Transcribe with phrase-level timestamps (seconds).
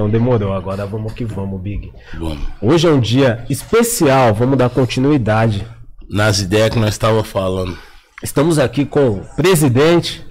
[0.00, 1.92] Então demorou, agora vamos que vamos, Big.
[2.18, 2.48] Vamos.
[2.62, 5.66] Hoje é um dia especial, vamos dar continuidade.
[6.08, 7.76] Nas ideias que nós estávamos falando.
[8.22, 10.26] Estamos aqui com o presidente,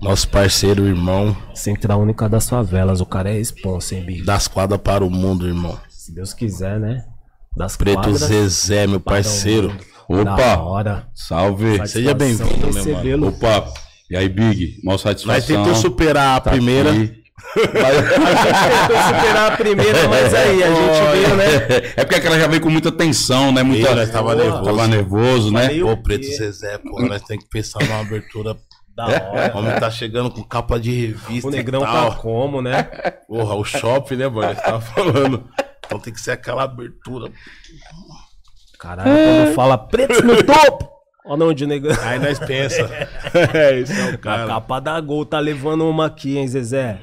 [0.00, 3.02] Nosso parceiro, irmão, Central Única das Favelas.
[3.02, 4.24] O cara é responsa, hein, Big?
[4.24, 5.78] das quadras para o mundo, irmão.
[5.90, 7.04] Se Deus quiser, né?
[7.54, 9.76] Das Preto quadras Zezé, meu para o parceiro.
[10.08, 11.06] Opa!
[11.14, 11.86] Salve!
[11.86, 13.28] Seja bem-vindo, meu recebê-lo.
[13.28, 13.74] Opa!
[14.08, 14.80] E aí, Big?
[14.82, 15.64] Mó Nós satisfação.
[15.64, 16.92] tentou superar a tá primeira.
[16.92, 17.25] aqui.
[17.54, 21.44] Tentou superar a primeira, mas aí a gente veio, né?
[21.96, 23.62] É porque aquela já veio com muita tensão, né?
[23.62, 23.90] Muita...
[23.90, 24.64] Ih, nós tava nervoso.
[24.64, 25.62] Tava nervoso, né?
[25.62, 26.26] Falei, Pô, o Preto?
[26.26, 28.56] Zezé, pô, nós temos que pensar numa abertura.
[28.96, 29.52] Da hora.
[29.54, 32.10] O homem tá chegando com capa de revista O negrão e tal.
[32.10, 32.84] tá como, né?
[33.28, 34.28] Porra, o shopping, né?
[34.28, 35.44] Nós tava falando.
[35.84, 37.30] Então tem que ser aquela abertura.
[38.78, 40.88] Caralho, quando fala preto no topo.
[41.26, 41.96] Olha onde o negrão.
[42.02, 42.88] Aí nós pensa.
[43.52, 44.46] é, isso é o A cara.
[44.46, 46.98] capa da Gol tá levando uma aqui, hein, Zezé?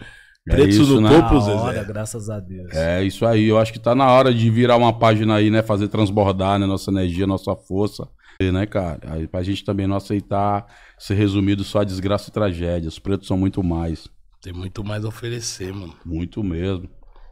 [0.47, 1.09] É Preto isso, no né?
[1.21, 1.55] topo, Zezé.
[1.57, 2.69] hora, graças a Deus.
[2.73, 3.47] É isso aí.
[3.47, 5.61] Eu acho que tá na hora de virar uma página aí, né?
[5.63, 6.65] Fazer transbordar, né?
[6.65, 8.07] Nossa energia, nossa força.
[8.41, 8.99] E, né, cara?
[9.07, 10.65] Aí pra gente também não aceitar
[10.99, 12.89] ser resumido só a desgraça e tragédia.
[12.89, 14.09] Os pretos são muito mais.
[14.41, 15.93] Tem muito mais a oferecer, mano.
[16.05, 16.89] Muito mesmo.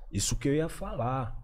[0.09, 1.35] Isso que eu ia falar.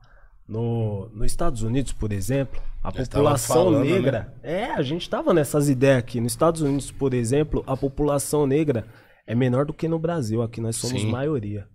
[0.47, 3.91] No, nos Estados Unidos, por exemplo, a Já população falando, né?
[3.91, 4.33] negra.
[4.41, 6.21] É, a gente tava nessas ideias aqui.
[6.21, 8.85] Nos Estados Unidos, por exemplo, a população negra
[9.27, 10.41] é menor do que no Brasil.
[10.41, 11.11] Aqui nós somos Sim.
[11.11, 11.67] maioria.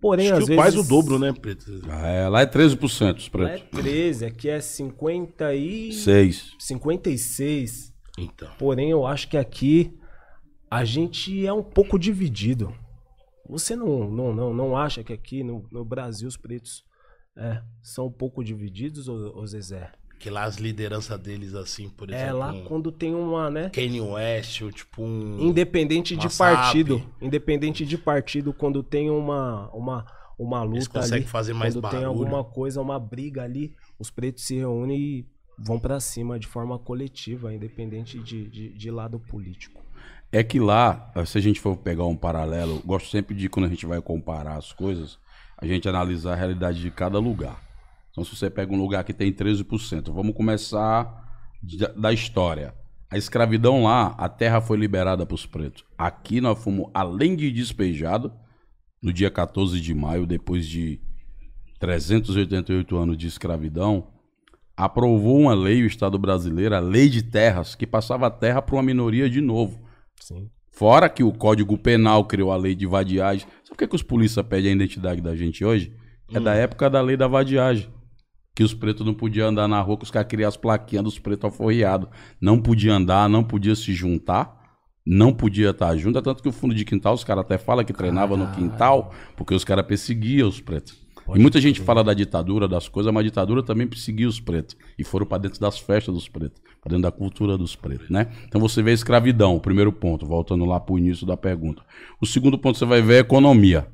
[0.00, 0.62] Porém, Acho às que vezes.
[0.62, 1.80] quase o dobro, né, Preto?
[1.88, 3.80] Ah, É, lá é 13% os Lá é pretos.
[3.80, 5.92] 13, aqui é 50 e.
[5.92, 6.56] 6.
[6.58, 7.92] 56.
[8.18, 8.48] Então.
[8.58, 9.94] Porém, eu acho que aqui
[10.70, 12.74] a gente é um pouco dividido.
[13.48, 16.82] Você não, não, não, não acha que aqui no, no Brasil os pretos
[17.36, 19.92] é, são um pouco divididos, ô, ô Zezé?
[20.20, 22.26] Que lá as lideranças deles, assim, por exemplo.
[22.28, 23.70] É lá um quando tem uma, né?
[23.70, 25.38] Kanye West, ou tipo um.
[25.40, 26.56] Independente de WhatsApp.
[26.56, 27.02] partido.
[27.22, 30.04] Independente de partido, quando tem uma, uma,
[30.38, 31.26] uma Eles luta conseguem ali.
[31.26, 32.06] fazer mais quando tem barulho.
[32.08, 35.26] alguma coisa, uma briga ali, os pretos se reúnem e
[35.58, 39.82] vão pra cima de forma coletiva, independente de, de, de lado político.
[40.30, 43.68] É que lá, se a gente for pegar um paralelo, gosto sempre de quando a
[43.70, 45.18] gente vai comparar as coisas,
[45.56, 47.69] a gente analisar a realidade de cada lugar.
[48.10, 51.20] Então, se você pega um lugar que tem 13%, vamos começar
[51.96, 52.74] da história.
[53.10, 55.84] A escravidão lá, a terra foi liberada para os pretos.
[55.98, 58.32] Aqui nós fomos, além de despejado,
[59.02, 61.00] no dia 14 de maio, depois de
[61.80, 64.08] 388 anos de escravidão,
[64.76, 68.76] aprovou uma lei, o Estado brasileiro, a lei de terras, que passava a terra para
[68.76, 69.80] uma minoria de novo.
[70.20, 70.50] Sim.
[70.70, 73.46] Fora que o Código Penal criou a lei de vadiagem.
[73.64, 75.94] Sabe por que, que os polícia pedem a identidade da gente hoje?
[76.32, 77.88] É da época da lei da vadiagem.
[78.54, 81.18] Que os pretos não podiam andar na rua, que os caras criaram as plaquinhas dos
[81.18, 82.08] pretos alforriados.
[82.40, 84.60] Não podia andar, não podia se juntar,
[85.06, 86.18] não podia estar junto.
[86.18, 89.12] É Tanto que o fundo de quintal, os caras até falam que treinava no quintal,
[89.36, 90.98] porque os caras perseguiam os pretos.
[91.34, 94.76] e muita gente fala da ditadura, das coisas, mas a ditadura também perseguia os pretos.
[94.98, 98.28] E foram para dentro das festas dos pretos, para dentro da cultura dos pretos, né?
[98.46, 101.82] Então você vê a escravidão, o primeiro ponto, voltando lá para o início da pergunta.
[102.20, 103.86] O segundo ponto você vai ver é a economia.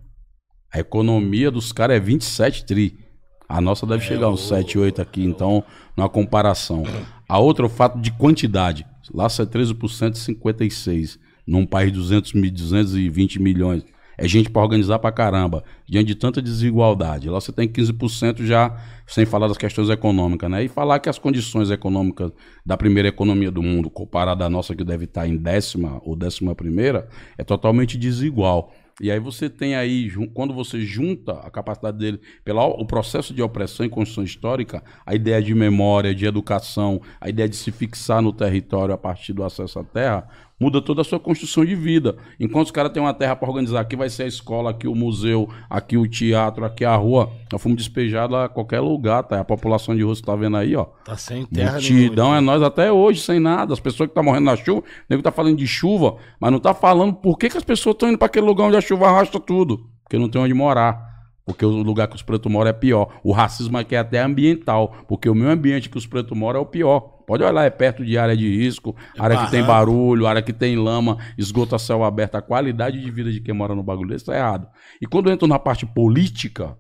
[0.73, 3.06] A economia dos caras é 27 tri.
[3.49, 5.63] A nossa deve chegar uns 7, 8 aqui, então,
[5.97, 6.83] numa comparação.
[7.29, 8.87] A outra é o fato de quantidade.
[9.13, 11.19] Lá você é 13% 56.
[11.47, 13.85] Num país de 200 mil, 220 milhões.
[14.19, 15.63] É gente para organizar pra caramba.
[15.87, 17.29] Diante de tanta desigualdade.
[17.29, 18.75] Lá você tem 15% já,
[19.07, 20.65] sem falar das questões econômicas, né?
[20.65, 22.33] E falar que as condições econômicas
[22.65, 26.55] da primeira economia do mundo, comparada à nossa, que deve estar em décima ou décima
[26.55, 28.73] primeira, é totalmente desigual.
[28.99, 33.43] E aí você tem aí, quando você junta a capacidade dele, pelo o processo de
[33.43, 38.23] opressão e construção histórica, a ideia de memória, de educação, a ideia de se fixar
[38.23, 40.27] no território a partir do acesso à terra,
[40.61, 42.17] muda toda a sua construção de vida.
[42.41, 44.95] Enquanto os caras têm uma terra para organizar, aqui vai ser a escola, aqui o
[44.95, 49.41] museu, aqui o teatro, aqui a rua, nós fomos despejados a qualquer lugar, tá?
[49.41, 50.87] A população de Rosto tá vendo aí, ó.
[51.05, 52.39] Tá sem terra Multidão nenhuma.
[52.39, 53.73] é nós até hoje, sem nada.
[53.73, 56.59] As pessoas que estão morrendo na chuva, o nego tá falando de chuva, mas não
[56.59, 59.09] tá falando por que, que as pessoas estão indo para aquele lugar onde a chuva
[59.09, 59.87] arrasta tudo.
[60.05, 61.05] Porque não tem onde morar.
[61.45, 63.21] Porque o lugar que os pretos moram é pior.
[63.23, 64.97] O racismo aqui é até ambiental.
[65.07, 67.16] Porque o meio ambiente que os pretos moram é o pior.
[67.27, 70.77] Pode olhar, é perto de área de risco, área que tem barulho, área que tem
[70.77, 72.37] lama, esgoto a céu aberto.
[72.37, 74.69] A qualidade de vida de quem mora no bagulho desse tá errado.
[75.03, 76.77] E quando eu entro na parte política,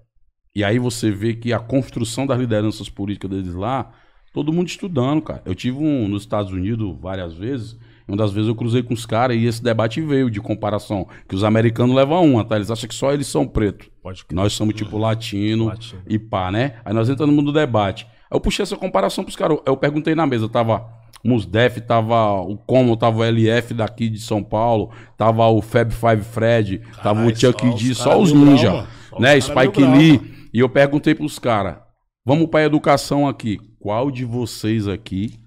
[0.54, 3.93] e aí você vê que a construção das lideranças políticas deles lá,
[4.32, 5.43] todo mundo estudando, cara.
[5.44, 7.72] Eu tive um nos Estados Unidos várias vezes.
[8.06, 11.08] e Uma das vezes eu cruzei com os caras e esse debate veio de comparação.
[11.28, 12.56] Que os americanos levam uma, tá?
[12.56, 13.88] Eles acham que só eles são pretos.
[14.02, 16.02] Pode Que nós somos tipo latino, Latino.
[16.08, 16.76] e pá, né?
[16.84, 18.06] Aí nós entramos no mundo do debate.
[18.31, 19.58] Aí eu puxei essa comparação pros caras.
[19.67, 20.87] Eu perguntei na mesa, tava
[21.25, 26.23] Musdef, tava o Como, tava o LF daqui de São Paulo, tava o Fab Five
[26.23, 28.87] Fred, tava o Chuck D, só os grau, ninja.
[29.11, 29.40] Só né?
[29.40, 30.49] Spike grau, Lee.
[30.52, 31.76] E eu perguntei pros caras,
[32.25, 33.58] vamos pra educação aqui.
[33.78, 35.38] Qual de vocês aqui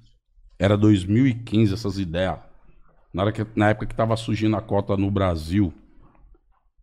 [0.57, 2.37] era 2015 essas ideias?
[3.13, 5.73] Na, hora que, na época que tava surgindo a cota no Brasil.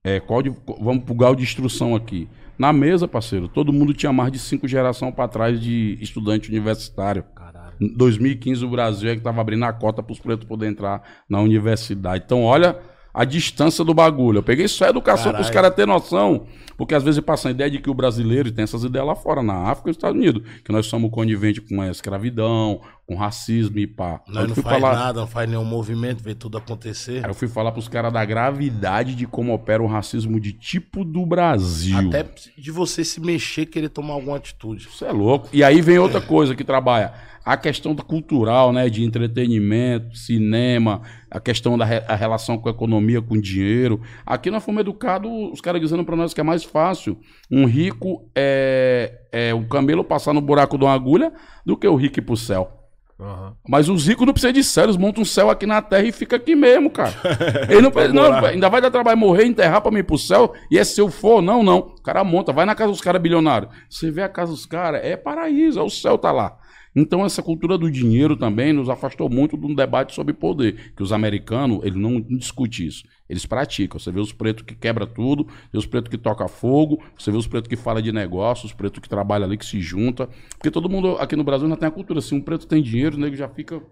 [0.07, 2.29] É, qual de, vamos pro grau de instrução aqui.
[2.57, 7.25] Na mesa, parceiro, todo mundo tinha mais de cinco gerações pra trás de estudante universitário.
[7.35, 7.75] Caralho.
[7.81, 11.03] Em 2015 o Brasil é que tava abrindo a cota para os pretos poderem entrar
[11.29, 12.23] na universidade.
[12.25, 12.79] Então, olha
[13.19, 14.39] a distância do bagulho.
[14.41, 16.47] Eu peguei só a educação para os caras terem noção.
[16.77, 19.43] Porque às vezes passa a ideia de que o brasileiro tem essas ideias lá fora,
[19.43, 20.43] na África e nos Estados Unidos.
[20.63, 24.21] Que nós somos coniventes com a escravidão, com racismo e pá.
[24.29, 27.25] Nós não faz falar- nada, não faz nenhum movimento, vê tudo acontecer.
[27.25, 31.03] Aí eu fui falar pros caras da gravidade de como opera o racismo de tipo
[31.03, 32.09] do Brasil.
[32.09, 32.27] Até
[32.59, 34.87] de você se mexer, querer tomar alguma atitude.
[34.87, 35.49] Isso é louco.
[35.55, 37.15] E aí vem outra coisa que trabalha.
[37.47, 38.89] A questão do cultural, né?
[38.91, 41.01] De entretenimento, cinema,
[41.31, 44.01] a questão da re- a relação com a economia, com dinheiro.
[44.27, 47.17] Aqui nós fomos educados, os caras dizendo pra nós que é mais fácil
[47.51, 51.33] um rico é, é um camelo passar no buraco de uma agulha
[51.65, 52.73] do que o rico ir pro céu.
[53.19, 53.55] Aham.
[53.67, 56.13] Mas os ricos não precisam de céu, eles montam um céu aqui na terra e
[56.13, 57.15] fica aqui mesmo, cara.
[57.71, 60.53] Ele não, pre- não, ainda vai dar trabalho morrer, enterrar pra mim ir pro céu,
[60.71, 61.79] e é se eu for, não, não.
[61.79, 63.71] O cara monta, vai na casa dos caras bilionários.
[63.89, 66.59] Você vê a casa dos caras, é paraíso, é o céu tá lá.
[66.97, 71.03] Então essa cultura do dinheiro também nos afastou muito de um debate sobre poder, que
[71.03, 73.05] os americanos, eles não discutem isso.
[73.29, 73.99] Eles praticam.
[73.99, 77.37] Você vê os pretos que quebra tudo, vê os pretos que toca fogo, você vê
[77.37, 80.27] os pretos que fala de negócios, os pretos que trabalham ali, que se junta.
[80.57, 82.23] Porque todo mundo aqui no Brasil ainda tem a cultura.
[82.23, 83.83] Se um preto tem dinheiro, o nego já fica.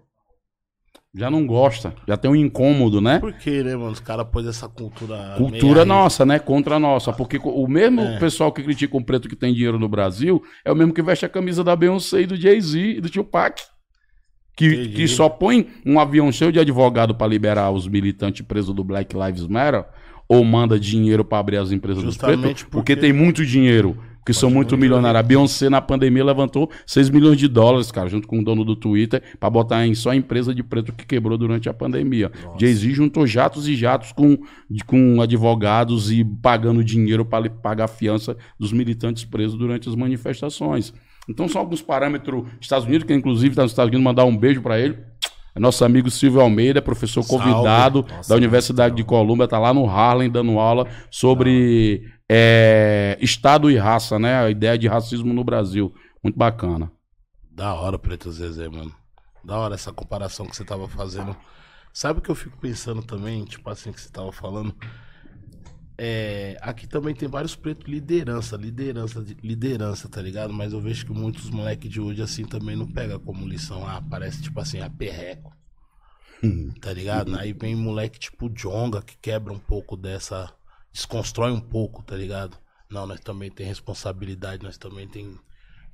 [1.17, 3.19] Já não gosta, já tem um incômodo, né?
[3.19, 3.91] Por quê, né, mano?
[3.91, 5.35] Os caras pôs essa cultura.
[5.37, 6.39] Cultura nossa, né?
[6.39, 7.13] Contra a nossa.
[7.13, 8.19] Porque o mesmo É.
[8.19, 11.25] pessoal que critica um preto que tem dinheiro no Brasil é o mesmo que veste
[11.25, 13.61] a camisa da Beyoncé e do Jay-Z e do Tupac.
[14.57, 14.89] Que, Entendi.
[14.89, 19.15] que só põe um avião cheio de advogado para liberar os militantes presos do Black
[19.15, 19.85] Lives Matter
[20.29, 22.93] ou manda dinheiro para abrir as empresas dos Justamente pretos, porque...
[22.93, 25.19] porque- tem muito dinheiro, que são muito milionários.
[25.19, 28.75] A Beyoncé na pandemia levantou 6 milhões de dólares, cara, junto com o dono do
[28.75, 32.31] Twitter, para botar em só a empresa de preto que quebrou durante a pandemia.
[32.59, 34.37] Jay-Z juntou jatos e jatos com,
[34.87, 40.91] com advogados e pagando dinheiro para pagar a fiança dos militantes presos durante as manifestações.
[41.29, 42.45] Então são alguns parâmetros.
[42.59, 44.97] Estados Unidos, que inclusive está nos Estados Unidos, mandar um beijo para ele.
[45.55, 47.45] É nosso amigo Silvio Almeida, professor Salve.
[47.45, 53.69] convidado Nossa, da Universidade de Colômbia, tá lá no Harlem dando aula sobre é, Estado
[53.71, 54.35] e raça, né?
[54.45, 55.93] A ideia de racismo no Brasil.
[56.23, 56.91] Muito bacana.
[57.49, 58.93] Da hora, Preto Zezé, mano.
[59.43, 61.35] Da hora essa comparação que você tava fazendo.
[61.93, 64.75] Sabe o que eu fico pensando também, tipo assim, que você tava falando?
[65.97, 70.53] É, aqui também tem vários pretos liderança, liderança, de- liderança, tá ligado?
[70.53, 73.87] Mas eu vejo que muitos moleques de hoje, assim, também não pega como lição.
[73.87, 75.53] Ah, parece, tipo assim, a perreco.
[76.79, 77.35] Tá ligado?
[77.35, 80.53] Aí vem moleque tipo Jonga, que quebra um pouco dessa.
[80.95, 82.57] Desconstrói um pouco, tá ligado?
[82.89, 85.37] Não, nós também tem responsabilidade, nós também tem,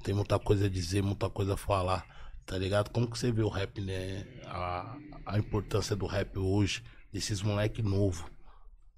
[0.04, 2.06] tem muita coisa a dizer, muita coisa a falar,
[2.46, 2.92] tá ligado?
[2.92, 4.24] Como que você vê o rap, né?
[4.46, 4.96] A,
[5.26, 8.30] a importância do rap hoje, desses moleque novo.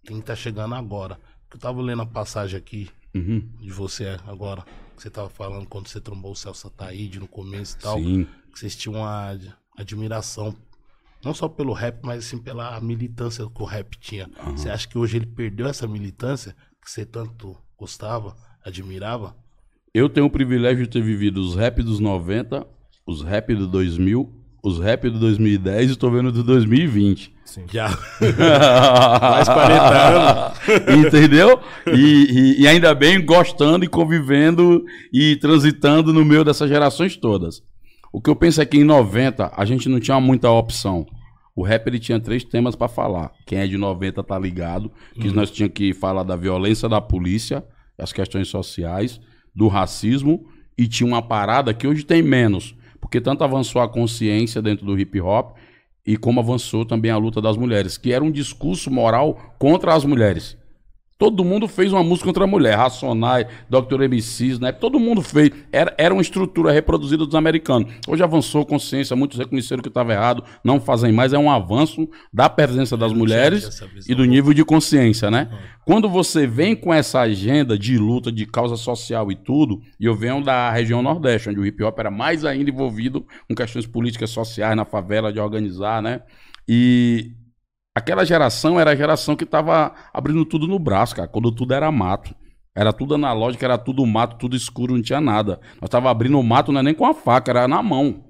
[0.06, 1.18] Quem tá chegando agora.
[1.50, 3.40] Eu tava lendo a passagem aqui Uhum.
[3.62, 4.64] de você agora,
[4.98, 8.28] que você tava falando quando você trombou o Celso Ataíde no começo e tal Sim.
[8.52, 10.54] que vocês tinham uma ad- admiração,
[11.24, 14.30] não só pelo rap, mas assim pela militância que o rap tinha.
[14.56, 18.36] Você acha que hoje ele perdeu essa militância que você tanto gostava,
[18.66, 19.36] admirava?
[19.94, 22.66] Eu tenho o privilégio de ter vivido os rap dos 90,
[23.06, 24.30] os rap do 2000,
[24.64, 27.34] os rap do 2010 e tô vendo do 2020.
[27.72, 27.90] Já.
[29.22, 30.54] Mais 40
[31.08, 31.60] Entendeu?
[31.88, 37.62] E, e- e ainda bem gostando e convivendo e transitando no meio dessas gerações todas.
[38.12, 41.06] O que eu penso é que em 90 a gente não tinha muita opção.
[41.56, 43.32] O rap ele tinha três temas pra falar.
[43.46, 47.64] Quem é de 90 tá ligado, que nós tinha que falar da violência da polícia,
[47.98, 49.20] as questões sociais,
[49.54, 54.62] do racismo e tinha uma parada que hoje tem menos, porque tanto avançou a consciência
[54.62, 55.56] dentro do hip hop
[56.06, 60.04] e como avançou também a luta das mulheres, que era um discurso moral contra as
[60.04, 60.58] mulheres.
[61.18, 62.76] Todo mundo fez uma música contra a mulher.
[62.76, 64.04] Racionais, Dr.
[64.04, 64.72] MCs, né?
[64.72, 65.52] Todo mundo fez.
[65.72, 67.94] Era, era uma estrutura reproduzida dos americanos.
[68.08, 71.34] Hoje avançou a consciência, muitos reconheceram que estava errado, não fazem mais.
[71.34, 75.50] É um avanço da presença das mulheres e do nível de consciência, né?
[75.86, 80.16] Quando você vem com essa agenda de luta, de causa social e tudo, e eu
[80.16, 84.30] venho da região Nordeste, onde o hip hop era mais ainda envolvido com questões políticas
[84.30, 86.22] sociais, na favela, de organizar, né?
[86.68, 87.32] E
[87.96, 91.92] aquela geração era a geração que tava abrindo tudo no braço, cara, quando tudo era
[91.92, 92.36] mato.
[92.76, 95.60] Era tudo analógico, era tudo mato, tudo escuro, não tinha nada.
[95.80, 98.24] Nós tava abrindo o mato não é nem com a faca, era na mão.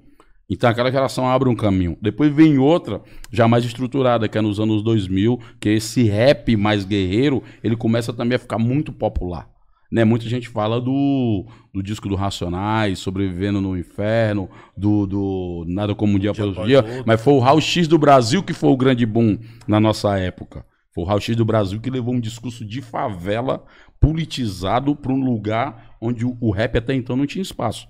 [0.50, 1.96] Então aquela geração abre um caminho.
[2.02, 3.00] Depois vem outra,
[3.32, 8.12] já mais estruturada, que é nos anos 2000, que esse rap mais guerreiro, ele começa
[8.12, 9.48] também a ficar muito popular.
[9.94, 10.04] Né?
[10.04, 16.16] Muita gente fala do, do disco do Racionais, Sobrevivendo no Inferno, do, do Nada Como
[16.16, 18.76] Um Dia para Outro Dia, mas foi o Raul X do Brasil que foi o
[18.76, 20.66] grande boom na nossa época.
[20.92, 23.64] Foi o Raul X do Brasil que levou um discurso de favela
[24.00, 27.86] politizado para um lugar onde o, o rap até então não tinha espaço.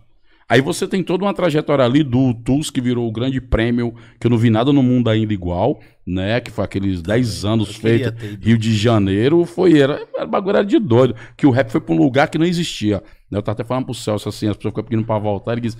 [0.48, 4.26] Aí você tem toda uma trajetória ali do Tools, que virou o grande prêmio, que
[4.26, 6.40] eu não vi nada no mundo ainda igual, né?
[6.40, 10.78] Que foi aqueles 10 anos feito Rio de Janeiro, foi, era, era bagulho era de
[10.78, 13.02] doido, que o rap foi para um lugar que não existia.
[13.30, 15.76] Eu tava até falando pro Celso assim, as pessoas ficam pedindo pra voltar, ele diz,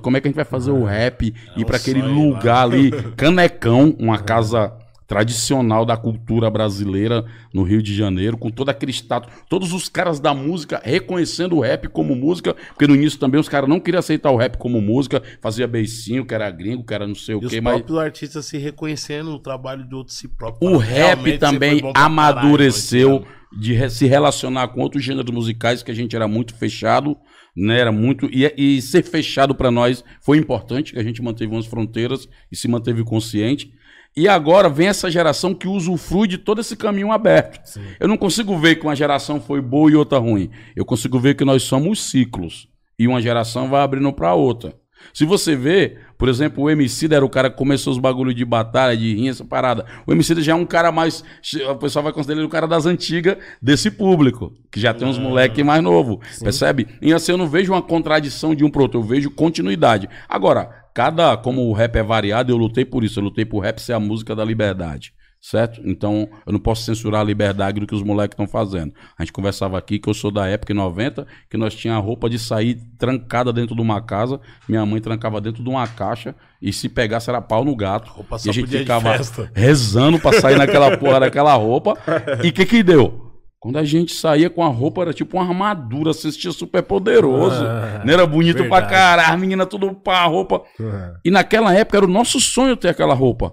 [0.00, 2.74] como é que a gente vai fazer o rap, é ir para aquele lugar lá.
[2.74, 4.72] ali, Canecão, uma casa
[5.10, 10.20] tradicional da cultura brasileira no Rio de Janeiro, com todo aquele status, todos os caras
[10.20, 13.98] da música reconhecendo o rap como música, porque no início também os caras não queriam
[13.98, 17.40] aceitar o rap como música, fazia beicinho, que era gringo, que era não sei o
[17.40, 17.74] quê, mas...
[17.74, 20.70] os próprios artistas se reconhecendo o trabalho de outros si próprio.
[20.70, 26.28] O rap também amadureceu de se relacionar com outros gêneros musicais que a gente era
[26.28, 27.16] muito fechado,
[27.56, 27.80] né?
[27.80, 31.66] Era muito e, e ser fechado para nós foi importante, que a gente manteve umas
[31.66, 33.72] fronteiras e se manteve consciente.
[34.16, 37.60] E agora vem essa geração que usufrui de todo esse caminho aberto.
[37.64, 37.82] Sim.
[37.98, 40.50] Eu não consigo ver que uma geração foi boa e outra ruim.
[40.74, 42.68] Eu consigo ver que nós somos ciclos.
[42.98, 44.74] E uma geração vai abrindo para outra.
[45.12, 48.44] Se você vê, por exemplo, o MC era o cara que começou os bagulhos de
[48.44, 49.86] batalha, de rinha, essa parada.
[50.06, 51.24] O MC já é um cara mais.
[51.68, 55.18] O pessoal vai considerar ele o cara das antigas desse público, que já tem uns
[55.18, 56.20] ah, moleque mais novo.
[56.30, 56.44] Sim.
[56.44, 56.88] Percebe?
[57.00, 60.08] E assim eu não vejo uma contradição de um pro outro, eu vejo continuidade.
[60.28, 61.36] Agora, cada.
[61.36, 63.18] Como o rap é variado, eu lutei por isso.
[63.18, 65.80] Eu lutei por rap ser a música da liberdade certo?
[65.84, 68.92] Então, eu não posso censurar a liberdade do que os moleques estão fazendo.
[69.18, 71.98] A gente conversava aqui que eu sou da época, em 90, que nós tinha a
[71.98, 76.34] roupa de sair trancada dentro de uma casa, minha mãe trancava dentro de uma caixa,
[76.60, 78.10] e se pegasse era pau no gato.
[78.10, 79.16] Roupa e a gente ficava
[79.54, 81.96] rezando pra sair naquela porra daquela roupa.
[82.42, 83.29] E o que que deu?
[83.60, 87.62] Quando a gente saía com a roupa, era tipo uma armadura, assistia super poderoso.
[87.62, 88.70] Ah, não era bonito verdade.
[88.70, 90.62] pra caralho, as meninas tudo pá, roupa.
[90.80, 91.16] Ah.
[91.22, 93.52] E naquela época era o nosso sonho ter aquela roupa.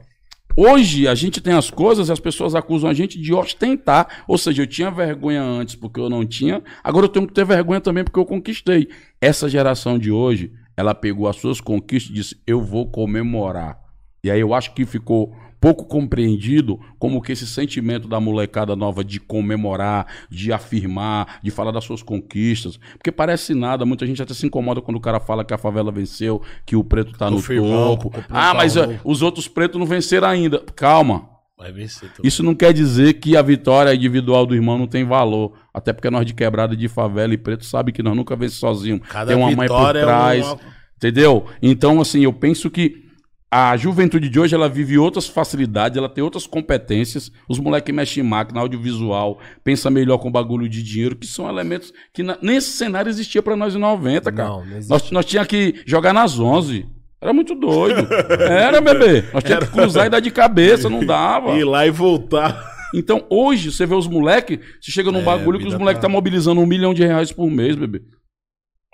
[0.56, 4.24] Hoje a gente tem as coisas e as pessoas acusam a gente de ostentar.
[4.30, 7.46] Ou seja, eu tinha vergonha antes porque eu não tinha, agora eu tenho que ter
[7.46, 8.88] vergonha também porque eu conquistei.
[9.20, 13.78] Essa geração de hoje, ela pegou as suas conquistas e disse: Eu vou comemorar.
[14.24, 19.04] E aí eu acho que ficou pouco compreendido como que esse sentimento da molecada nova
[19.04, 24.34] de comemorar, de afirmar, de falar das suas conquistas, porque parece nada, muita gente até
[24.34, 27.42] se incomoda quando o cara fala que a favela venceu, que o preto tá no
[27.42, 28.12] topo.
[28.30, 30.64] Ah, mas uh, os outros pretos não venceram ainda.
[30.76, 31.30] Calma.
[31.58, 32.12] Vai vencer.
[32.24, 35.54] Isso não quer dizer que a vitória individual do irmão não tem valor.
[35.74, 39.00] Até porque nós de quebrada de favela e preto sabe que nós nunca vencemos sozinho.
[39.00, 40.46] Cada tem uma mãe por trás.
[40.46, 40.60] É uma...
[40.98, 41.46] Entendeu?
[41.60, 43.07] Então, assim, eu penso que
[43.50, 47.32] a juventude de hoje ela vive outras facilidades, ela tem outras competências.
[47.48, 51.94] Os moleques mexem em máquina, audiovisual, pensa melhor com bagulho de dinheiro, que são elementos
[52.14, 54.50] que na, nesse cenário existia para nós em 90, cara.
[54.50, 56.86] Não, não nós, nós tínhamos que jogar nas 11.
[57.22, 58.08] Era muito doido.
[58.44, 59.24] Era, bebê.
[59.34, 61.58] Nós tínhamos que cruzar e dar de cabeça, não dava.
[61.58, 62.76] Ir lá e voltar.
[62.94, 66.08] Então, hoje, você vê os moleques, você chega num é, bagulho que os moleques tá...
[66.08, 68.02] tá mobilizando um milhão de reais por mês, bebê.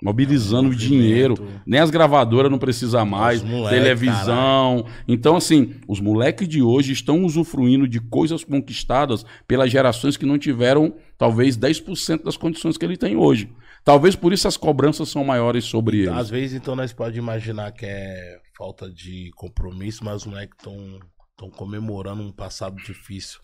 [0.02, 1.34] Mobilizando o dinheiro.
[1.64, 3.42] Nem as gravadoras não precisam mais.
[3.42, 4.82] Moleque, televisão.
[4.82, 5.04] Caralho.
[5.08, 10.38] Então, assim, os moleques de hoje estão usufruindo de coisas conquistadas pelas gerações que não
[10.38, 13.50] tiveram, talvez, 10% das condições que ele tem hoje.
[13.84, 16.12] Talvez por isso as cobranças são maiores sobre eles.
[16.12, 21.50] Às vezes, então, nós podemos imaginar que é falta de compromisso, mas os moleques estão
[21.50, 23.40] comemorando um passado difícil.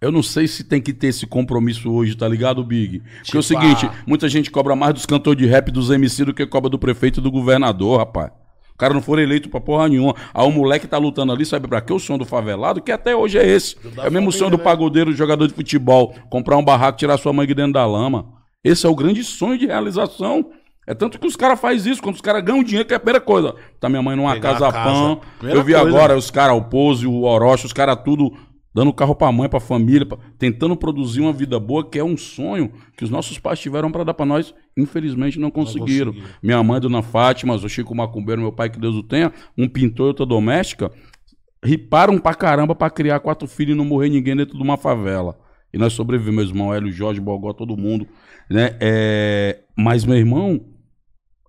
[0.00, 3.00] Eu não sei se tem que ter esse compromisso hoje, tá ligado, Big?
[3.00, 3.94] Porque tipo, é o tipo, seguinte, ah.
[4.06, 7.20] muita gente cobra mais dos cantores de rap dos MC do que cobra do prefeito
[7.20, 8.30] e do governador, rapaz.
[8.72, 10.14] O cara não for eleito pra porra nenhuma.
[10.32, 11.92] Aí o moleque tá lutando ali, sabe pra quê?
[11.92, 13.76] O sonho do favelado, que até hoje é esse.
[13.98, 14.64] É o mesmo sonho do né?
[14.64, 16.14] pagodeiro, do jogador de futebol.
[16.30, 18.24] Comprar um barraco, tirar sua mãe de dentro da lama.
[18.64, 20.50] Esse é o grande sonho de realização.
[20.86, 23.00] É tanto que os caras fazem isso, quando os caras ganham dinheiro, que é a
[23.00, 23.54] primeira coisa.
[23.78, 25.18] Tá minha mãe numa Pegar casa, casa pã.
[25.42, 25.86] Eu vi coisa.
[25.86, 28.32] agora os caras, o Pose, o Orochi, os caras tudo
[28.74, 30.18] dando carro para a mãe, para a família, pra...
[30.38, 34.04] tentando produzir uma vida boa, que é um sonho que os nossos pais tiveram para
[34.04, 36.12] dar para nós, infelizmente não conseguiram.
[36.12, 39.68] Não Minha mãe, Dona Fátima, o Chico Macumbeiro, meu pai, que Deus o tenha, um
[39.68, 40.90] pintor e outra doméstica,
[41.64, 45.38] riparam pra caramba para criar quatro filhos e não morrer ninguém dentro de uma favela.
[45.72, 48.06] E nós sobrevivemos, meu irmão, Hélio, Jorge, Bogó, todo mundo,
[48.48, 48.76] né?
[48.80, 49.60] É...
[49.76, 50.60] Mas, meu irmão,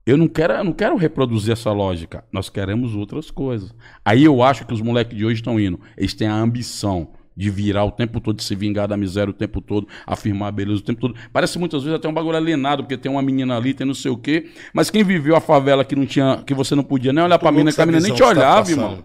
[0.05, 2.23] eu não quero, eu não quero reproduzir essa lógica.
[2.31, 3.73] Nós queremos outras coisas.
[4.03, 5.79] Aí eu acho que os moleques de hoje estão indo.
[5.95, 9.33] Eles têm a ambição de virar o tempo todo, de se vingar da miséria o
[9.33, 11.15] tempo todo, afirmar a beleza o tempo todo.
[11.31, 14.11] Parece muitas vezes até um bagulho alienado, porque tem uma menina ali, tem não sei
[14.11, 14.49] o quê.
[14.73, 17.51] Mas quem viveu a favela que não tinha, que você não podia nem olhar pra
[17.51, 19.03] mina, que a menina nem te tá olhava, tá irmão.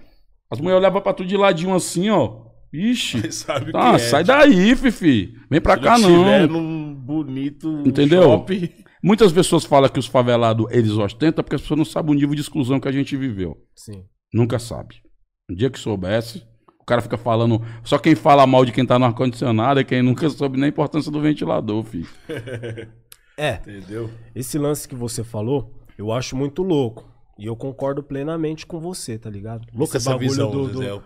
[0.51, 2.47] As mulheres olhavam pra tu de ladinho assim, ó.
[2.73, 3.31] Ixi.
[3.33, 5.35] Sabe tá, é, sai daí, Fifi.
[5.51, 6.47] Vem pra cá, não.
[6.47, 7.83] não bonito.
[7.85, 8.23] Entendeu?
[8.23, 8.69] shopping.
[9.07, 12.35] Muitas pessoas falam que os favelados eles ostentam porque as pessoas não sabem o nível
[12.35, 13.57] de exclusão que a gente viveu.
[13.73, 14.05] Sim.
[14.35, 15.01] Nunca sabe.
[15.49, 16.45] Um dia que soubesse,
[16.81, 17.63] o cara fica falando.
[17.85, 20.71] Só quem fala mal de quem tá no ar-condicionado é quem nunca soube nem a
[20.71, 22.09] importância do ventilador, filho.
[23.39, 24.11] É, Entendeu?
[24.35, 27.07] esse lance que você falou, eu acho muito louco.
[27.39, 29.67] E eu concordo plenamente com você, tá ligado?
[29.75, 31.01] Louco Esse essa bagulho visão, do, do, Zezé.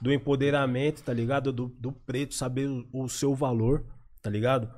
[0.00, 1.52] do empoderamento, tá ligado?
[1.52, 3.84] Do, do preto saber o, o seu valor,
[4.22, 4.70] tá ligado?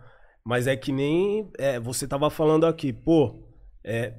[0.46, 3.42] Mas é que nem é, você tava falando aqui, pô,
[3.82, 4.12] é,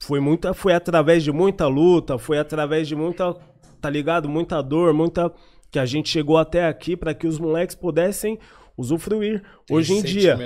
[0.00, 3.34] foi muita, foi através de muita luta, foi através de muita,
[3.80, 4.28] tá ligado?
[4.28, 5.32] Muita dor, muita
[5.70, 8.38] que a gente chegou até aqui pra que os moleques pudessem
[8.78, 9.42] usufruir.
[9.66, 10.36] Tem Hoje em dia,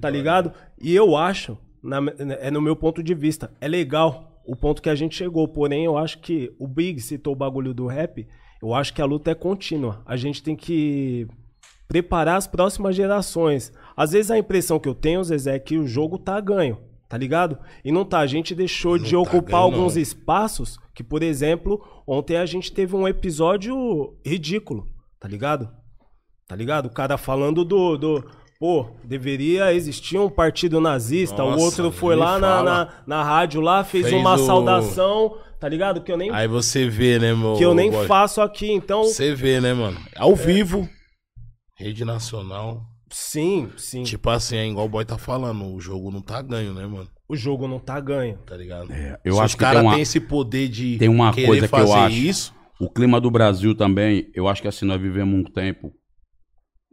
[0.00, 0.52] tá ligado?
[0.80, 1.98] E eu acho, na-
[2.40, 5.48] é no meu ponto de vista, é legal o ponto que a gente chegou.
[5.48, 8.28] Porém, eu acho que o Big citou o bagulho do rap.
[8.62, 10.02] Eu acho que a luta é contínua.
[10.06, 11.26] A gente tem que
[11.86, 13.72] preparar as próximas gerações.
[13.98, 16.78] Às vezes a impressão que eu tenho, Zezé, é que o jogo tá ganho,
[17.08, 17.58] tá ligado?
[17.84, 18.20] E não tá.
[18.20, 20.02] A gente deixou Não de tá ocupar ganho, alguns não.
[20.02, 24.88] espaços que, por exemplo, ontem a gente teve um episódio ridículo,
[25.18, 25.68] tá ligado?
[26.46, 26.86] Tá ligado?
[26.86, 27.96] O cara falando do.
[27.98, 28.24] do
[28.58, 31.42] pô, deveria existir um partido nazista.
[31.44, 35.36] o Nossa, outro foi lá na, na, na rádio lá, fez, Fez uma o- saudação,
[35.60, 36.00] tá ligado?
[36.02, 37.54] Que eu nem, Aí você vê, né, meu?
[37.54, 38.06] que eu nem boy?
[38.06, 38.70] faço aqui.
[38.72, 39.98] Então, Você vê, né, mano?
[40.16, 40.88] Ao vivo.
[41.76, 42.82] Rede nacional.
[43.10, 44.02] Sim, sim.
[44.02, 45.64] Tipo assim, é igual o boy tá falando.
[45.74, 47.08] O jogo não tá ganho, né, mano?
[47.28, 48.38] O jogo não tá ganho.
[48.38, 48.92] Tá ligado?
[48.92, 51.32] É, eu Se acho os que tem caras uma- têm esse poder de tem uma
[51.32, 52.16] querer coisa que eu acho.
[52.16, 52.54] isso.
[52.80, 55.92] O clima do Brasil também, eu acho que assim, nós vivemos um tempo.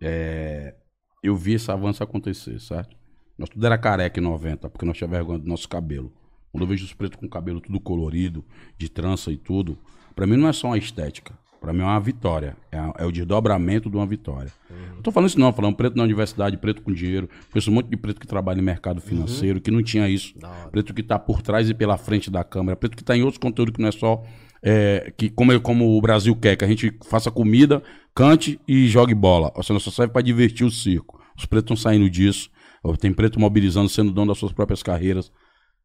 [0.01, 0.75] é,
[1.24, 2.95] eu vi esse avanço acontecer, certo?
[3.38, 6.12] Nós tudo era careca em 90, porque nós tínhamos vergonha do nosso cabelo.
[6.51, 8.45] Quando eu vejo os pretos com cabelo tudo colorido,
[8.77, 9.77] de trança e tudo,
[10.15, 11.38] pra mim não é só uma estética.
[11.65, 12.55] Pra mim é uma vitória.
[12.72, 14.51] É, é o desdobramento de uma vitória.
[14.95, 17.27] Não tô falando isso não, falando preto na universidade, preto com dinheiro.
[17.51, 20.36] Conheço um monte de preto que trabalha em mercado financeiro, que não tinha isso.
[20.72, 22.75] Preto que tá por trás e pela frente da câmera.
[22.75, 24.24] Preto que tá em outros conteúdos que não é só...
[24.61, 27.81] é, que como, como o Brasil quer, que a gente faça comida,
[28.13, 29.51] cante e jogue bola.
[29.55, 31.20] Ou seja, só serve pra divertir o circo.
[31.35, 32.51] Os pretos estão saindo disso.
[33.00, 35.31] Tem preto mobilizando, sendo dono das suas próprias carreiras.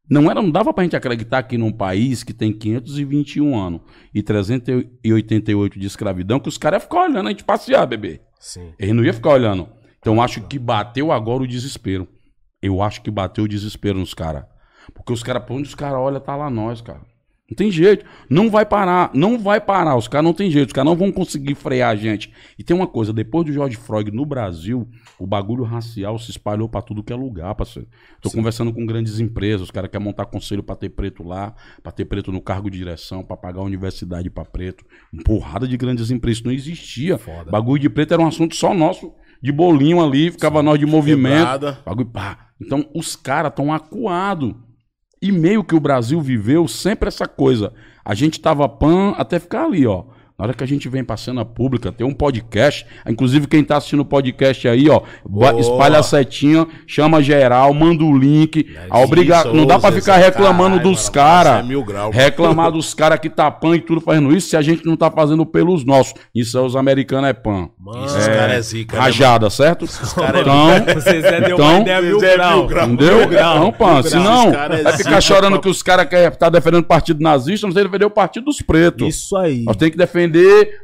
[0.09, 3.81] Não, era, não dava pra gente acreditar que num país que tem 521 anos
[4.13, 8.21] e 388 de escravidão, que os caras iam ficar olhando a gente passear, bebê.
[8.39, 8.73] Sim.
[8.77, 9.69] Ele não ia ficar olhando.
[9.99, 12.07] Então acho que bateu agora o desespero.
[12.61, 14.45] Eu acho que bateu o desespero nos caras.
[14.93, 17.01] Porque os caras, pra onde os caras olham, tá lá nós, cara.
[17.51, 18.05] Não tem jeito.
[18.29, 19.11] Não vai parar.
[19.13, 19.97] Não vai parar.
[19.97, 20.67] Os caras não tem jeito.
[20.67, 22.31] Os caras não vão conseguir frear a gente.
[22.57, 24.87] E tem uma coisa: depois do George Floyd no Brasil,
[25.19, 27.89] o bagulho racial se espalhou pra tudo que é lugar, parceiro.
[28.21, 29.63] Tô conversando com grandes empresas.
[29.63, 32.77] Os caras querem montar conselho pra ter preto lá, pra ter preto no cargo de
[32.77, 34.85] direção, pra pagar a universidade pra preto.
[35.11, 36.37] Uma porrada de grandes empresas.
[36.37, 37.17] Isso não existia.
[37.17, 37.51] Foda.
[37.51, 39.13] Bagulho de preto era um assunto só nosso.
[39.43, 41.39] De bolinho ali, ficava nós de movimento.
[41.39, 41.79] Quebrada.
[41.85, 42.47] Bagulho, pá.
[42.61, 44.53] Então, os caras estão acuados.
[45.21, 47.73] E meio que o Brasil viveu sempre essa coisa.
[48.03, 50.05] A gente tava pan até ficar ali, ó.
[50.41, 52.83] Na hora que a gente vem pra cena pública, tem um podcast.
[53.07, 55.59] Inclusive, quem tá assistindo o podcast aí, ó, Boa.
[55.59, 58.75] espalha a setinha, chama geral, manda o link.
[58.89, 59.43] A Isso, obriga...
[59.43, 61.63] Não dá pra Zezé, ficar reclamando dos caras.
[61.63, 62.09] é.
[62.09, 65.11] Reclamar dos caras que tá pan e tudo fazendo isso, se a gente não tá
[65.11, 66.15] fazendo pelos nossos.
[66.33, 67.69] Isso é os americanos é pan.
[67.79, 69.85] Mano, Isso, os caras é zica, né, Rajada, certo?
[70.15, 72.57] cara é então, Você Zé deu Então, uma ideia mil Zé grau.
[72.57, 72.87] mil grau.
[72.87, 73.17] Entendeu?
[73.19, 76.49] Mil grau, Não, senão cara é vai ficar zica, chorando que os caras querem tá
[76.49, 79.07] defendendo o partido nazista, não sei defender o partido dos pretos.
[79.07, 79.65] Isso aí.
[79.65, 80.30] Nós temos que defender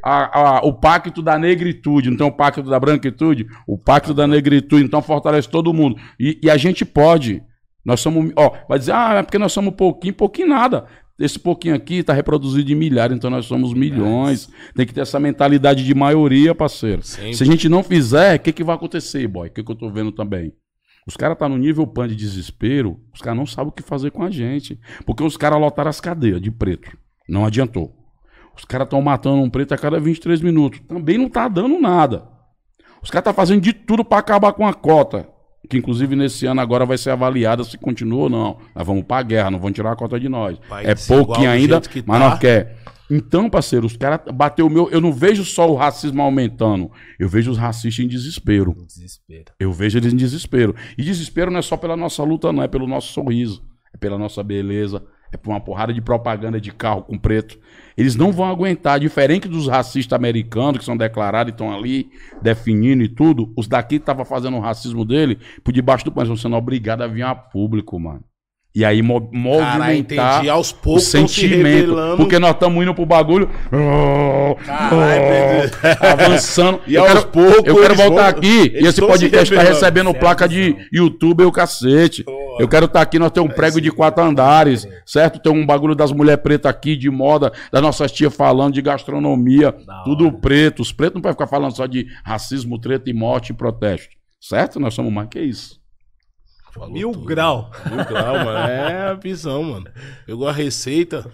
[0.04, 3.46] a- a- o pacto da negritude, não tem o pacto da branquitude?
[3.66, 5.96] O pacto da negritude, então fortalece todo mundo.
[6.18, 7.42] E, e a gente pode.
[7.84, 8.32] Nós somos.
[8.36, 10.86] Ó, vai dizer, ah, é porque nós somos pouquinho, pouquinho nada.
[11.18, 14.48] Esse pouquinho aqui está reproduzido em milhares, então nós somos milhões.
[14.76, 17.02] Tem que ter essa mentalidade de maioria, parceiro.
[17.02, 17.34] Sempre.
[17.34, 19.48] Se a gente não fizer, o que, que vai acontecer, boy?
[19.48, 20.52] O que, que eu tô vendo também?
[21.08, 24.10] Os caras estão no nível pan de desespero, os caras não sabem o que fazer
[24.12, 24.78] com a gente.
[25.06, 26.96] Porque os caras lotaram as cadeias de preto.
[27.28, 27.92] Não adiantou.
[28.58, 30.80] Os caras estão matando um preto a cada 23 minutos.
[30.88, 32.24] Também não tá dando nada.
[33.00, 35.28] Os caras estão fazendo de tudo para acabar com a cota.
[35.70, 38.58] Que inclusive nesse ano agora vai ser avaliada se continua ou não.
[38.74, 40.58] Nós vamos pra guerra, não vão tirar a cota de nós.
[40.68, 42.28] Vai é pouquinho ainda, mas tá.
[42.28, 42.76] nós quer.
[43.10, 44.90] Então, parceiro, os caras bateu o meu.
[44.90, 46.90] Eu não vejo só o racismo aumentando.
[47.18, 48.74] Eu vejo os racistas em desespero.
[48.86, 49.52] Desespero.
[49.58, 50.74] Eu vejo eles em desespero.
[50.96, 53.62] E desespero não é só pela nossa luta, não, é pelo nosso sorriso,
[53.94, 57.58] é pela nossa beleza, é por uma porrada de propaganda de carro com preto.
[57.96, 62.10] Eles não vão aguentar, diferente dos racistas americanos que são declarados e estão ali
[62.40, 66.56] definindo e tudo, os daqui estavam fazendo o racismo dele por debaixo do pano, sendo
[66.56, 68.24] obrigado a vir a público, mano.
[68.74, 70.48] E aí mo movimentar entendi.
[70.50, 71.64] Aos o poucos se sentimento.
[71.64, 72.16] revelando.
[72.18, 73.48] Porque nós estamos indo pro bagulho.
[74.64, 76.80] Caralho, avançando.
[76.86, 79.60] E eu aos quero, poucos eu quero voltar vão- aqui e esse podcast se tá
[79.62, 79.68] revelando.
[79.80, 80.76] recebendo Certo, placa de.
[80.92, 82.24] YouTube e o cacete.
[82.58, 85.38] Eu quero estar aqui, nós temos um prego de quatro andares, certo?
[85.40, 89.72] Tem um bagulho das mulheres pretas aqui, de moda, das nossas tias falando de gastronomia,
[89.86, 90.36] Da tudo hora.
[90.40, 90.82] preto.
[90.82, 94.08] Os pretos não podem ficar falando só de racismo, treta e morte e protesto.
[94.40, 94.78] Certo?
[94.80, 95.77] Nós somos mais que isso.
[96.72, 97.24] Falou Mil tudo.
[97.24, 97.70] grau.
[97.90, 98.58] Mil grau, mano.
[98.70, 99.86] É a visão, mano.
[100.26, 101.30] Pegou a receita.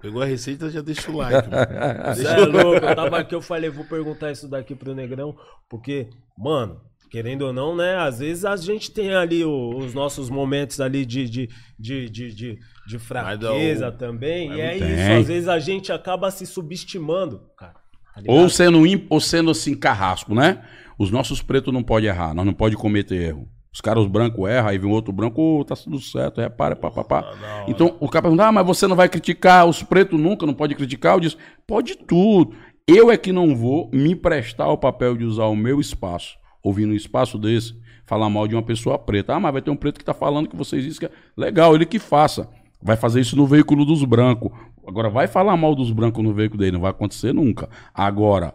[0.00, 1.48] Pegou a receita, já deixa o like.
[1.48, 2.14] Mano.
[2.14, 5.34] Você é louco, eu tava aqui, eu falei, vou perguntar isso daqui pro Negrão,
[5.68, 10.28] porque, mano, querendo ou não, né, às vezes a gente tem ali o- os nossos
[10.28, 14.78] momentos ali de, de, de, de, de, de fraqueza Mas o- também, mas e é
[14.78, 15.16] não isso, tem.
[15.16, 17.72] às vezes a gente acaba se subestimando, cara.
[17.72, 18.22] tá?
[18.28, 20.62] Ou sendo, ou sendo assim, carrasco, né?
[20.98, 23.48] Os nossos pretos não podem errar, nós não podemos cometer erro.
[23.76, 26.74] Os caras os brancos erram, aí vem um outro branco, ô, tá tudo certo, repara,
[26.74, 27.30] papapá.
[27.68, 30.74] Então o cara pergunta, ah, mas você não vai criticar, os pretos nunca, não pode
[30.74, 31.12] criticar.
[31.12, 31.36] Eu disse,
[31.66, 32.56] pode tudo.
[32.88, 36.92] Eu é que não vou me prestar ao papel de usar o meu espaço, ouvindo
[36.92, 39.34] um espaço desse, falar mal de uma pessoa preta.
[39.34, 41.74] Ah, mas vai ter um preto que tá falando que vocês dizem que é legal,
[41.74, 42.48] ele que faça.
[42.80, 44.52] Vai fazer isso no veículo dos brancos.
[44.88, 47.68] Agora, vai falar mal dos brancos no veículo dele, não vai acontecer nunca.
[47.92, 48.54] Agora,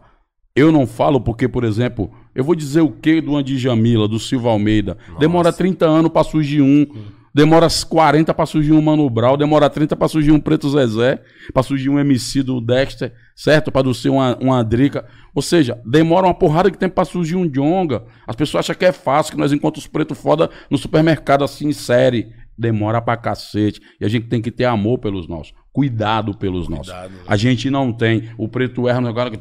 [0.56, 4.20] eu não falo porque, por exemplo, eu vou dizer o que do Andi Jamila, do
[4.20, 4.98] Silva Almeida.
[5.20, 6.86] Demora 30 anos pra surgir um.
[7.34, 9.38] Demora 40 pra surgir um Mano Brown.
[9.38, 11.22] Demora 30 pra surgir um Preto Zezé.
[11.54, 13.14] Pra surgir um MC do Dexter.
[13.34, 13.72] Certo?
[13.72, 15.06] Pra ser uma, uma Drica.
[15.34, 18.04] Ou seja, demora uma porrada de tempo pra surgir um Jonga.
[18.28, 21.70] As pessoas acham que é fácil, que nós encontramos os pretos foda no supermercado assim,
[21.70, 22.34] em série.
[22.58, 23.82] Demora pra cacete.
[24.00, 25.54] E a gente tem que ter amor pelos nossos.
[25.74, 26.92] Cuidado pelos nossos.
[26.92, 27.20] Cuidado, né?
[27.26, 28.30] A gente não tem.
[28.38, 29.32] O preto erra no negócio.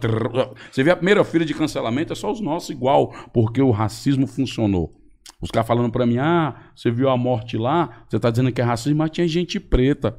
[0.70, 4.26] Você vê a primeira fila de cancelamento, é só os nossos igual, porque o racismo
[4.26, 4.94] funcionou.
[5.40, 8.60] Os caras falando pra mim, ah, você viu a morte lá, você tá dizendo que
[8.60, 10.16] é racismo, mas tinha gente preta.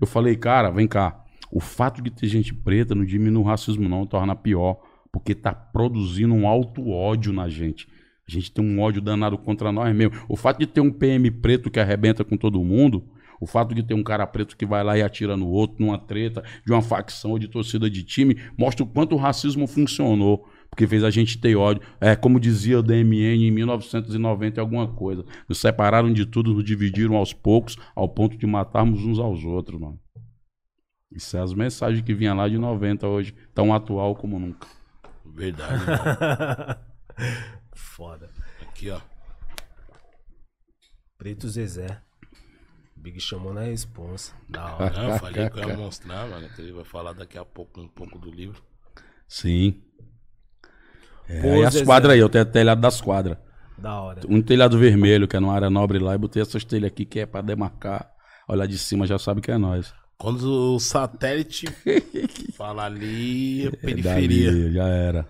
[0.00, 1.22] Eu falei, cara, vem cá.
[1.50, 4.78] O fato de ter gente preta não diminui o racismo, não, torna pior,
[5.12, 7.86] porque tá produzindo um alto ódio na gente.
[8.26, 10.16] A gente tem um ódio danado contra nós mesmo.
[10.28, 13.04] O fato de ter um PM preto que arrebenta com todo mundo,
[13.42, 15.98] o fato de ter um cara preto que vai lá e atira no outro, numa
[15.98, 20.48] treta, de uma facção ou de torcida de time, mostra o quanto o racismo funcionou.
[20.70, 21.82] Porque fez a gente ter ódio.
[22.00, 25.24] É, como dizia o DMN em 1990 e alguma coisa.
[25.48, 29.80] Nos separaram de tudo, nos dividiram aos poucos, ao ponto de matarmos uns aos outros,
[29.80, 29.98] mano.
[31.10, 34.68] Isso é as mensagens que vinha lá de 90 hoje, tão atual como nunca.
[35.26, 36.76] Verdade, mano.
[37.74, 38.30] Foda.
[38.62, 39.00] Aqui, ó.
[41.18, 42.00] Preto Zezé.
[43.02, 44.32] Big chamou na responsa.
[44.48, 44.90] Da hora.
[44.96, 46.48] Não, eu falei que eu ia mostrar, mano.
[46.50, 48.62] que Ele vai falar daqui a pouco um pouco do livro.
[49.26, 49.82] Sim.
[51.28, 51.84] É, Pô, e as Zezé.
[51.84, 53.38] quadras aí, eu tenho telhado das quadras.
[53.76, 54.20] Da hora.
[54.28, 57.18] Um telhado vermelho, que é numa área nobre lá, e botei essas telhas aqui que
[57.18, 58.08] é pra demarcar.
[58.46, 59.92] Olhar de cima já sabe que é nós.
[60.16, 61.66] Quando o satélite
[62.54, 64.52] fala ali, é periferia.
[64.52, 65.28] Dali, já era.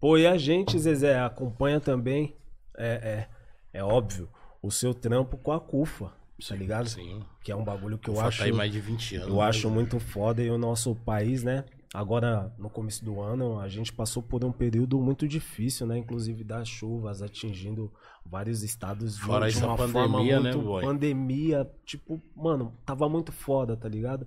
[0.00, 2.34] Pô, e a gente, Zezé, acompanha também,
[2.78, 3.28] é,
[3.74, 4.30] é, é óbvio,
[4.62, 6.12] o seu trampo com a CUFA,
[6.48, 6.88] tá ligado?
[6.88, 7.22] Sim.
[7.42, 9.28] Que é um bagulho que eu acho, aí mais de 20 anos.
[9.28, 9.42] eu né?
[9.42, 11.64] acho muito foda e o nosso país, né?
[11.94, 15.98] Agora, no começo do ano, a gente passou por um período muito difícil, né?
[15.98, 17.92] Inclusive das chuvas atingindo
[18.24, 20.82] vários estados de, Fora de uma pandemia, forma né, boy?
[20.82, 24.26] pandemia, tipo, mano, tava muito foda, tá ligado?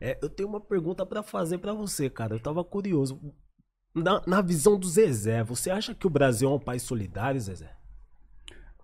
[0.00, 2.34] É, eu tenho uma pergunta pra fazer pra você, cara.
[2.34, 3.20] Eu tava curioso.
[3.94, 7.76] Na, na visão do Zezé, você acha que o Brasil é um país solidário, Zezé?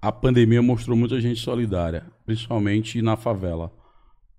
[0.00, 3.72] A pandemia mostrou muita gente solidária, principalmente na favela.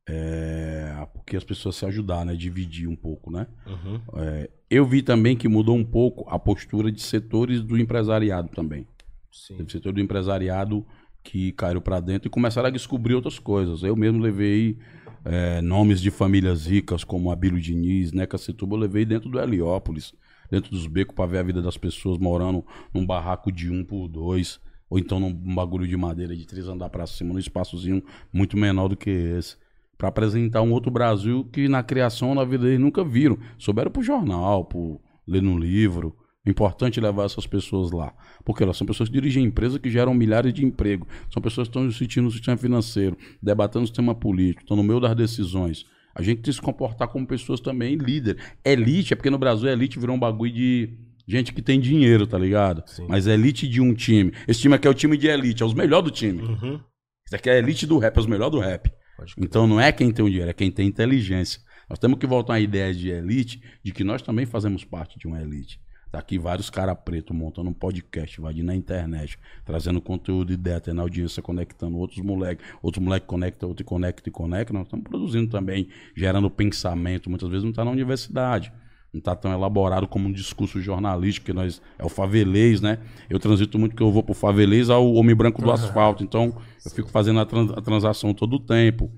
[0.08, 2.36] É, porque as pessoas se ajudaram, né?
[2.36, 3.46] Dividir um pouco, né?
[3.68, 4.02] Uhum.
[4.16, 8.88] É, eu vi também que mudou um pouco a postura de setores do empresariado também.
[9.32, 9.58] Sim.
[9.58, 10.86] Teve setor do empresariado
[11.24, 13.84] que caíram pra dentro e começaram a descobrir outras coisas.
[13.84, 14.78] Eu mesmo levei
[15.26, 20.14] é, nomes de famílias ricas como Abílio Diniz, Neca Setuba, eu levei dentro do Heliópolis,
[20.50, 24.08] dentro dos becos pra ver a vida das pessoas morando num barraco de um por
[24.08, 24.60] dois,
[24.90, 28.88] ou então num bagulho de madeira de três andar pra cima, num espaçozinho muito menor
[28.88, 29.56] do que esse.
[29.98, 33.38] Pra apresentar um outro Brasil que na criação, na vida deles, nunca viram.
[33.58, 36.16] Souberam pro jornal, por ler no livro.
[36.46, 38.14] O importante é levar essas pessoas lá.
[38.46, 41.08] Porque elas são pessoas que dirigem empresas que geram milhares de empregos.
[41.30, 45.02] São pessoas que estão sentindo no sistema financeiro, debatendo o sistema político, estão no meio
[45.02, 45.86] das decisões.
[46.16, 48.38] A gente tem que se comportar como pessoas também líder.
[48.64, 50.98] Elite, é porque no Brasil elite virou um bagulho de
[51.30, 52.84] gente que tem dinheiro, tá ligado?
[52.88, 53.06] Sim.
[53.08, 54.34] Mas é elite de um time.
[54.48, 56.42] Esse time aqui é o time de elite, é os melhores do time.
[56.42, 56.80] Uhum.
[57.26, 58.92] Isso aqui é a elite do rap, é os melhores do rap.
[59.38, 61.62] Então não é quem tem o dinheiro, é quem tem inteligência.
[61.88, 65.28] Nós temos que voltar à ideia de elite, de que nós também fazemos parte de
[65.28, 65.80] uma elite.
[66.12, 71.02] Tá aqui vários caras pretos montando um podcast, invadindo na internet, trazendo conteúdo, ideia, tendo
[71.02, 74.74] audiência, conectando outros moleques, outros moleques conectam, outro conecta e conecta.
[74.74, 77.30] Nós estamos produzindo também, gerando pensamento.
[77.30, 78.72] Muitas vezes não está na universidade
[79.14, 83.00] não está tão elaborado como um discurso jornalístico, que nós é o favelês, né?
[83.30, 86.92] Eu transito muito que eu vou pro favelês ao homem branco do asfalto, então eu
[86.92, 89.12] fico fazendo a, trans, a transação todo o tempo.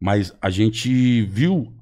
[0.00, 1.72] Mas a gente viu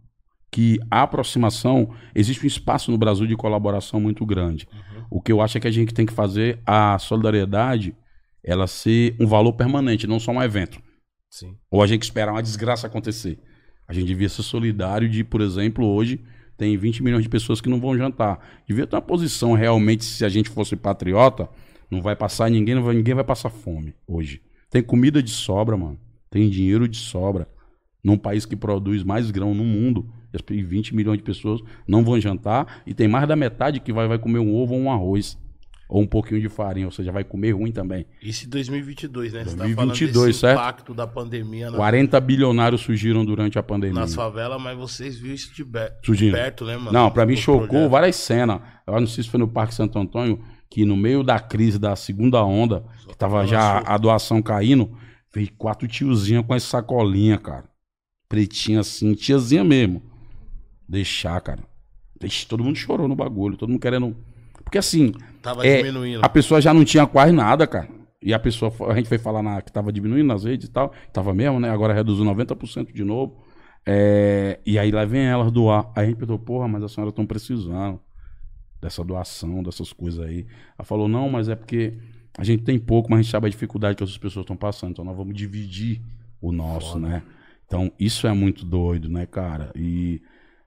[0.51, 4.67] que a aproximação, existe um espaço no Brasil de colaboração muito grande.
[4.73, 5.05] Uhum.
[5.11, 7.95] O que eu acho é que a gente tem que fazer a solidariedade
[8.43, 10.81] ela ser um valor permanente, não só um evento.
[11.29, 11.57] Sim.
[11.69, 13.39] Ou a gente esperar uma desgraça acontecer.
[13.89, 16.25] A gente devia ser solidário de, por exemplo, hoje
[16.57, 18.39] tem 20 milhões de pessoas que não vão jantar.
[18.67, 21.49] Devia ter uma posição realmente, se a gente fosse patriota,
[21.91, 24.41] não vai passar ninguém, não vai, ninguém vai passar fome hoje.
[24.71, 25.99] Tem comida de sobra, mano.
[26.31, 27.49] Tem dinheiro de sobra.
[28.03, 30.09] Num país que produz mais grão no mundo,
[30.51, 34.07] e 20 milhões de pessoas não vão jantar, e tem mais da metade que vai,
[34.07, 35.39] vai comer um ovo ou um arroz.
[35.89, 38.07] Ou um pouquinho de farinha, ou seja, vai comer ruim também.
[38.21, 39.45] Isso em 2022, né?
[39.45, 40.59] 2022, Você tá certo?
[40.61, 41.71] impacto da pandemia.
[41.71, 41.77] Na...
[41.77, 44.01] 40 bilionários surgiram durante a pandemia.
[44.01, 45.79] Nas favelas, mas vocês viram isso de, be...
[46.03, 46.93] de perto, né, mano?
[46.93, 47.91] Não, pra mim chocou projeto.
[47.91, 48.61] várias cenas.
[48.85, 51.95] Eu não sei se foi no Parque Santo Antônio, que no meio da crise da
[51.95, 54.91] segunda onda, Só que tava já a doação caindo,
[55.33, 57.65] veio quatro tiozinhos com as sacolinhas, cara.
[58.29, 60.03] Pretinha assim, tiazinha mesmo.
[60.89, 61.63] Deixar, cara.
[62.19, 64.17] Deixa, todo mundo chorou no bagulho, todo mundo querendo
[64.67, 65.13] porque assim.
[65.41, 66.25] Tava é, diminuindo.
[66.25, 67.89] A pessoa já não tinha quase nada, cara.
[68.21, 70.93] E a pessoa, a gente foi falar na, que tava diminuindo nas redes e tal.
[71.13, 71.71] Tava mesmo, né?
[71.71, 73.45] Agora reduziu 90% de novo.
[73.87, 75.93] É, e aí lá vem elas doar.
[75.95, 78.01] Aí a gente pensou, porra, mas a senhora estão precisando
[78.81, 80.45] dessa doação, dessas coisas aí.
[80.77, 81.95] Ela falou, não, mas é porque
[82.37, 84.91] a gente tem pouco, mas a gente sabe a dificuldade que as pessoas estão passando.
[84.91, 86.03] Então nós vamos dividir
[86.41, 87.07] o nosso, Foda.
[87.07, 87.23] né?
[87.65, 89.71] Então isso é muito doido, né, cara?
[89.77, 90.21] E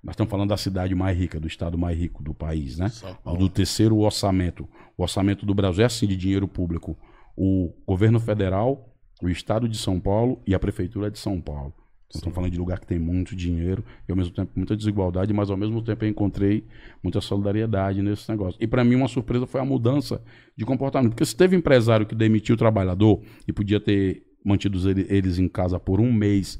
[0.03, 2.89] nós estamos falando da cidade mais rica, do estado mais rico do país, né?
[3.37, 4.67] Do terceiro orçamento.
[4.97, 6.97] O orçamento do Brasil é assim de dinheiro público.
[7.35, 11.73] O governo federal, o estado de São Paulo e a prefeitura de São Paulo.
[12.09, 15.31] Então, estamos falando de lugar que tem muito dinheiro e ao mesmo tempo muita desigualdade,
[15.31, 16.65] mas ao mesmo tempo eu encontrei
[17.03, 18.57] muita solidariedade nesse negócio.
[18.59, 20.23] E para mim uma surpresa foi a mudança
[20.57, 25.37] de comportamento, porque se teve empresário que demitiu o trabalhador e podia ter mantido eles
[25.37, 26.59] em casa por um mês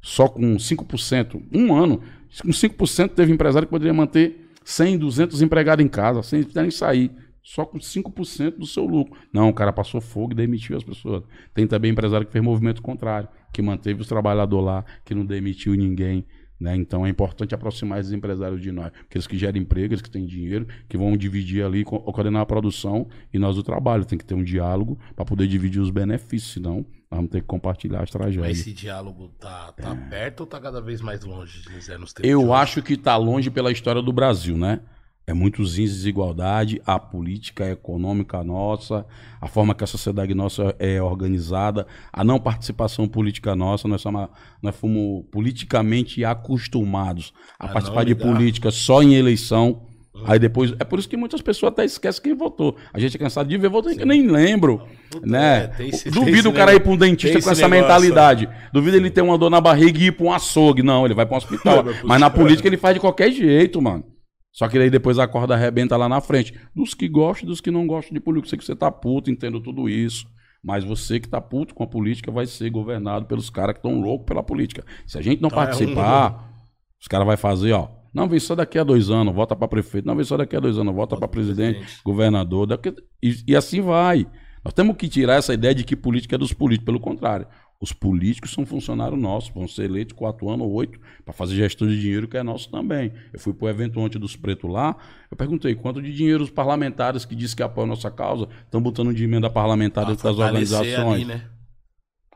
[0.00, 2.00] só com 5%, um ano,
[2.42, 7.10] com 5% teve empresário que poderia manter 100, 200 empregados em casa, sem nem sair.
[7.42, 9.18] Só com 5% do seu lucro.
[9.32, 11.24] Não, o cara passou fogo e demitiu as pessoas.
[11.54, 15.74] Tem também empresário que fez movimento contrário, que manteve os trabalhadores lá, que não demitiu
[15.74, 16.26] ninguém.
[16.60, 16.76] Né?
[16.76, 18.92] Então é importante aproximar esses empresários de nós.
[19.08, 23.08] Aqueles que geram emprego, eles que têm dinheiro, que vão dividir ali, coordenar a produção
[23.32, 24.04] e nós o trabalho.
[24.04, 28.02] Tem que ter um diálogo para poder dividir os benefícios, senão vamos ter que compartilhar
[28.02, 28.46] as tragédias.
[28.46, 30.08] Mas esse diálogo tá, tá é.
[30.08, 33.72] perto ou tá cada vez mais longe, Zé, nos Eu acho que tá longe pela
[33.72, 34.80] história do Brasil, né?
[35.26, 39.06] É muitos índices de desigualdade, a política econômica nossa,
[39.40, 44.28] a forma que a sociedade nossa é organizada, a não participação política nossa, nós, somos,
[44.60, 49.86] nós fomos politicamente acostumados a, a participar de política só em eleição.
[50.24, 52.76] Aí depois, é por isso que muitas pessoas até esquecem quem votou.
[52.92, 55.72] A gente é cansado de ver voto, eu nem lembro, Puta, né?
[55.78, 58.48] É, esse, Duvido o cara ir para um dentista com essa negócio, mentalidade.
[58.72, 60.82] Duvido ele ter uma dor na barriga e ir para um açougue.
[60.82, 61.84] Não, ele vai para um hospital.
[62.04, 64.04] Mas na política ele faz de qualquer jeito, mano.
[64.52, 66.58] Só que aí depois a corda arrebenta lá na frente.
[66.74, 68.50] Dos que gostam e dos que não gostam de política.
[68.50, 70.26] Sei que você tá puto, entendo tudo isso.
[70.62, 74.00] Mas você que tá puto com a política vai ser governado pelos caras que estão
[74.00, 74.84] loucos pela política.
[75.06, 76.64] Se a gente não então participar, é um...
[77.00, 77.99] os caras vão fazer, ó.
[78.12, 80.06] Não, vem só daqui a dois anos, volta para prefeito.
[80.06, 82.66] Não, vem só daqui a dois anos, volta para presidente, presidente, governador.
[82.66, 82.94] Daqui...
[83.22, 84.26] E, e assim vai.
[84.64, 86.84] Nós temos que tirar essa ideia de que política é dos políticos.
[86.84, 87.46] Pelo contrário,
[87.80, 91.88] os políticos são funcionários nossos, vão ser eleitos quatro anos ou oito para fazer gestão
[91.88, 93.10] de dinheiro que é nosso também.
[93.32, 94.94] Eu fui para o evento ontem dos pretos lá,
[95.30, 98.82] eu perguntei quanto de dinheiro os parlamentares que dizem que apoiam a nossa causa estão
[98.82, 101.22] botando de emenda parlamentar dentro das organizações.
[101.22, 101.48] Ali, né?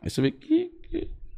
[0.00, 0.73] Aí você vê que, que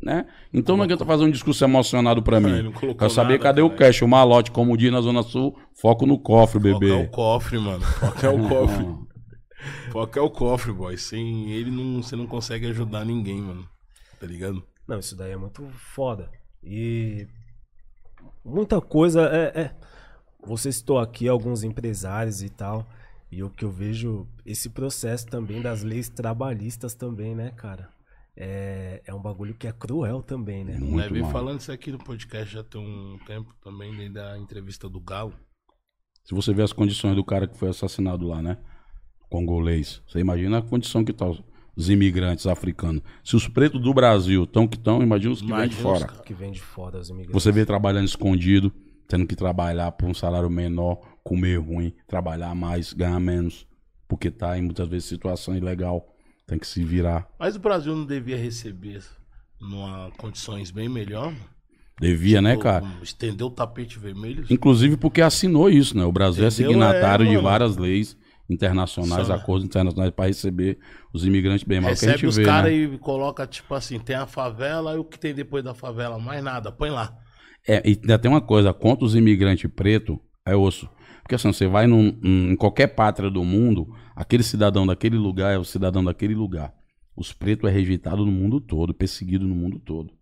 [0.07, 0.27] né?
[0.53, 2.73] Então não adianta fazer um discurso emocionado para mim.
[2.73, 3.67] Quero saber nada, cadê cara.
[3.67, 6.89] o cash, o malote, como diz na Zona Sul, foco no cofre, bebê.
[6.89, 7.81] Foco é o cofre, mano.
[7.81, 8.87] Foco é o cofre.
[9.93, 10.97] foco é o cofre, boy.
[10.97, 13.69] Sem ele não, você não consegue ajudar ninguém, mano
[14.19, 14.63] tá ligado?
[14.87, 16.31] Não, isso daí é muito foda.
[16.63, 17.27] E
[18.45, 19.77] muita coisa é, é.
[20.47, 22.87] Você citou aqui alguns empresários e tal.
[23.31, 27.89] E o que eu vejo, esse processo também das leis trabalhistas também, né, cara?
[28.37, 30.77] É, é um bagulho que é cruel também, né?
[30.79, 34.89] Muito é, falando isso aqui no podcast já tem um tempo também, desde a entrevista
[34.89, 35.33] do Galo.
[36.23, 38.59] Se você vê as condições do cara que foi assassinado lá, né?
[39.31, 40.03] Congolês.
[40.07, 41.25] Você imagina a condição que tá
[41.77, 43.03] os imigrantes africanos.
[43.25, 46.07] Se os pretos do Brasil estão que estão, imagina os que vêm de fora.
[46.25, 47.43] Que vem de fora, os imigrantes.
[47.43, 48.73] Você vê trabalhando escondido.
[49.09, 53.67] tendo que trabalhar por um salário menor, comer ruim, trabalhar mais, ganhar menos,
[54.09, 56.16] porque tá em muitas vezes situação ilegal,
[56.47, 57.29] tem que se virar.
[57.39, 59.03] Mas o Brasil não devia receber
[59.61, 61.35] numa condições bem melhor.
[62.01, 62.85] Devia, né, Tipo, cara?
[63.03, 64.45] Estender o tapete vermelho.
[64.51, 66.05] Inclusive porque assinou isso, né?
[66.05, 66.73] O Brasil é Entendeu?
[66.73, 68.17] signatário É, de várias leis
[68.49, 70.79] internacionais, Só- acordos internacionais para receber
[71.13, 72.77] os imigrantes bem mal que a gente os vê, caras né?
[72.79, 76.19] e coloca, tipo assim, tem a favela e o que tem depois da favela?
[76.19, 77.17] Mais nada, põe lá.
[77.67, 80.89] É, e ainda tem uma coisa, contra os imigrantes pretos, é osso.
[81.27, 85.59] Porque assim, você vai num- em qualquer pátria do mundo, aquele cidadão daquele lugar é
[85.59, 86.73] o cidadão daquele lugar.
[87.17, 90.13] Os pretos é rejeitado no mundo todo, perseguido no mundo todo.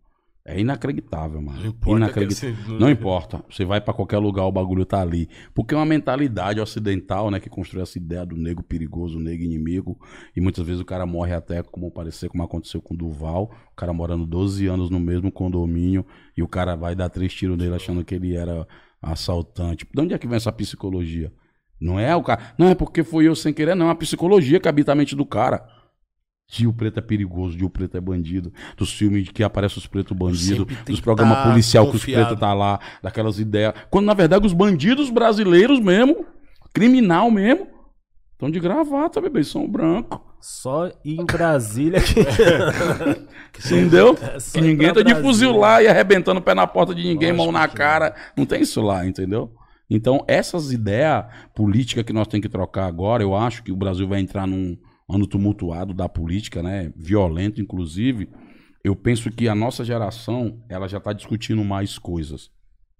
[0.46, 1.58] É inacreditável, mano.
[1.58, 2.46] Não importa que assim,
[2.78, 3.44] Não importa.
[3.50, 5.28] Você vai pra qualquer lugar, o bagulho tá ali.
[5.54, 9.98] Porque é uma mentalidade ocidental, né, que construiu essa ideia do negro perigoso, negro inimigo.
[10.34, 13.50] E muitas vezes o cara morre até, como parecer, como aconteceu com o Duval.
[13.72, 16.04] O cara morando 12 anos no mesmo condomínio
[16.36, 18.66] e o cara vai dar três tiros nele achando que ele era
[19.04, 19.86] assaltante.
[19.92, 21.32] De onde é que vem essa psicologia?
[21.80, 22.54] Não é o cara.
[22.58, 23.88] Não é porque foi eu sem querer, não.
[23.88, 25.66] É a psicologia que habita a mente do cara.
[26.46, 28.52] Gil Preto é perigoso, Gil Preto é bandido.
[28.76, 32.26] Dos filmes que aparecem os pretos bandidos, dos programas tá policial que os confiado.
[32.26, 33.74] pretos tá lá, daquelas ideias.
[33.90, 36.26] Quando na verdade os bandidos brasileiros mesmo,
[36.72, 37.66] criminal mesmo,
[38.32, 40.33] estão de gravata, bebê, são branco.
[40.46, 42.20] Só em Brasília que.
[43.66, 44.14] Entendeu?
[44.54, 47.50] É ninguém tá de fuzil lá e arrebentando o pé na porta de ninguém, Lógico
[47.50, 48.14] mão na cara.
[48.36, 49.50] Não tem isso lá, entendeu?
[49.88, 54.06] Então, essas ideias políticas que nós temos que trocar agora, eu acho que o Brasil
[54.06, 54.76] vai entrar num
[55.08, 56.92] ano tumultuado da política, né?
[56.94, 58.28] Violento, inclusive.
[58.84, 62.50] Eu penso que a nossa geração, ela já está discutindo mais coisas.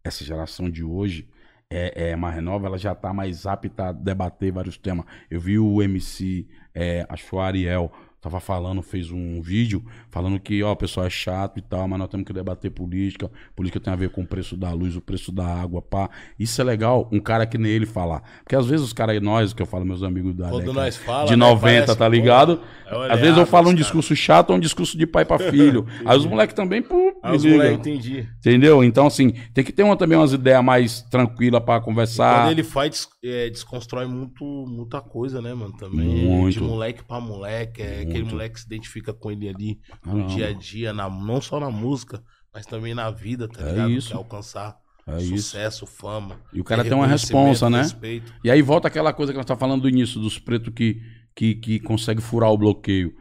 [0.02, 1.28] Essa geração de hoje
[1.74, 5.04] é, é mais nova, ela já está mais apta a debater vários temas.
[5.28, 7.92] Eu vi o MC, é, acho que o Ariel,
[8.24, 11.98] tava falando, fez um vídeo falando que, ó, o pessoal é chato e tal, mas
[11.98, 13.30] nós temos que debater política.
[13.54, 16.08] Política tem a ver com o preço da luz, o preço da água, pá.
[16.38, 18.22] Isso é legal, um cara que nem ele falar.
[18.42, 20.96] Porque às vezes os caras, nós, que eu falo, meus amigos da Quando década nós
[20.96, 22.60] fala, de né, 90, parece, tá ligado?
[22.87, 25.38] é às vezes eu falo um os discurso chato ou um discurso de pai pra
[25.50, 25.87] filho.
[26.06, 27.64] Aí os moleques também, pô, Aí os me ligam.
[27.66, 28.28] moleques entendi.
[28.38, 28.82] Entendeu?
[28.82, 32.50] Então, assim, tem que ter uma, também umas ideias mais tranquilas pra Quando conversar.
[32.50, 35.74] ele faz, é, desconstrói muito, muita coisa, né, mano?
[35.76, 36.06] Também.
[36.26, 36.54] Muito.
[36.54, 37.82] De moleque pra moleque.
[37.82, 40.35] É aquele moleque que se identifica com ele ali no Caramba.
[40.35, 42.22] dia a dia, na, não só na música,
[42.53, 43.90] mas também na vida, tá É ligado?
[43.90, 44.09] isso.
[44.09, 45.37] Quer alcançar É isso.
[45.38, 46.40] sucesso, fama.
[46.53, 47.83] E o cara tem uma responsa, né?
[47.83, 48.33] Respeito.
[48.44, 51.00] E aí volta aquela coisa que nós tá falando do início, dos pretos que,
[51.35, 53.12] que, que consegue furar o bloqueio.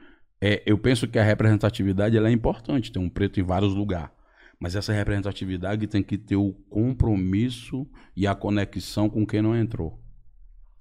[0.42, 4.12] É, eu penso que a representatividade ela é importante, ter um preto em vários lugares.
[4.60, 10.00] Mas essa representatividade tem que ter o compromisso e a conexão com quem não entrou.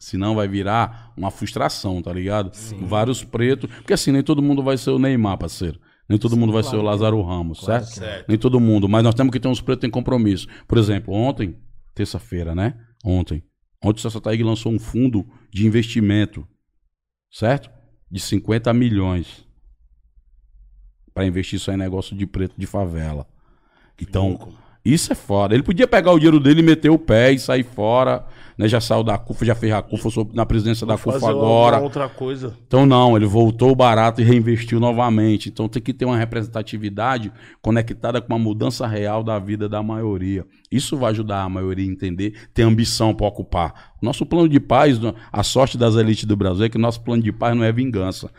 [0.03, 2.51] Senão vai virar uma frustração, tá ligado?
[2.81, 3.71] Vários pretos.
[3.77, 5.79] Porque assim, nem todo mundo vai ser o Neymar, parceiro.
[6.09, 8.01] Nem todo Sim, mundo vai claro ser o Lázaro Ramos, Claro certo?
[8.01, 8.29] Certo.
[8.29, 10.49] Nem todo mundo, mas nós temos que ter uns pretos em compromisso.
[10.67, 11.57] Por exemplo, ontem,
[11.95, 12.75] terça-feira, né?
[13.05, 13.45] Ontem.
[13.81, 16.45] Ontem o Cessa Taig lançou um fundo de investimento,
[17.31, 17.71] certo?
[18.11, 19.47] De 50 milhões.
[21.15, 23.25] Para investir só em negócio de preto de favela.
[24.01, 24.53] Então,
[24.85, 25.55] isso é foda.
[25.55, 28.27] Ele podia pegar o dinheiro dele e meter o pé e sair fora.
[28.57, 28.69] Né?
[28.69, 31.81] Já saiu da CUFA, já fez a CUFA, sou na presidência da CUFA agora.
[31.81, 32.57] outra coisa.
[32.67, 35.49] Então não, ele voltou barato e reinvestiu novamente.
[35.49, 40.47] Então tem que ter uma representatividade conectada com uma mudança real da vida da maioria.
[40.71, 43.93] Isso vai ajudar a maioria a entender, ter ambição para ocupar.
[44.01, 44.99] Nosso plano de paz,
[45.33, 48.31] a sorte das elites do Brasil é que nosso plano de paz não é vingança.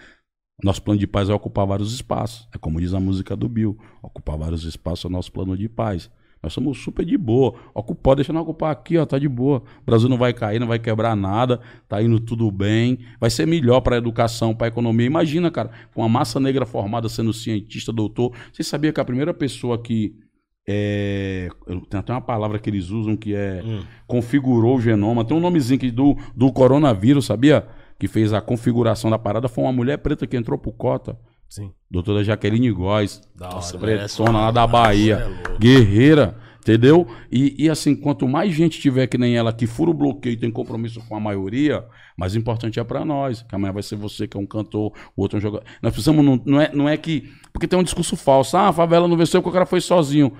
[0.63, 2.47] Nosso plano de paz é ocupar vários espaços.
[2.53, 3.77] É como diz a música do Bill.
[4.01, 6.09] Ocupar vários espaços é o nosso plano de paz.
[6.43, 7.53] Nós somos super de boa.
[7.73, 9.63] Ocupar, deixa não ocupar aqui, ó, tá de boa.
[9.81, 12.99] O Brasil não vai cair, não vai quebrar nada, tá indo tudo bem.
[13.17, 15.05] Vai ser melhor para a educação, para a economia.
[15.05, 18.33] Imagina, cara, com a massa negra formada sendo cientista, doutor.
[18.51, 20.15] Você sabia que a primeira pessoa que
[20.67, 21.49] é,
[21.89, 23.81] tem até uma palavra que eles usam que é Hum.
[24.05, 25.23] configurou o genoma.
[25.25, 27.65] Tem um nomezinho que do, do coronavírus, sabia?
[27.97, 29.47] Que fez a configuração da parada.
[29.47, 31.17] Foi uma mulher preta que entrou pro Cota.
[31.53, 31.71] Sim.
[31.87, 33.21] Doutora Jaqueline Góes.
[33.35, 35.31] Da Nossa, Pretona lá da Nossa, Bahia.
[35.53, 35.57] é.
[35.59, 37.07] Guerreira, entendeu?
[37.31, 40.37] E, e assim, quanto mais gente tiver que nem ela, que fura o bloqueio e
[40.37, 41.85] tem compromisso com a maioria,
[42.17, 43.43] mais importante é pra nós.
[43.43, 45.63] Que amanhã vai ser você que é um cantor, o outro é um jogador.
[45.79, 47.29] Nós precisamos, não, não, é, não é que.
[47.51, 48.57] Porque tem um discurso falso.
[48.57, 50.33] Ah, a favela não venceu porque o cara foi sozinho.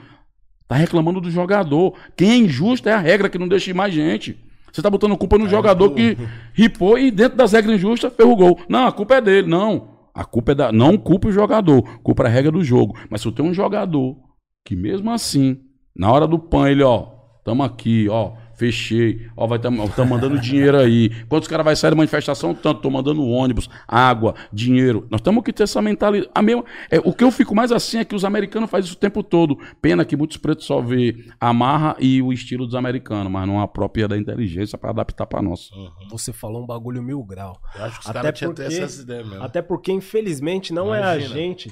[0.67, 1.93] Tá reclamando do jogador.
[2.17, 4.35] Quem é injusto é a regra que não deixa ir mais gente.
[4.71, 6.17] Você tá botando culpa no jogador que
[6.55, 8.59] ripou e dentro das regras injustas gol.
[8.67, 9.47] Não, a culpa é dele.
[9.47, 9.92] Não.
[10.13, 10.71] A culpa é da.
[10.71, 11.81] Não culpa o jogador.
[12.01, 12.95] Culpa é a regra do jogo.
[13.09, 14.15] Mas se eu tenho um jogador
[14.63, 15.59] que mesmo assim,
[15.95, 17.07] na hora do pan, ele, ó,
[17.43, 19.27] tamo aqui, ó, fechei.
[19.35, 21.09] Ó, vai estar tá mandando dinheiro aí.
[21.27, 22.53] Quantos caras vai sair da manifestação?
[22.53, 25.07] Tanto, tô mandando ônibus, água, dinheiro.
[25.09, 26.31] Nós temos que ter essa mentalidade.
[26.33, 28.95] A mesma, é, o que eu fico mais assim é que os americanos fazem isso
[28.95, 29.57] o tempo todo.
[29.81, 33.59] Pena que muitos pretos só vê a marra e o estilo dos americanos, mas não
[33.59, 35.71] a própria da inteligência para adaptar para nós.
[35.71, 35.89] Uhum.
[36.11, 37.59] Você falou um bagulho mil grau.
[37.75, 39.43] Eu acho que os caras tinham até essas ideias mesmo.
[39.43, 41.07] Até porque, infelizmente, não Imagina.
[41.07, 41.71] é a gente.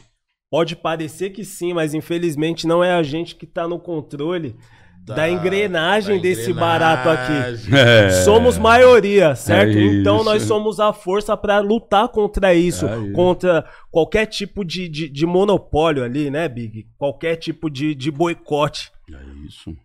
[0.49, 4.57] Pode parecer que sim, mas infelizmente não é a gente que tá no controle
[5.04, 7.72] da, da, engrenagem, da desse barato aqui.
[7.74, 9.78] É, somos maioria, certo?
[9.78, 14.88] É então nós somos a força para lutar contra isso, é contra qualquer tipo de,
[14.88, 16.88] de, de, monopólio ali, né, Big?
[16.97, 18.91] Qualquer tipo de, de boicote.
[19.10, 19.76] É isso.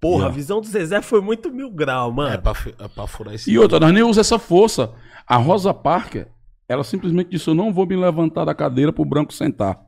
[0.00, 2.34] Porra, a visão do Zezé foi muito mil grau, mano.
[2.34, 3.50] É pra, é pra furar esse.
[3.50, 4.92] E outra, nós nem usamos essa força.
[5.26, 6.28] A Rosa Parker,
[6.68, 9.80] ela simplesmente disse: Eu não vou me levantar da cadeira pro branco sentar.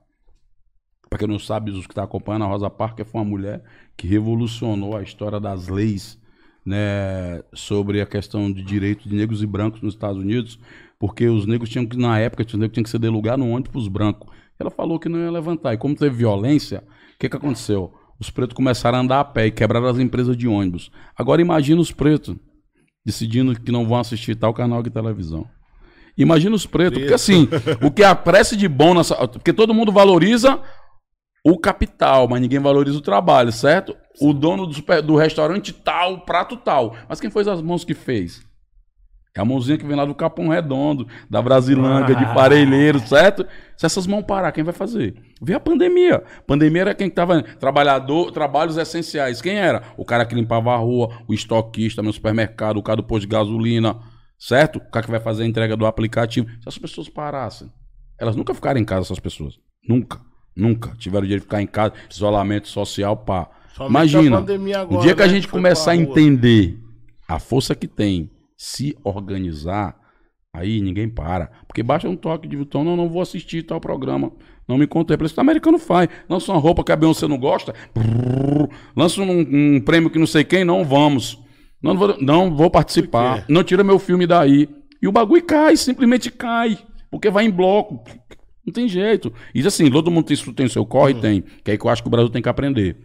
[1.09, 3.63] Para quem não sabe, os que estão tá acompanhando, a Rosa Parker foi uma mulher
[3.97, 6.19] que revolucionou a história das leis
[6.65, 10.59] né, sobre a questão de direitos de negros e brancos nos Estados Unidos,
[10.99, 13.71] porque os negros tinham que, na época, os negros tinham que ceder lugar no ônibus
[13.71, 14.29] para os brancos.
[14.59, 15.75] Ela falou que não ia levantar.
[15.75, 16.83] E como teve violência,
[17.15, 17.93] o que, que aconteceu?
[18.19, 20.91] Os pretos começaram a andar a pé e quebraram as empresas de ônibus.
[21.17, 22.37] Agora imagina os pretos
[23.05, 25.47] decidindo que não vão assistir tal canal de televisão.
[26.17, 27.49] Imagina os pretos, porque assim,
[27.83, 29.17] o que aparece de bom nessa.
[29.29, 30.61] Porque todo mundo valoriza
[31.45, 33.95] o capital, mas ninguém valoriza o trabalho, certo?
[34.15, 34.31] Sim.
[34.31, 36.97] O dono do, super, do restaurante tal, prato tal.
[37.07, 38.43] Mas quem foi as mãos que fez?
[39.37, 42.19] É a mãozinha que vem lá do Capão Redondo, da Brasilândia, ah.
[42.21, 43.45] de Parelheiro, certo?
[43.77, 45.17] Se essas mãos parar, quem vai fazer?
[45.43, 46.23] Vê a pandemia.
[46.47, 49.43] Pandemia era quem estava trabalhador, trabalhos essenciais.
[49.43, 49.83] Quem era?
[49.99, 53.27] O cara que limpava a rua, o estoquista no supermercado, o cara do posto de
[53.27, 53.99] gasolina,
[54.39, 54.77] certo?
[54.77, 56.49] O cara que vai fazer a entrega do aplicativo.
[56.63, 57.69] Se as pessoas parassem,
[58.19, 59.59] elas nunca ficaram em casa, essas pessoas.
[59.87, 60.21] Nunca.
[60.57, 63.49] Nunca tiveram dinheiro de ficar em casa, isolamento social, pá.
[63.81, 66.79] Imagina, agora, o dia que a né, gente começar a entender
[67.27, 69.97] a força que tem, se organizar,
[70.53, 71.51] aí ninguém para.
[71.67, 74.31] Porque baixa um toque de botão, não, não vou assistir tal programa.
[74.67, 75.27] Não me contempla.
[75.27, 76.09] Isso o americano faz.
[76.29, 77.75] Lança uma roupa que a Beyoncé não gosta.
[77.95, 81.39] Brrr, lança um, um, prêmio que não sei quem, não vamos.
[81.83, 83.45] Não vou, não vou participar.
[83.49, 84.69] Não tira meu filme daí.
[85.03, 86.79] E o bagulho cai, simplesmente cai.
[87.11, 88.03] Porque vai em bloco.
[88.65, 89.33] Não tem jeito.
[89.55, 91.21] E assim, todo mundo tem, tem seu corre, uhum.
[91.21, 91.45] tem.
[91.63, 92.97] Que é que eu acho que o Brasil tem que aprender.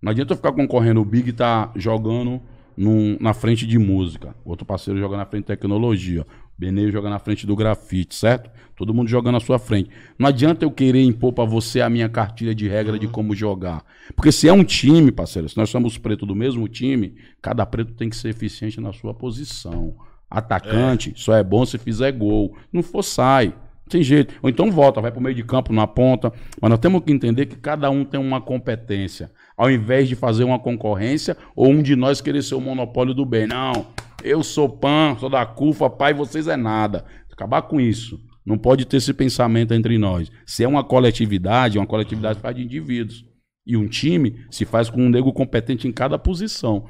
[0.00, 1.00] Não adianta eu ficar concorrendo.
[1.00, 2.40] O Big tá jogando
[2.76, 4.34] num, na frente de música.
[4.44, 6.22] Outro parceiro joga na frente de tecnologia.
[6.22, 6.26] O
[6.60, 8.50] Benê joga na frente do grafite, certo?
[8.76, 9.90] Todo mundo jogando na sua frente.
[10.18, 12.98] Não adianta eu querer impor para você a minha cartilha de regra uhum.
[12.98, 13.84] de como jogar.
[14.14, 17.92] Porque se é um time, parceiro, se nós somos preto do mesmo time, cada preto
[17.94, 19.94] tem que ser eficiente na sua posição.
[20.30, 21.12] Atacante, é.
[21.16, 22.56] só é bom se fizer gol.
[22.72, 23.52] Não for, sai.
[23.90, 24.34] Tem jeito.
[24.40, 26.32] Ou então volta, vai para o meio de campo, na ponta.
[26.60, 29.30] Mas nós temos que entender que cada um tem uma competência.
[29.56, 33.26] Ao invés de fazer uma concorrência, ou um de nós querer ser o monopólio do
[33.26, 33.48] bem.
[33.48, 33.88] Não,
[34.22, 37.04] eu sou PAN, sou da CUFA, pai, vocês é nada.
[37.32, 38.18] Acabar com isso.
[38.46, 40.30] Não pode ter esse pensamento entre nós.
[40.46, 43.24] Se é uma coletividade, uma coletividade faz de indivíduos.
[43.66, 46.86] E um time se faz com um nego competente em cada posição.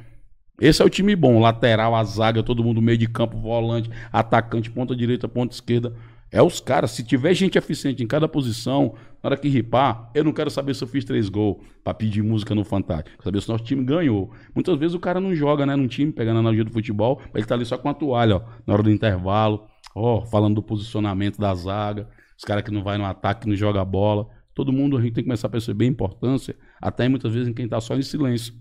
[0.61, 1.41] Esse é o time bom.
[1.41, 5.95] Lateral, a zaga, todo mundo meio de campo, volante, atacante, ponta direita, ponta esquerda.
[6.33, 6.93] É os caras.
[6.93, 10.75] Se tiver gente eficiente em cada posição, na hora que ripar, eu não quero saber
[10.75, 13.11] se eu fiz três gols pra pedir música no Fantástico.
[13.11, 14.31] Quero saber se o nosso time ganhou.
[14.55, 17.45] Muitas vezes o cara não joga, né, num time, pegando a analogia do futebol, ele
[17.45, 21.39] tá ali só com a toalha, ó, na hora do intervalo, ó, falando do posicionamento
[21.39, 24.29] da zaga, os caras que não vai no ataque, que não joga bola.
[24.55, 27.53] Todo mundo a gente tem que começar a perceber a importância, até muitas vezes em
[27.53, 28.55] quem tá só em silêncio.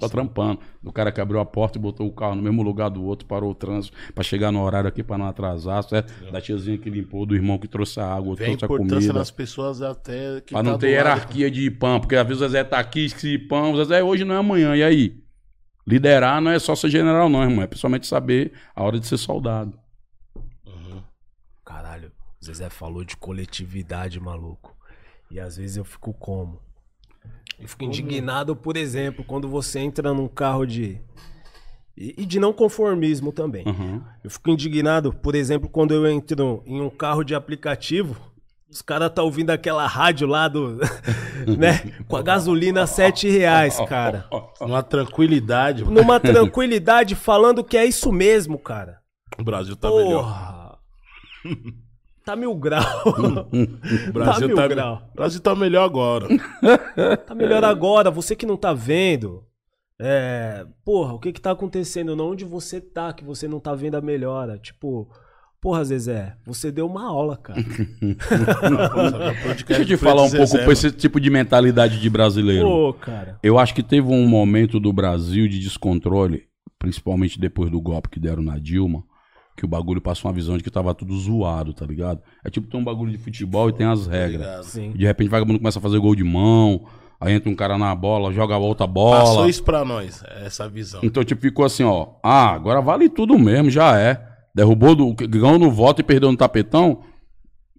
[0.00, 0.60] Só trampando.
[0.82, 3.26] O cara que abriu a porta e botou o carro no mesmo lugar do outro,
[3.26, 6.12] parou o trânsito para chegar no horário aqui para não atrasar, certo?
[6.26, 6.30] É.
[6.30, 9.30] Da tiazinha que limpou, do irmão que trouxe a água, trouxe a, a importância das
[9.30, 11.54] pessoas até que Pra não tá ter hierarquia lado.
[11.54, 14.34] de pão, porque às vezes o Zezé tá aqui, se pão, o Zezé hoje não
[14.34, 15.22] é amanhã, e aí?
[15.86, 19.18] Liderar não é só ser general não, irmão, é principalmente saber a hora de ser
[19.18, 19.78] soldado.
[20.66, 21.02] Uhum.
[21.64, 24.74] Caralho, o Zezé falou de coletividade, maluco.
[25.30, 26.60] E às vezes eu fico como?
[27.58, 31.00] Eu fico indignado, por exemplo, quando você entra num carro de.
[31.96, 33.64] E, de não conformismo também.
[33.66, 34.02] Uhum.
[34.22, 38.16] Eu fico indignado, por exemplo, quando eu entro em um carro de aplicativo,
[38.68, 40.78] os caras tá ouvindo aquela rádio lá do.
[41.56, 41.92] né?
[42.08, 44.28] Com a gasolina sete reais, cara.
[44.60, 45.84] Numa tranquilidade.
[45.84, 48.98] Numa tranquilidade, falando que é isso mesmo, cara.
[49.38, 50.04] O Brasil tá Porra.
[50.04, 50.78] melhor.
[52.24, 52.82] Tá mil grau.
[54.12, 55.02] Brasil tá mil tá, grau.
[55.14, 56.26] Brasil tá melhor agora.
[57.26, 58.10] tá melhor agora.
[58.10, 59.44] Você que não tá vendo.
[60.00, 62.18] É, porra, o que que tá acontecendo?
[62.20, 64.58] Onde você tá que você não tá vendo a melhora?
[64.58, 65.08] Tipo,
[65.60, 67.62] porra, Zezé, você deu uma aula, cara.
[69.66, 72.66] Deixa eu te falar um pouco com esse tipo de mentalidade de brasileiro.
[72.66, 73.38] Pô, cara.
[73.42, 76.48] Eu acho que teve um momento do Brasil de descontrole
[76.84, 79.02] principalmente depois do golpe que deram na Dilma,
[79.56, 82.20] que o bagulho passou uma visão de que tava tudo zoado, tá ligado?
[82.44, 84.40] É tipo tem um bagulho de futebol e tem as regras.
[84.46, 84.64] Ligado.
[84.64, 84.92] Sim.
[84.92, 86.86] De repente o vagabundo começa a fazer gol de mão,
[87.20, 89.20] aí entra um cara na bola, joga a outra bola.
[89.20, 91.00] Passou isso pra nós, essa visão.
[91.02, 92.08] Então, tipo, ficou assim, ó.
[92.22, 94.20] Ah, agora vale tudo mesmo, já é.
[94.54, 97.00] Derrubou, do, ganhou no voto e perdeu no tapetão.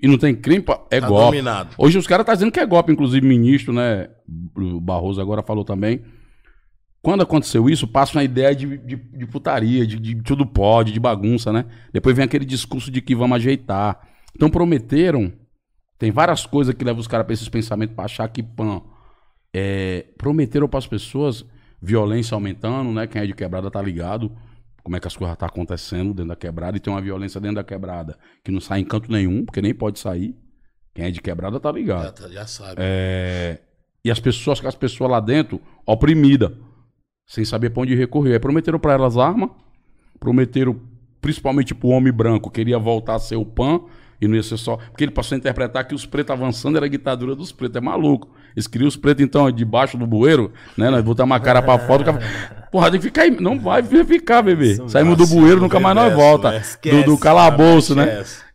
[0.02, 1.26] E não tem crime, é Tá golpe.
[1.38, 1.70] dominado.
[1.78, 4.10] Hoje os caras tá dizendo que é golpe, inclusive o ministro, né?
[4.56, 6.02] O Barroso agora falou também.
[7.06, 11.00] Quando aconteceu isso, passa uma ideia de, de, de putaria, de, de tudo pode, de
[11.00, 11.66] bagunça, né?
[11.94, 14.02] Depois vem aquele discurso de que vamos ajeitar.
[14.36, 15.32] Então prometeram.
[16.00, 18.82] Tem várias coisas que levam os caras pra esses pensamentos pra achar que pan.
[19.54, 21.46] É, prometeram pras pessoas
[21.80, 23.06] violência aumentando, né?
[23.06, 24.36] Quem é de quebrada tá ligado.
[24.84, 27.58] Como é que as coisas tá acontecendo dentro da quebrada e tem uma violência dentro
[27.58, 30.36] da quebrada que não sai em canto nenhum, porque nem pode sair.
[30.92, 32.02] Quem é de quebrada tá ligado.
[32.06, 32.76] Já, tá- já sabe.
[32.80, 33.60] É,
[34.04, 36.52] e as pessoas, as pessoas lá dentro, oprimidas,
[37.28, 38.34] sem saber pra onde recorrer.
[38.34, 39.50] Aí prometeram pra elas arma,
[40.20, 40.76] prometeram
[41.22, 43.82] principalmente pro homem branco, queria voltar a ser o PAN,
[44.22, 44.78] e não ia ser só.
[44.78, 47.76] Porque ele passou a interpretar que os pretos avançando era a ditadura dos pretos.
[47.76, 48.30] É maluco.
[48.56, 50.90] Eles queriam os pretos, então, debaixo do bueiro, né?
[50.90, 52.02] Nós botamos a cara pra fora.
[52.02, 53.32] o cara- Porra, tem que ficar aí.
[53.42, 54.76] Não vai ficar, bebê.
[54.88, 56.50] Saímos do bueiro, nunca mais nós volta.
[57.02, 58.06] Do, do calabouço, né?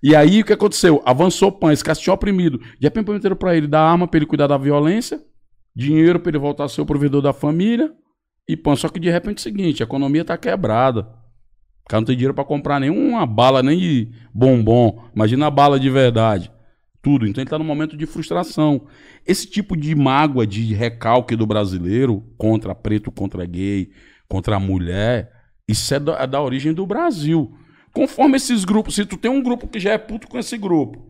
[0.03, 1.03] E aí o que aconteceu?
[1.05, 2.59] Avançou o PAN, esse cara oprimido.
[2.81, 5.21] Repente prometeram pra ele dar arma pra ele cuidar da violência,
[5.77, 7.93] dinheiro pra ele voltar a ser o provedor da família
[8.53, 8.77] e PAN.
[8.77, 11.09] Só que de repente é o seguinte, a economia tá quebrada.
[11.85, 15.03] O cara não tem dinheiro pra comprar nenhuma bala, nem de bombom.
[15.15, 16.51] Imagina a bala de verdade.
[17.03, 17.27] Tudo.
[17.27, 18.87] Então ele tá num momento de frustração.
[19.27, 23.91] Esse tipo de mágoa, de recalque do brasileiro contra preto, contra gay,
[24.29, 25.33] contra mulher,
[25.67, 27.53] isso é da, é da origem do Brasil.
[27.93, 31.10] Conforme esses grupos, se tu tem um grupo que já é puto com esse grupo,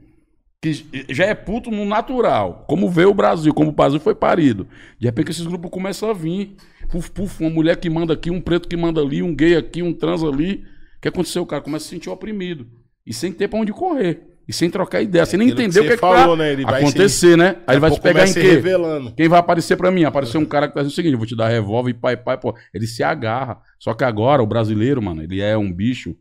[0.61, 4.69] que já é puto no natural, como veio o Brasil, como o Brasil foi parido.
[4.99, 6.55] De repente esses grupos começam a vir.
[6.91, 9.83] Puf, puf, uma mulher que manda aqui, um preto que manda ali, um gay aqui,
[9.83, 10.65] um trans ali.
[10.99, 11.43] O que aconteceu?
[11.43, 12.67] O cara começa a se sentir oprimido.
[13.07, 14.23] E sem ter pra onde correr.
[14.47, 15.25] E sem trocar ideia.
[15.25, 16.53] Sem nem que entender o que, é que falou, vai né?
[16.53, 17.57] Ele vai acontecer, né?
[17.67, 18.51] Aí ele vai se pegar em se quê?
[18.51, 19.15] revelando.
[19.15, 20.05] Quem vai aparecer pra mim?
[20.05, 22.17] Apareceu um cara que tá dizendo o seguinte: eu vou te dar revólver e pai,
[22.17, 22.55] pai, pô.
[22.75, 23.59] Ele se agarra.
[23.79, 26.17] Só que agora, o brasileiro, mano, ele é um bicho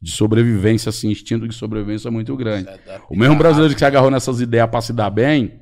[0.00, 2.68] de sobrevivência, assim, instinto de sobrevivência muito grande.
[3.10, 5.60] O mesmo brasileiro que se agarrou nessas ideias pra se dar bem,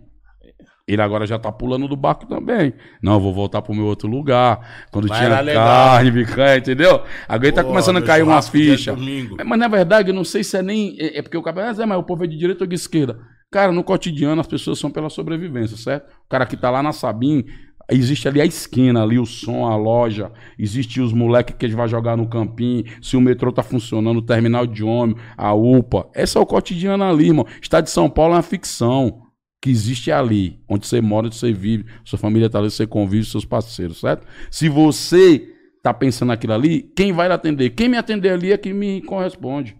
[0.87, 2.75] ele agora já tá pulando do barco também.
[3.03, 4.87] Não, eu vou voltar pro meu outro lugar.
[4.91, 7.03] Quando Vai tinha carne, picanha, entendeu?
[7.27, 8.95] Agora ele tá começando a cair uma ficha.
[9.39, 10.95] É, Mas na verdade, eu não sei se é nem.
[11.01, 11.71] É, é porque o cara.
[11.71, 13.19] Ah, mas o povo é de direita ou de esquerda?
[13.51, 16.11] Cara, no cotidiano as pessoas são pela sobrevivência, certo?
[16.27, 17.45] O cara que tá lá na Sabim,
[17.91, 21.89] existe ali a esquina, ali o som, a loja, existe os moleques que ele vai
[21.89, 26.09] jogar no campinho, se o metrô tá funcionando, o terminal de ônibus, a UPA.
[26.15, 27.47] Esse é o cotidiano ali, irmão.
[27.61, 29.23] Estado de São Paulo é uma ficção
[29.61, 33.25] que existe ali, onde você mora, onde você vive, sua família tá ali, você convive,
[33.25, 34.27] seus parceiros, certo?
[34.51, 35.49] Se você
[35.83, 37.71] tá pensando naquilo ali, quem vai atender?
[37.71, 39.77] Quem me atender ali é quem me corresponde.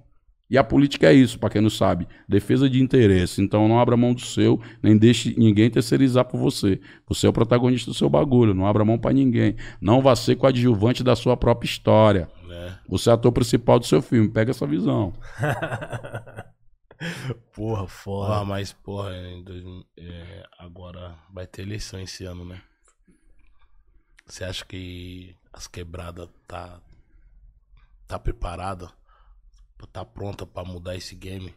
[0.55, 3.43] E a política é isso, para quem não sabe, defesa de interesse.
[3.43, 6.81] Então não abra mão do seu, nem deixe ninguém terceirizar por você.
[7.09, 9.57] Você é o protagonista do seu bagulho, não abra mão para ninguém.
[9.81, 12.29] Não vá ser coadjuvante da sua própria história.
[12.47, 12.79] né?
[12.89, 15.13] Você é ator principal do seu filme, pega essa visão.
[17.53, 18.37] Porra, foda.
[18.37, 19.65] Ah, mas, porra, em dois,
[19.99, 22.63] é, agora vai ter eleição esse ano, né?
[24.25, 26.81] Você acha que as quebradas tá,
[28.07, 28.89] tá preparada?
[29.93, 31.53] Tá pronta pra mudar esse game?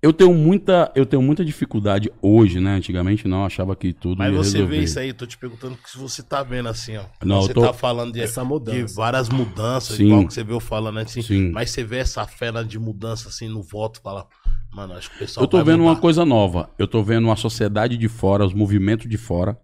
[0.00, 2.74] Eu tenho muita, eu tenho muita dificuldade hoje, né?
[2.74, 4.76] Antigamente não, achava que tudo Mas ia você resolver.
[4.78, 7.04] vê isso aí, tô te perguntando que se você tá vendo assim, ó.
[7.24, 8.84] Não, você tô- tá falando de, Essa mudança.
[8.84, 10.06] de várias mudanças, Sim.
[10.06, 11.22] igual que você veio falando assim.
[11.22, 11.52] Sim.
[11.52, 14.26] Mas você vê essa fera de mudança assim no voto, fala,
[14.72, 15.92] mano, acho que o pessoal Eu tô vai vendo mudar.
[15.92, 16.68] uma coisa nova.
[16.76, 19.56] Eu tô vendo uma sociedade de fora, os movimentos de fora.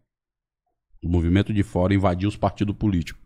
[1.03, 3.20] O movimento de fora invadir os partidos políticos.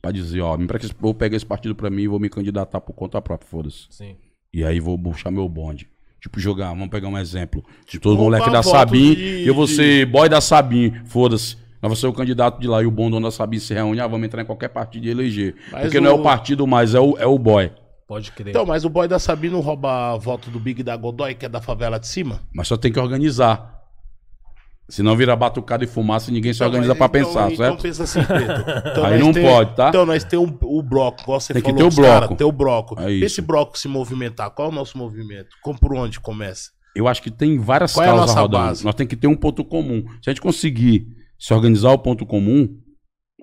[0.00, 0.56] Pra dizer, ó,
[1.00, 3.86] vou pegar esse partido pra mim e vou me candidatar por conta própria, foda-se.
[3.90, 4.16] Sim.
[4.52, 5.88] E aí vou puxar meu bonde.
[6.20, 7.64] Tipo, jogar, vamos pegar um exemplo.
[7.88, 11.56] De todo moleque da Sabim, de- eu vou ser boy da Sabim, foda-se.
[11.56, 14.00] Nós vamos ser o candidato de lá e o bom dono da Sabim se reúne,
[14.00, 15.54] ah, vamos entrar em qualquer partido e eleger.
[15.70, 17.70] Mas Porque não é o- o partido mais, é o, é o boy.
[18.06, 18.48] Pode crer.
[18.50, 21.48] Então, mas o boy da Sabina não rouba voto do Big da Godoy, que é
[21.48, 22.40] da favela de cima?
[22.52, 23.77] Mas só tem que organizar.
[24.88, 27.82] Se não vira batucada e fumaça, ninguém se organiza Então, pra então- pensar, então certo?
[27.82, 28.64] pensa assim, Preto.
[28.90, 29.88] Então Aí não tem- pode, tá?
[29.90, 32.18] Então nós temos o, o bloco, igual você Tem que falou, ter o os cara,
[32.20, 32.36] bloco.
[32.36, 33.00] ter o bloco.
[33.00, 33.12] É.
[33.12, 35.48] Esse bloco se movimentar, qual é o nosso movimento?
[35.62, 36.70] Como por onde começa?
[36.96, 38.64] Eu acho que tem várias Qual é a causas nossa rodando.
[38.64, 38.84] base?
[38.84, 40.02] Nós temos que ter um ponto comum.
[40.22, 41.06] Se a gente conseguir
[41.38, 42.66] se organizar o ponto comum,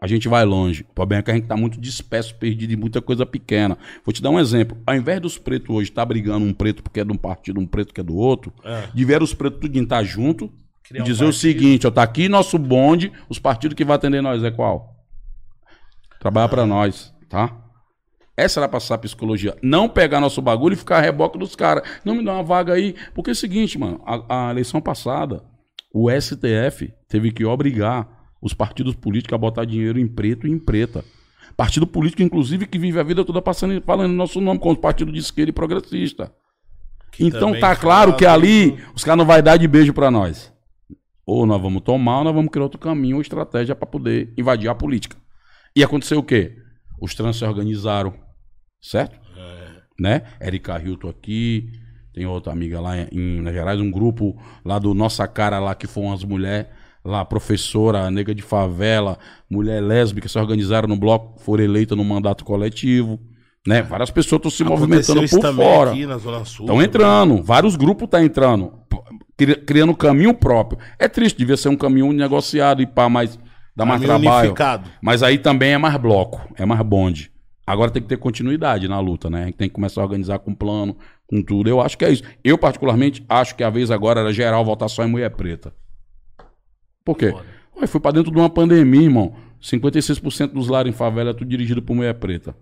[0.02, 0.84] a gente vai longe.
[0.90, 3.78] O problema é que a gente tá muito disperso, perdido em muita coisa pequena.
[4.04, 4.76] Vou te dar um exemplo.
[4.86, 7.68] Ao invés dos pretos hoje estar brigando um preto porque é de um partido, um
[7.68, 8.88] preto que é do outro, É.
[8.94, 10.52] deveram os pretos tudo estar junto
[10.88, 13.96] Criar e um dizer o seguinte, ó, tá aqui nosso bonde, os partidos que vai
[13.96, 14.96] atender nós é qual?
[16.26, 17.56] trabalhar pra nós, tá?
[18.36, 19.56] Essa era passar a psicologia.
[19.62, 21.88] Não pegar nosso bagulho e ficar a reboque dos caras.
[22.04, 22.96] Não me dá uma vaga aí.
[23.14, 24.02] Porque é o seguinte, mano.
[24.06, 25.44] A, a eleição passada,
[25.94, 28.10] o STF teve que obrigar
[28.42, 31.06] os partidos políticos a botar dinheiro em preto e em preta.
[31.56, 35.20] Partido político, inclusive, que vive a vida toda passando, falando nosso nome como partido de
[35.20, 36.34] esquerda e progressista.
[37.18, 40.55] então também tá claro que ali os caras não vai dar de beijo pra nós.
[41.26, 44.70] Ou nós vamos tomar, ou nós vamos criar outro caminho ou estratégia pra poder invadir
[44.70, 45.18] a política.
[45.76, 46.56] E aconteceu o quê?
[47.02, 48.14] Os trans se organizaram,
[48.82, 49.20] certo?
[50.00, 50.22] Né?
[50.42, 51.70] Erika Hilton aqui,
[52.14, 55.88] tem outra amiga lá em Minas Gerais, um grupo lá do Nossa Cara lá, que
[55.88, 56.68] foram as mulheres,
[57.04, 59.18] lá, professora, nega de favela,
[59.50, 63.20] mulher lésbica, se organizaram no bloco, foram eleitas no mandato coletivo,
[63.68, 63.82] né?
[63.82, 65.92] Várias pessoas estão se movimentando Aconteceu isso por fora.
[66.66, 68.85] Estão entrando, vários grupos estão entrando, p- cri-
[69.66, 70.80] criando um caminho próprio.
[71.00, 73.38] É triste, devia ser um caminho negociado e pá, mas
[73.76, 74.48] dá mais Caminho trabalho.
[74.50, 74.90] unificado.
[75.02, 77.32] Mas aí também é mais bloco, é mais bonde.
[77.68, 79.42] Agora tem que ter continuidade na luta, né?
[79.42, 80.96] A gente tem que começar a organizar com plano,
[81.28, 81.68] com tudo.
[81.70, 82.22] Eu acho que é isso.
[82.44, 85.74] Eu, particularmente, acho que a vez agora era geral votar só em mulher preta.
[87.04, 87.34] Por quê?
[87.80, 89.34] Ué, foi pra dentro de uma pandemia, irmão.
[89.62, 92.56] 56% dos lares em favela é tudo dirigido por mulher preta.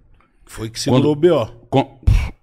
[0.45, 1.45] Foi que segurou o B.O.
[1.69, 1.87] Quan-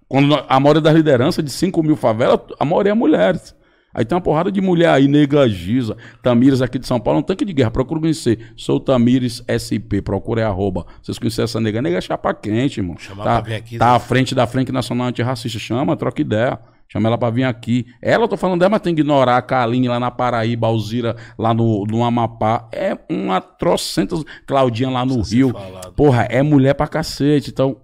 [0.07, 3.55] Quando a maioria das lideranças de 5 mil favelas, a maioria é mulheres.
[3.93, 7.23] Aí tem uma porrada de mulher aí, Nega Giza, Tamires aqui de São Paulo, um
[7.23, 7.71] tanque de guerra.
[7.71, 8.53] Procura conhecer.
[8.55, 10.85] Sou Tamires SP, procura aí, arroba.
[11.01, 11.81] Vocês conhecem essa nega?
[11.81, 12.97] Nega é chapa quente, irmão.
[12.97, 13.95] Chamar tá, pra vir aqui, tá né?
[13.95, 15.59] à frente da Frente Nacional Antirracista.
[15.59, 16.59] Chama, troca ideia.
[16.87, 17.85] Chama ela pra vir aqui.
[18.01, 21.15] Ela, eu tô falando dela, mas tem que ignorar a Kaline lá na Paraíba, Alzira
[21.37, 22.67] lá no, no Amapá.
[22.73, 24.23] É uma trocentas.
[24.45, 25.51] Claudinha lá no Rio.
[25.51, 25.93] falado.
[25.93, 27.49] Porra, é mulher pra cacete.
[27.49, 27.77] Então,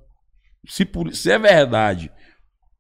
[0.68, 2.12] se, se é verdade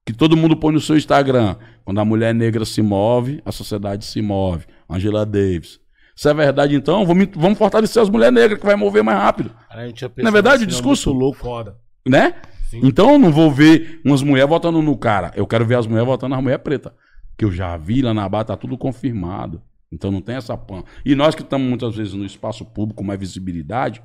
[0.07, 4.05] que todo mundo põe no seu Instagram, quando a mulher negra se move, a sociedade
[4.05, 4.65] se move.
[4.89, 5.81] Angela Davis.
[6.15, 9.51] Se é verdade, então, vamos, vamos fortalecer as mulheres negras, que vai mover mais rápido.
[9.69, 9.75] Na
[10.09, 11.37] pensado verdade, o discurso- é louco.
[11.39, 11.75] Foda.
[12.07, 12.35] Né?
[12.69, 12.79] Sim.
[12.83, 15.33] Então eu não vou ver umas mulheres votando no cara.
[15.35, 16.93] Eu quero ver as mulheres votando nas mulheres pretas.
[17.37, 19.61] Que eu já vi lá na barra, tá tudo confirmado.
[19.91, 20.83] Então não tem essa pan.
[21.05, 24.01] E nós que estamos muitas vezes no espaço público mais visibilidade,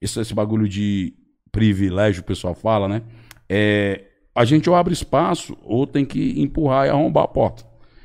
[0.00, 1.14] esse, esse bagulho de
[1.50, 3.02] privilégio, o pessoal fala, né?
[3.48, 4.04] É,
[4.36, 7.64] a gente ou abre espaço ou tem que empurrar e arrombar a porta.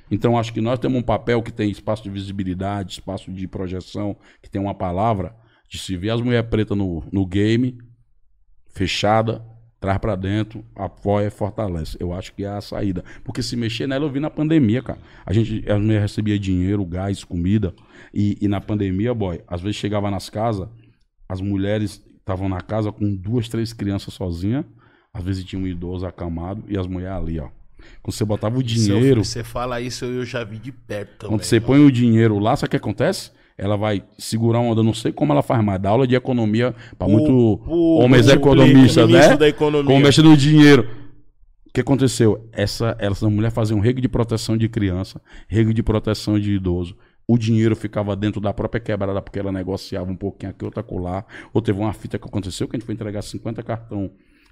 [0.09, 4.15] Então acho que nós temos um papel que tem espaço de visibilidade, espaço de projeção,
[4.41, 5.35] que tem uma palavra,
[5.69, 7.77] de se ver as mulheres pretas no, no game,
[8.73, 9.45] fechada,
[9.79, 11.97] traz pra dentro, apoia e fortalece.
[11.99, 13.03] Eu acho que é a saída.
[13.25, 14.99] Porque se mexer nela, eu vi na pandemia, cara.
[15.25, 17.73] A gente as mulheres recebia dinheiro, gás, comida.
[18.13, 20.69] E, e na pandemia, boy, às vezes chegava nas casas,
[21.27, 24.65] as mulheres estavam na casa com duas, três crianças sozinhas.
[25.13, 27.49] Às vezes tinha um idoso acamado e as mulheres ali, ó.
[28.01, 29.23] Quando você botava o dinheiro.
[29.25, 31.37] Você fala isso, eu já vi de perto também.
[31.37, 33.31] Quando você põe o dinheiro lá, sabe o que acontece?
[33.57, 36.73] Ela vai segurar uma onda, não sei como ela faz mais, dá aula de economia
[36.97, 37.31] para muito
[37.67, 39.35] o- homens economistas, né?
[39.37, 39.85] da economia.
[39.91, 40.87] Como mexe no dinheiro.
[41.67, 42.47] O que aconteceu?
[42.51, 46.95] Essa, essa mulher fazia um rego de proteção de criança, rego de proteção de idoso.
[47.27, 51.25] O dinheiro ficava dentro da própria quebrada porque ela negociava um pouquinho aqui, outra colar.
[51.53, 54.11] Ou teve uma fita que aconteceu que a gente foi entregar 50 cartão.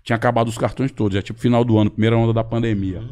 [0.09, 3.03] Tinha acabado os cartões todos, é tipo final do ano, primeira onda da pandemia.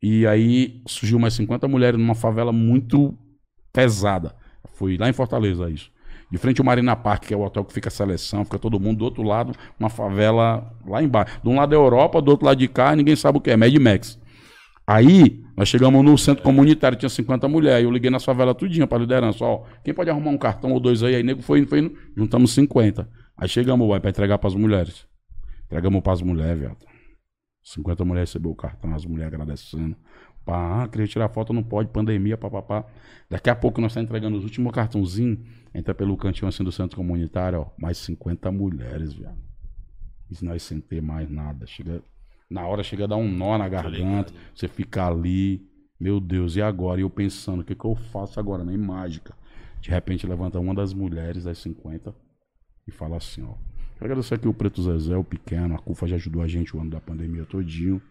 [0.00, 3.18] E aí surgiu mais 50 mulheres numa favela muito
[3.72, 4.32] pesada.
[4.74, 5.90] Foi lá em Fortaleza isso.
[6.30, 8.78] De frente ao Marina Park, que é o hotel que fica a seleção, fica todo
[8.78, 11.40] mundo do outro lado, uma favela lá embaixo.
[11.42, 13.56] De um lado é Europa, do outro lado de cá, ninguém sabe o que é,
[13.56, 14.16] Mad Max.
[14.86, 17.82] Aí, nós chegamos no centro comunitário, tinha 50 mulheres.
[17.82, 19.44] Eu liguei na favela tudinha pra liderança.
[19.44, 21.16] Ó, quem pode arrumar um cartão ou dois aí?
[21.16, 23.10] Aí nego foi, foi, juntamos 50.
[23.36, 25.12] Aí chegamos, vai, pra entregar pras mulheres.
[25.74, 26.86] Entregamos pras mulheres, viado.
[27.64, 29.96] 50 mulheres recebeu o cartão, as mulheres agradecendo.
[30.44, 32.86] Pá, ah, queria tirar foto, não pode, pandemia, papapá.
[33.28, 35.40] Daqui a pouco nós estamos entregando os últimos cartãozinhos.
[35.74, 37.66] Entra pelo cantinho assim do centro comunitário, ó.
[37.76, 39.36] Mais 50 mulheres, viado.
[40.30, 41.66] Isso nós sem ter mais nada.
[41.66, 42.00] Chega,
[42.48, 44.32] na hora chega a dar um nó na garganta.
[44.54, 45.68] Você fica ali.
[45.98, 47.00] Meu Deus, e agora?
[47.00, 48.62] E eu pensando, o que, que eu faço agora?
[48.62, 49.34] Nem mágica.
[49.80, 52.14] De repente levanta uma das mulheres das 50
[52.86, 53.73] e fala assim, ó.
[53.94, 56.80] Quero agradecer aqui o Preto Zezé, o pequeno, a CUFA já ajudou a gente o
[56.80, 58.02] ano da pandemia todinho.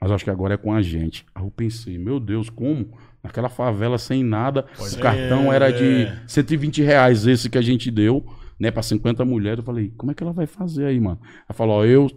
[0.00, 1.26] Mas acho que agora é com a gente.
[1.34, 2.98] Aí eu pensei, meu Deus, como?
[3.22, 8.24] Naquela favela sem nada, o cartão era de 120 reais esse que a gente deu,
[8.58, 9.58] né, pra 50 mulheres.
[9.58, 11.20] Eu falei, como é que ela vai fazer aí, mano?
[11.22, 12.10] Ela falou, ó, eu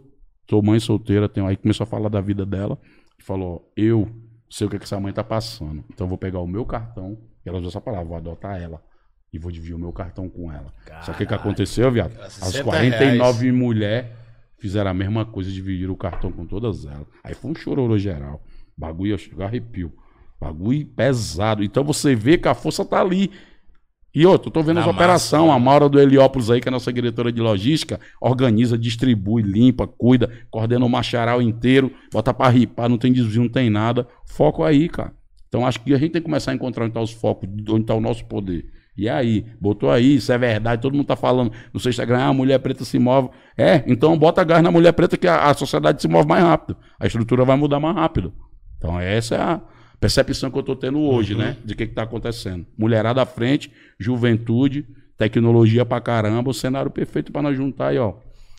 [0.50, 1.46] sou mãe solteira, tenho...
[1.46, 2.80] aí começou a falar da vida dela.
[3.20, 4.10] E falou, ó, eu
[4.50, 5.84] sei o que, que essa mãe tá passando.
[5.90, 8.82] Então eu vou pegar o meu cartão, e ela usou essa palavra, vou adotar ela.
[9.34, 10.72] E vou dividir o meu cartão com ela.
[11.02, 12.14] Só que o que aconteceu, viado?
[12.22, 14.12] As 60 49 mulheres
[14.60, 17.08] fizeram a mesma coisa, dividiram o cartão com todas elas.
[17.24, 18.42] Aí foi um chororô geral.
[18.78, 19.92] Bagulho, chegou arrepio.
[20.40, 21.64] Bagulho pesado.
[21.64, 23.32] Então você vê que a força tá ali.
[24.16, 26.70] E outro, eu tô vendo Na as operações, a Maura do Heliópolis aí, que é
[26.70, 32.48] a nossa diretora de logística, organiza, distribui, limpa, cuida, coordena o macharal inteiro, bota pra
[32.50, 34.08] ripar, não tem desvio, não tem nada.
[34.24, 35.14] Foco aí, cara.
[35.48, 37.86] Então acho que a gente tem que começar a encontrar onde tá os focos, onde
[37.86, 38.66] tá o nosso poder.
[38.96, 42.28] E aí, botou aí, isso é verdade, todo mundo tá falando no seu Instagram, ah,
[42.28, 43.30] a mulher preta se move.
[43.58, 46.78] É, então bota gás na mulher preta que a, a sociedade se move mais rápido.
[47.00, 48.34] A estrutura vai mudar mais rápido.
[48.78, 49.62] Então essa é a
[50.00, 51.58] percepção que eu tô tendo hoje, né?
[51.66, 52.66] De que que tá acontecendo.
[52.78, 54.86] Mulherada à frente, juventude,
[55.18, 58.14] tecnologia pra caramba, o cenário perfeito pra nós juntar aí, ó.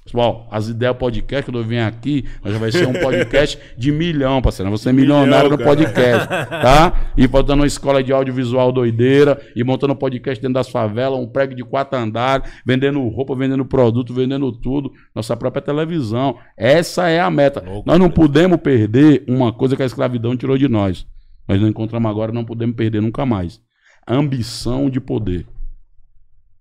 [0.04, 3.90] Pessoal, as ideias podcast, quando eu venho aqui, nós já vai ser um podcast de
[3.90, 4.70] milhão, parceiro.
[4.70, 5.70] Você é milionário no cara.
[5.70, 7.10] podcast, tá?
[7.16, 11.26] E botando uma escola de audiovisual doideira, e montando um podcast dentro das favelas, um
[11.26, 16.36] prédio de quatro andares, vendendo roupa, vendendo produto, vendendo tudo, nossa própria televisão.
[16.54, 17.64] Essa é a meta.
[17.66, 18.12] Louco, nós não né?
[18.12, 21.06] podemos perder uma coisa que a escravidão tirou de nós.
[21.48, 23.58] Nós não encontramos agora, não podemos perder nunca mais.
[24.06, 25.46] A ambição de poder.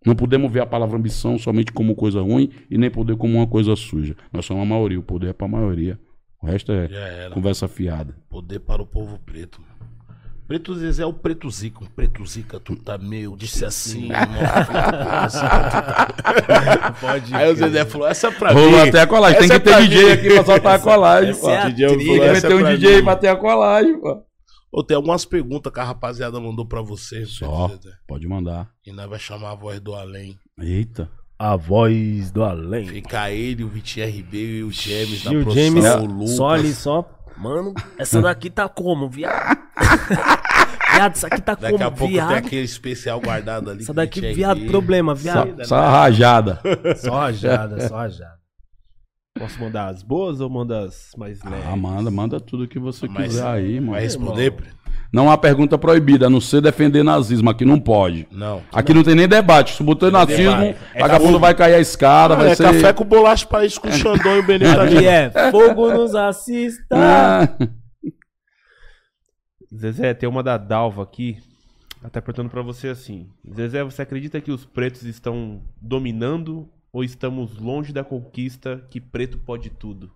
[0.06, 3.47] Não podemos ver a palavra ambição somente como coisa ruim e nem poder como uma
[3.47, 4.16] coisa suja.
[4.32, 5.97] Nós somos a maioria, o poder é para a maioria.
[6.41, 8.14] O resto é conversa fiada.
[8.30, 9.62] Poder para o povo preto.
[10.45, 11.82] Preto Zezé é o preto zica.
[11.82, 14.10] Um preto zica, tu tá meio, disse assim.
[16.99, 17.56] Pode Aí o.
[17.56, 18.89] Zezé falou, essa é pra Rolou mim.
[18.89, 19.39] até a colagem.
[19.39, 20.12] Tem Essa que é ter DJ mim.
[20.12, 21.49] aqui pra soltar a colagem, essa pô.
[21.49, 22.06] é a DJ trilha.
[22.12, 23.04] Tem que essa é um DJ mim.
[23.04, 24.22] pra ter a colagem, pô.
[24.74, 27.95] Ô, tem algumas perguntas que a rapaziada mandou pra você, Só, Preto Zezé.
[28.07, 28.69] pode mandar.
[28.86, 30.36] E nós vai chamar a voz do além.
[30.59, 31.07] Eita.
[31.38, 32.88] A voz do além.
[32.88, 35.53] Fica ele, o Vitinho RB e o James E da o produção.
[35.63, 36.36] James o Lucas.
[36.36, 37.07] só ali, só.
[37.38, 39.57] Mano, essa daqui tá como, viado?
[40.95, 42.28] viado, isso aqui tá Daqui a como, pouco viado?
[42.30, 43.82] tem aquele especial guardado ali.
[43.84, 44.67] Essa daqui, Vitinho viado, RB.
[44.69, 45.65] problema, Só, viado.
[45.65, 46.59] só a rajada.
[46.97, 48.43] Só rajada, só rajada.
[49.38, 51.66] Posso mandar as boas ou manda as mais leves?
[51.68, 53.94] Ah, manda, manda tudo que você Mas quiser aí, mano.
[53.94, 54.54] Vai responder?
[55.12, 57.50] Não há pergunta proibida, a não ser defender nazismo.
[57.50, 58.28] Aqui não pode.
[58.32, 58.62] Não.
[58.72, 59.76] Aqui não tem nem debate.
[59.76, 60.76] Se botou nazismo.
[60.94, 62.64] É vagabundo vai cair a escada, vai é ser.
[62.64, 65.06] café com bolacha pra isso com o Xandão e o Benito E ali.
[65.06, 66.84] é, fogo nos assista.
[66.96, 67.48] Ah,
[69.76, 71.38] Zezé, tem uma da Dalva aqui.
[72.02, 77.04] Ela tá perguntando pra você assim: Zezé, você acredita que os pretos estão dominando ou
[77.04, 80.12] estamos longe da conquista que preto pode tudo?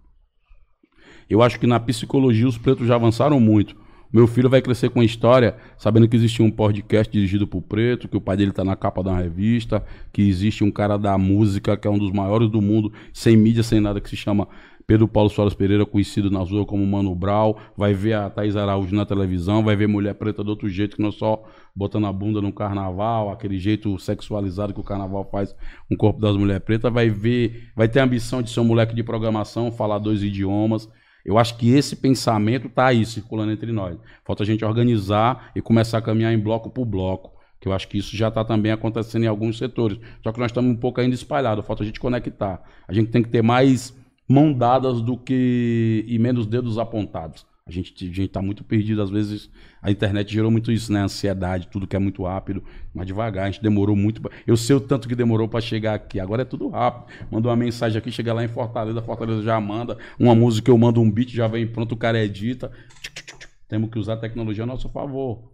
[1.28, 3.75] Eu acho que na psicologia os pretos já avançaram muito.
[4.13, 8.07] Meu filho vai crescer com a história, sabendo que existe um podcast dirigido por preto,
[8.07, 11.75] que o pai dele tá na capa da revista, que existe um cara da música
[11.75, 14.47] que é um dos maiores do mundo, sem mídia, sem nada, que se chama
[14.88, 17.59] Pedro Paulo Soares Pereira, conhecido na rua como Mano Brau.
[17.75, 21.01] Vai ver a Thaís Araújo na televisão, vai ver mulher preta do outro jeito, que
[21.01, 21.43] não só
[21.75, 25.53] botando a bunda no carnaval, aquele jeito sexualizado que o carnaval faz
[25.89, 26.91] com o corpo das mulheres pretas.
[26.91, 30.89] Vai ver, vai ter a ambição de ser um moleque de programação, falar dois idiomas.
[31.25, 33.97] Eu acho que esse pensamento tá aí circulando entre nós.
[34.23, 37.33] Falta a gente organizar e começar a caminhar em bloco por bloco.
[37.59, 39.99] Que eu acho que isso já está também acontecendo em alguns setores.
[40.23, 41.65] Só que nós estamos um pouco ainda espalhados.
[41.65, 42.63] Falta a gente conectar.
[42.88, 43.93] A gente tem que ter mais
[44.28, 47.45] mão dadas do que e menos dedos apontados.
[47.65, 49.01] A gente a gente está muito perdido.
[49.01, 49.49] Às vezes
[49.82, 51.01] a internet gerou muito isso, né?
[51.01, 52.63] Ansiedade, tudo que é muito rápido,
[52.93, 53.45] mas devagar.
[53.47, 54.21] A gente demorou muito.
[54.21, 56.17] pra- Eu sei o tanto que demorou para chegar aqui.
[56.17, 57.11] Agora é tudo rápido.
[57.30, 59.97] Manda uma mensagem aqui, chega lá em Fortaleza, Fortaleza já manda.
[60.17, 62.71] Uma música, eu mando um beat, já vem pronto, o cara edita.
[63.67, 65.51] Temos que usar a tecnologia a nosso favor.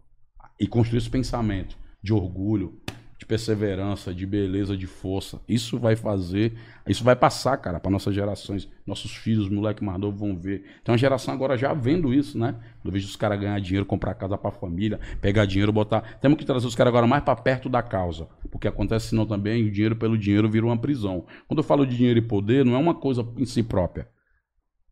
[0.59, 2.79] E construir esse pensamento de orgulho,
[3.23, 5.39] de perseverança, de beleza, de força.
[5.47, 6.53] Isso vai fazer,
[6.87, 8.69] isso vai passar, cara, para nossas gerações.
[8.85, 10.63] Nossos filhos, moleque mais novo vão ver.
[10.83, 12.55] Tem uma geração agora já vendo isso, né?
[12.83, 16.01] Eu vejo os caras ganhar dinheiro, comprar casa para família, pegar dinheiro, botar.
[16.19, 18.27] Temos que trazer os caras agora mais para perto da causa.
[18.51, 21.25] Porque acontece senão também o dinheiro pelo dinheiro vira uma prisão.
[21.47, 24.07] Quando eu falo de dinheiro e poder, não é uma coisa em si própria.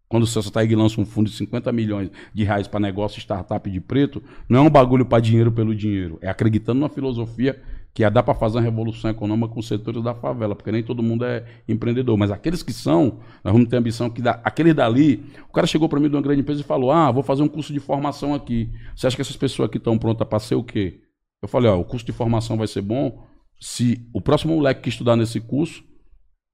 [0.08, 3.70] Quando o Celso Taig lança um fundo de 50 milhões de reais para negócio startup
[3.70, 6.20] de preto, não é um bagulho para dinheiro pelo dinheiro.
[6.22, 7.62] É acreditando numa filosofia
[7.94, 11.04] que dá para fazer uma revolução econômica com os setores da favela, porque nem todo
[11.04, 12.18] mundo é empreendedor.
[12.18, 14.40] Mas aqueles que são, nós vamos ter ambição que dá.
[14.44, 17.22] Aqueles dali, o cara chegou para mim de uma grande empresa e falou: Ah, vou
[17.22, 18.72] fazer um curso de formação aqui.
[18.96, 21.02] Você acha que essas pessoas aqui estão prontas para ser o quê?
[21.42, 23.28] Eu falei: Ó, o curso de formação vai ser bom
[23.60, 25.84] se o próximo moleque que estudar nesse curso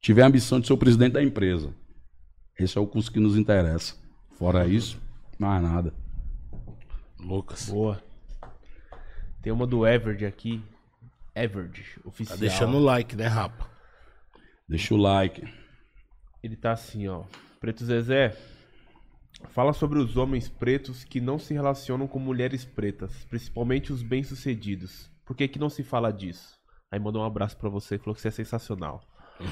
[0.02, 1.74] tiver a ambição de ser o presidente da empresa.
[2.60, 3.96] Esse é o curso que nos interessa.
[4.32, 5.00] Fora isso,
[5.38, 5.94] mais nada.
[7.20, 7.70] Lucas.
[7.70, 8.02] Boa.
[9.42, 10.62] Tem uma do Everard aqui.
[11.44, 12.38] Everard, oficial.
[12.38, 13.70] Tá deixando o like, né, rapa?
[14.68, 15.48] Deixa o like.
[16.44, 17.24] Ele tá assim, ó.
[17.60, 18.36] Preto Zezé,
[19.50, 25.10] fala sobre os homens pretos que não se relacionam com mulheres pretas, principalmente os bem-sucedidos.
[25.26, 26.56] Por que que não se fala disso?
[26.92, 29.02] Aí mandou um abraço pra você e falou que você é sensacional.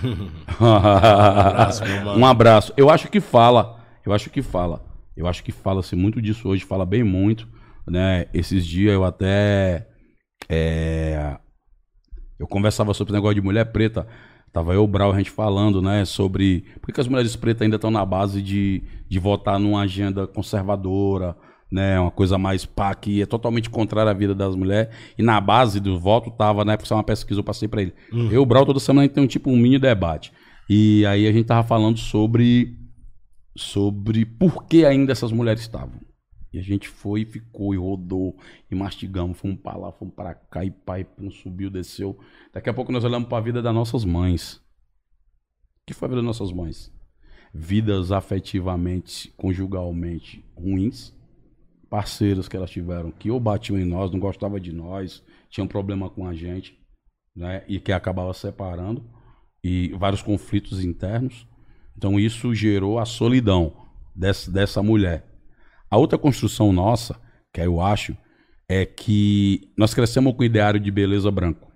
[0.02, 0.16] meu
[2.06, 2.20] mano.
[2.20, 2.74] um abraço.
[2.78, 3.84] Eu acho que fala.
[4.06, 4.86] Eu acho que fala.
[5.16, 7.48] Eu acho que fala-se muito disso hoje, fala bem muito.
[7.88, 8.28] Né?
[8.34, 9.88] Esses dias eu até.
[10.48, 11.05] é,
[12.40, 14.08] Eu conversava sobre o negócio de mulher preta.
[14.52, 17.76] Tava eu, o Brau, a gente falando, né, sobre por que, as mulheres pretas ainda
[17.76, 21.36] estão na base de, de votar numa agenda conservadora,
[21.70, 24.94] né, uma coisa mais pá, que é totalmente contrária à vida das mulheres.
[25.18, 27.82] E na base do voto tava, né, porque isso é uma pesquisa, eu passei pra
[27.82, 27.94] ele.
[28.32, 30.32] Eu, o Brau, toda semana a gente tem um tipo um mini debate.
[30.70, 32.78] E aí a gente tava falando sobre
[33.58, 36.05] sobre por que ainda essas mulheres estavam.
[36.56, 38.38] E a gente foi e ficou e rodou
[38.72, 42.18] e mastigamos, fomos pra lá, fomos pra cá e pai, pum, subiu, desceu.
[42.54, 44.54] Daqui a pouco nós olhamos pra vida das nossas mães.
[44.54, 46.90] O que foi a vida das nossas mães?
[47.54, 51.14] Vidas afetivamente, conjugalmente ruins,
[51.90, 56.10] parceiros que elas tiveram que ou batiam em nós, não gostavam de nós, tinham problema
[56.10, 56.80] com a gente,
[57.36, 57.66] né?
[57.68, 59.04] E que acabava separando
[59.62, 61.46] e vários conflitos internos.
[61.98, 63.74] Então isso gerou a solidão
[64.16, 65.35] dessa, dessa mulher.
[65.90, 67.20] A outra construção nossa,
[67.54, 68.18] que eu acho,
[68.68, 71.72] é que nós crescemos com o ideário de beleza branco.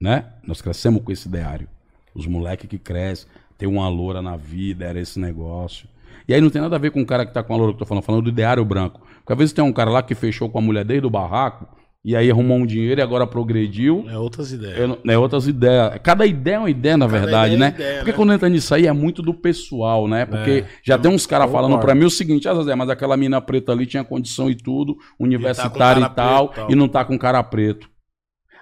[0.00, 0.32] Né?
[0.46, 1.68] Nós crescemos com esse ideário.
[2.14, 3.28] Os moleques que crescem,
[3.58, 5.88] tem uma loura na vida, era esse negócio.
[6.28, 7.72] E aí não tem nada a ver com o cara que tá com a loura
[7.72, 9.00] que eu tô falando, falando do ideário branco.
[9.18, 11.68] Porque às vezes tem um cara lá que fechou com a mulher desde o barraco,
[12.06, 14.04] e aí arrumou um dinheiro e agora progrediu.
[14.08, 14.88] É outras ideias.
[14.88, 15.98] Não- é outras ideias.
[16.02, 17.74] Cada ideia é uma ideia, na Cada verdade, ideia é né?
[17.74, 18.16] ideia, Porque né?
[18.16, 20.24] quando entra nisso aí é muito do pessoal, né?
[20.24, 20.64] Porque É.
[20.84, 23.72] já tem uns caras falando pra mim o seguinte, ah, Zé, mas aquela mina preta
[23.72, 26.70] ali tinha condição e tudo, universitária cara e tal, preto e tal.
[26.70, 27.88] e não tá com cara preto.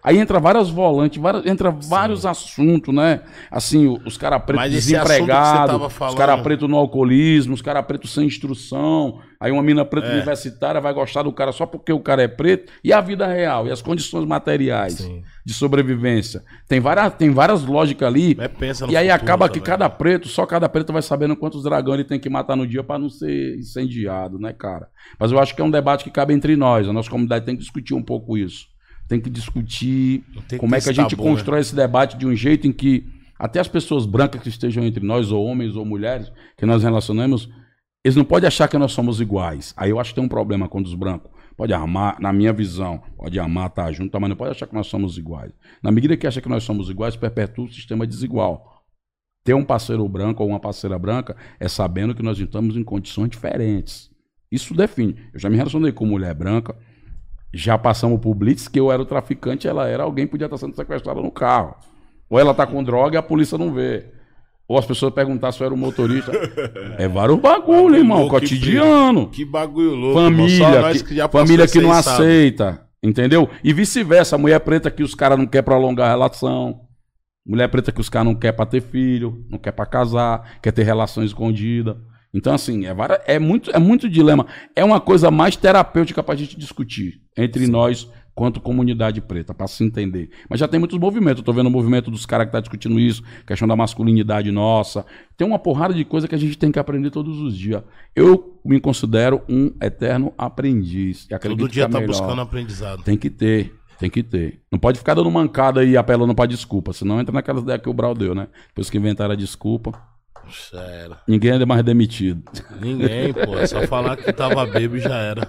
[0.05, 3.23] Aí entra várias volantes, várias, entra vários assuntos, né?
[3.51, 9.19] Assim, os caras pretos desempregados, os caras pretos no alcoolismo, os caras pretos sem instrução.
[9.41, 10.15] Aí uma mina preta É.
[10.17, 12.71] universitária vai gostar do cara só porque o cara é preto.
[12.85, 15.23] E a vida real, e as condições materiais Sim.
[15.45, 16.43] de sobrevivência.
[16.69, 18.35] Tem várias, tem várias lógicas ali.
[18.35, 21.63] Mas pensa E aí futuro acaba que cada preto, só cada preto vai sabendo quantos
[21.63, 24.89] dragões ele tem que matar no dia pra não ser incendiado, né, cara?
[25.19, 26.87] Mas eu acho que é um debate que cabe entre nós.
[26.87, 28.74] A nossa comunidade tem que discutir um pouco isso.
[29.09, 31.23] Tem que discutir Tem como é que a gente né?
[31.23, 33.07] constrói esse debate de um jeito em que
[33.39, 37.49] até as pessoas brancas que estejam entre nós, ou homens ou mulheres, que nós relacionamos,
[38.05, 39.75] eles não podem achar que nós somos iguais.
[39.77, 41.31] Aí eu acho que tem um problema quando os brancos.
[41.57, 44.89] Pode amar, na minha visão, pode amar, estar junto, mas não pode achar que nós
[44.89, 45.53] somos iguais.
[45.83, 48.83] Na medida que acha que nós somos iguais, perpetua o sistema desigual.
[49.45, 53.31] Ter um parceiro branco ou uma parceira branca é sabendo que nós estamos em condições
[53.31, 54.11] diferentes.
[54.51, 55.17] Isso define.
[55.33, 56.77] Eu já me relacionei com mulher branca,
[57.55, 60.59] já passamos por blitz que eu era o traficante, ela era alguém que podia estar
[60.59, 61.77] sendo sequestrada no carro.
[62.29, 64.07] Ou ela tá com droga e a polícia não vê.
[64.67, 66.33] Ou as pessoas perguntar se eu era o motorista.
[66.99, 69.29] É vários bagulho, irmão, louco, que cotidiano.
[69.29, 70.21] Que bagulho louco.
[70.21, 72.23] Família, que, família que não sabe.
[72.23, 73.49] aceita, entendeu?
[73.63, 76.81] E vice-versa, mulher preta que os caras não quer prolongar a relação,
[77.45, 80.73] mulher preta que os caras não quer pra ter filho, não quer pra casar, quer
[80.73, 81.97] ter relação escondida.
[82.35, 82.95] Então assim, é,
[83.27, 84.47] é muito é muito dilema.
[84.75, 89.85] É uma coisa mais terapêutica pra gente discutir entre nós quanto comunidade preta, pra se
[89.85, 90.29] entender.
[90.51, 91.39] Mas já tem muitos movimentos.
[91.39, 95.07] Eu tô vendo o movimento dos caras que tá discutindo isso, questão da masculinidade nossa.
[95.37, 97.83] Tem uma porrada de coisa que a gente tem que aprender todos os dias.
[98.15, 101.27] Eu me considero um eterno aprendiz.
[101.31, 102.09] E Todo dia que é tá melhor.
[102.09, 103.05] buscando aprendizado.
[103.05, 104.61] Tem que ter, tem que ter.
[104.71, 107.95] Não pode ficar dando mancada e apelando pra desculpa, senão entra naquelas ideias que o
[107.95, 108.49] Brau deu, né?
[108.69, 109.93] Depois que inventaram a desculpa,
[110.71, 111.19] Já era.
[111.27, 112.43] ninguém é mais demitido.
[112.81, 113.59] Ninguém, pô.
[113.59, 115.49] É só falar que tava bebo e já era.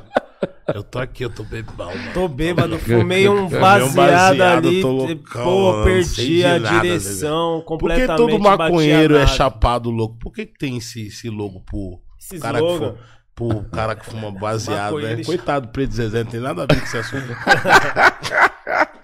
[0.74, 2.14] Eu tô aqui, eu tô bebão, mano.
[2.14, 4.82] Tô bêbado, fumei um Fumei um baseado, baseado, ali.
[4.82, 8.18] tô loucão, pô, perdi a nada, direção Por que completamente.
[8.18, 10.18] todo maconheiro é chapado louco?
[10.18, 12.96] Por que, que tem esse, esse logo pro Esses cara, que slogan.
[13.36, 15.24] fuma, pro cara que fuma baseado, né?
[15.24, 17.28] Coitado do Preto Zezé, não tem nada a ver com esse assunto.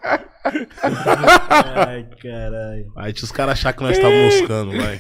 [0.44, 2.92] Ai, caralho.
[2.96, 5.00] Aí tinha os caras achar que nós tá moscando, vai.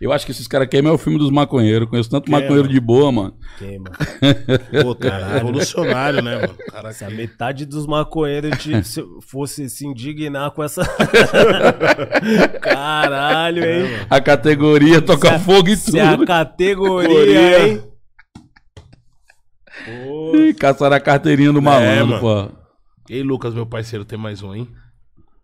[0.00, 1.88] Eu acho que esses caras queimam é o filme dos maconheiros.
[1.88, 2.40] Conheço tanto Queima.
[2.40, 3.34] maconheiro de boa, mano.
[3.58, 3.90] Queima.
[4.82, 6.54] Pô, cara, revolucionário, né, mano?
[6.70, 10.82] Cara, Se a metade dos maconheiros de- se fosse se indignar com essa.
[12.60, 13.86] Caralho, hein?
[14.08, 16.26] A categoria toca fogo e Se a tudo.
[16.26, 17.82] categoria, hein?
[20.34, 22.20] Ih, Caçaram a carteirinha do malandro, mano.
[22.20, 22.61] pô.
[23.08, 24.68] E aí, Lucas, meu parceiro, tem mais um, hein?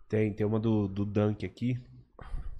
[0.09, 1.79] Tem, tem uma do, do Dunk aqui.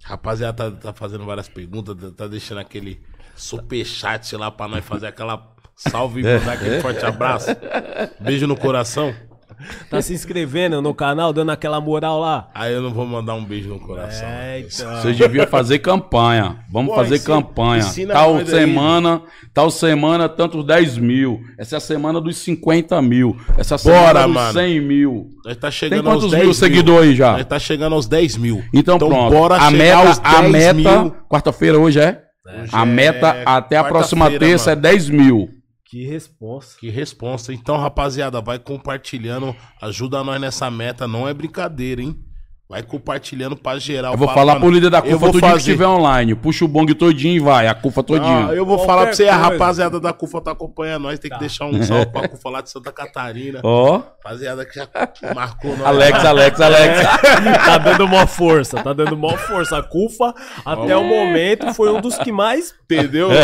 [0.03, 3.01] Rapaziada, tá, tá fazendo várias perguntas, tá- tá deixando aquele
[3.35, 7.47] superchat lá pra nós fazer aquela salve e mandar aquele forte abraço.
[8.19, 9.13] Beijo no coração.
[9.89, 12.49] Tá se inscrevendo no canal, dando aquela moral lá?
[12.53, 14.27] Aí eu não vou mandar um beijo no coração.
[14.27, 14.95] É, então.
[15.01, 16.57] Vocês deviam fazer campanha.
[16.71, 17.79] Vamos Pô, fazer ensina- campanha.
[17.79, 18.59] ensina Tal nós aí.
[18.59, 19.21] semana,
[19.53, 21.39] tal semana, tantos 10 mil.
[21.57, 23.35] Essa é a semana dos 50 mil.
[23.57, 24.53] Essa semana Bora, dos mano.
[24.53, 25.27] 100 mil.
[25.45, 27.31] Nós tá Tem chegando quantos aos mil 10 seguidores aí já?
[27.33, 28.63] Nós tá chegando aos 10 mil.
[28.73, 29.31] Então, pronto.
[29.31, 31.11] bora a meta, a 10 meta mil.
[31.29, 32.21] quarta-feira hoje é?
[32.61, 34.79] Hoje a é meta até a próxima terça mano.
[34.79, 35.49] é 10 mil.
[35.89, 36.77] Que responsa.
[36.77, 37.51] Que responsa.
[37.51, 39.55] Então, rapaziada, vai compartilhando.
[39.81, 41.07] Ajuda nós nessa meta.
[41.07, 42.15] Não é brincadeira, hein?
[42.71, 44.13] Vai compartilhando pra geral.
[44.13, 45.71] Eu vou Fala, falar mano, pro líder da eu CUFA vou todo dia que fazer.
[45.71, 46.35] estiver online.
[46.35, 48.47] Puxa o bong todinho e vai, a CUFA todinho.
[48.47, 51.17] Ah, eu vou Qualquer falar pra você, a rapaziada da CUFA tá acompanhando nós.
[51.17, 53.59] Tem que deixar um salve pra CUFA lá de Santa Catarina.
[53.63, 54.87] Ó, Rapaziada que já
[55.33, 55.87] marcou nós.
[55.87, 56.99] Alex, Alex, Alex.
[57.65, 59.79] tá dando mó força, tá dando mó força.
[59.79, 60.31] A Cufa,
[60.63, 62.75] até o momento, foi um dos que mais.
[62.85, 63.29] Entendeu?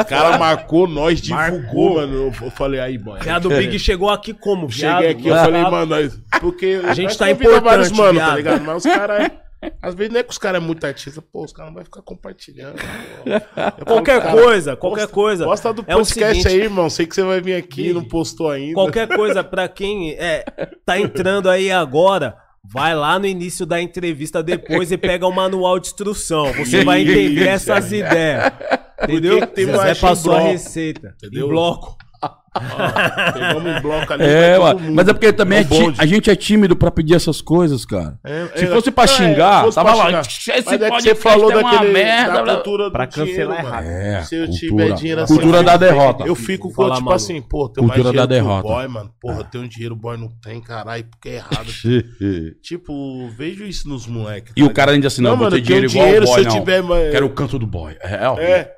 [0.00, 1.94] O cara marcou nós, divulgou, Marcou.
[1.96, 2.32] mano.
[2.42, 3.18] Eu falei, aí, boy.
[3.20, 4.68] Viado Big chegou aqui como?
[4.68, 8.12] Viado, Cheguei aqui, eu falei, tá- mano, nós, porque A gente tá importante, vários mano,
[8.12, 8.28] viado.
[8.30, 8.53] tá ligado?
[8.60, 9.30] Mas os caras,
[9.82, 11.84] às vezes não é que os caras é muito artista, pô, os caras não vão
[11.84, 12.76] ficar compartilhando.
[13.86, 15.44] Qualquer cara, coisa, qualquer posta- coisa.
[15.44, 16.90] Posta do É o podcast seguinte, aí, irmão.
[16.90, 18.74] Sei que você vai vir aqui, Big, não postou ainda.
[18.74, 20.44] Qualquer coisa pra quem é,
[20.84, 25.78] tá entrando aí agora, vai lá no início da entrevista depois e pega o manual
[25.78, 26.52] de instrução.
[26.54, 28.52] Você vai entender essas ideias.
[29.02, 29.46] Entendeu?
[29.46, 31.14] tem Zezé passou a receita.
[31.18, 31.46] entendeu?
[31.46, 31.96] Em bloco.
[32.24, 34.24] Ó, pegamos um bloco ali.
[34.24, 34.56] É,
[34.92, 37.84] mas é porque também É é ti- a gente é tímido pra pedir essas coisas,
[37.84, 38.18] cara.
[38.24, 40.20] É, Se é, fosse pra é, xingar, fosse tava pra lá, xingar.
[40.58, 43.48] "Esse Mas é que você falou é daquele, merda, da blá." cultura do Pra dinheiro,
[43.50, 43.68] cancelar mano.
[43.68, 43.84] errado.
[43.86, 44.58] É, Se eu cultura.
[44.84, 46.24] tiver dinheiro assim, Cultura eu da fico- derrota.
[46.26, 47.16] Eu fico com, tipo Malu.
[47.16, 48.68] assim, pô, tem Cultura mais da dinheiro derrota.
[48.68, 49.10] boy, mano.
[49.20, 51.66] Porra, eu tenho dinheiro, o boy não tem, caralho, porque é errado.
[52.62, 54.52] tipo, vejo isso nos moleques.
[54.56, 56.64] E o cara ainda assim, não, eu vou ter dinheiro igual o boy, não.
[57.10, 57.96] Quero o canto do boy.
[58.00, 58.38] É, ó.
[58.38, 58.70] É,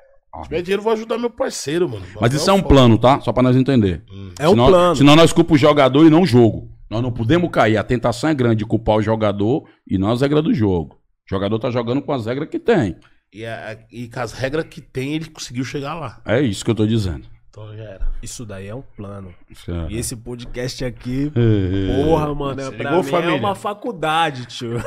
[0.43, 2.05] se tiver dinheiro, eu vou ajudar meu parceiro, mano.
[2.19, 2.67] Mas isso é um foda.
[2.69, 3.19] plano, tá?
[3.21, 4.03] Só pra nós entender.
[4.39, 4.95] É um senão, plano.
[4.95, 6.69] Senão nós culpa o jogador e não o jogo.
[6.89, 7.77] Nós não podemos cair.
[7.77, 10.95] A tentação é grande de culpar o jogador e não as regras do jogo.
[10.95, 12.95] O jogador tá jogando com as regras que tem.
[13.33, 16.21] E, a- e com as regras que tem, ele conseguiu chegar lá.
[16.25, 17.27] É isso que eu tô dizendo.
[17.59, 18.07] Então já era.
[18.21, 19.33] Isso daí é um plano.
[19.67, 19.91] É.
[19.91, 22.03] E esse podcast aqui, É.
[22.05, 23.35] porra, mano, é, pra ligou, mim é família?
[23.35, 24.77] uma faculdade, tio.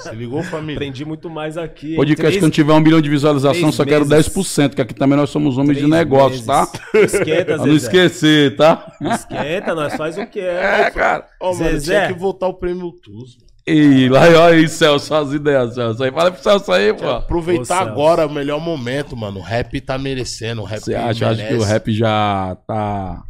[0.00, 0.76] Se ligou, família?
[0.76, 1.96] Aprendi muito mais aqui.
[1.96, 4.28] Podcast Três- que não tiver um milhão de visualização, só quero meses.
[4.28, 6.46] 10%, que aqui também nós somos homens de três negócios, meses.
[6.46, 6.68] tá?
[7.00, 7.76] Esquenta, Pra não Zezé.
[7.86, 8.96] esquecer, tá?
[9.02, 10.54] Esquenta, nós faz o que é.
[10.86, 11.26] É, cara.
[11.40, 11.96] Ó, mano, Zezé.
[12.06, 13.38] tinha que voltar o prêmio Tuz.
[13.66, 16.02] E lá, olha aí, Celso, as ideias, Celso.
[16.04, 17.08] Aí, fala pro Celso aí, pô.
[17.08, 19.38] Aproveitar Ô, agora o melhor momento, mano.
[19.40, 20.60] O rap tá merecendo.
[20.60, 23.22] O rap Você acha, acha que o rap já tá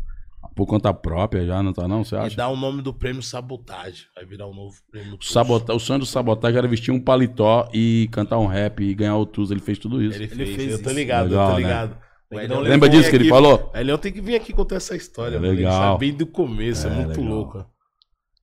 [0.57, 2.03] por conta própria, já não tá não?
[2.05, 2.37] Você E acha?
[2.37, 4.07] dá o nome do prêmio Sabotagem.
[4.16, 5.16] Vai virar o novo prêmio.
[5.20, 5.72] Sabota...
[5.72, 9.26] O sonho do sabotagem era vestir um paletó e cantar um rap e ganhar o
[9.26, 9.53] Tuz.
[9.53, 10.16] Ele fez tudo isso.
[10.16, 11.66] Ele Ele fez, fez eu tô ligado, Legal, eu tô né?
[11.68, 11.97] ligado.
[12.32, 13.70] O Lembra disso que ele aqui- falou?
[13.72, 15.37] O Elião tem que vir aqui contar essa história.
[15.37, 15.53] É mano.
[15.53, 15.93] Ele legal.
[15.93, 17.24] sabe bem do começo, é, É, muito legal.
[17.37, 17.66] louco.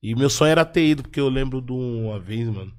[0.02, 2.72] E meu sonho era ter ido, porque eu lembro de uma vez, mano,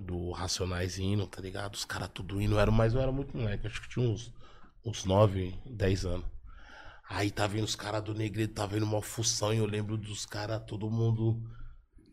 [0.00, 1.74] do Racionais indo, tá ligado?
[1.74, 4.32] Os caras tudo indo, era, mas eu era muito moleque, acho que tinha uns,
[4.84, 6.24] uns 9, 10 anos.
[7.10, 10.24] Aí tá vendo os caras do Negredo, tá vendo uma função, e eu lembro dos
[10.24, 11.38] caras, todo mundo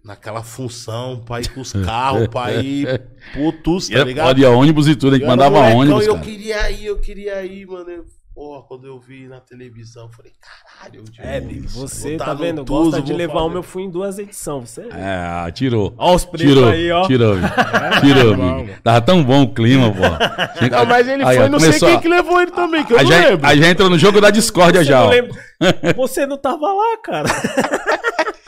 [0.04, 2.88] naquela função, pra ir com os carros, pra ir
[3.90, 4.38] E tá ligado?
[4.40, 6.86] ia ônibus e tudo, a gente Eu era mandava molecão ônibus, e eu queria ir,
[6.86, 7.90] eu queria ir, mano.
[7.90, 8.06] Eu,
[8.36, 11.04] porra, quando eu vi na televisão, eu falei, caralho.
[11.06, 12.66] de É, Big, você tá tá vendo?
[12.66, 13.46] Tuzo, Gosta de levar fazer.
[13.46, 14.70] o meu fui em duas edições.
[14.70, 14.82] Você...
[14.92, 15.94] É, tirou.
[15.98, 17.08] Ó os preços Tirou, aí, ó.
[17.08, 17.36] tirou,
[18.02, 18.74] tirou, amigo.
[18.84, 20.02] Tava tão bom o clima, pô.
[20.70, 22.00] Não, mas ele Aí, foi, não sei quem ó.
[22.00, 23.48] que levou ele também, que eu A não gente, lembro.
[23.48, 25.94] a gente entrou no jogo da discórdia Você já, não ó.
[25.96, 27.30] Você não tava lá, cara.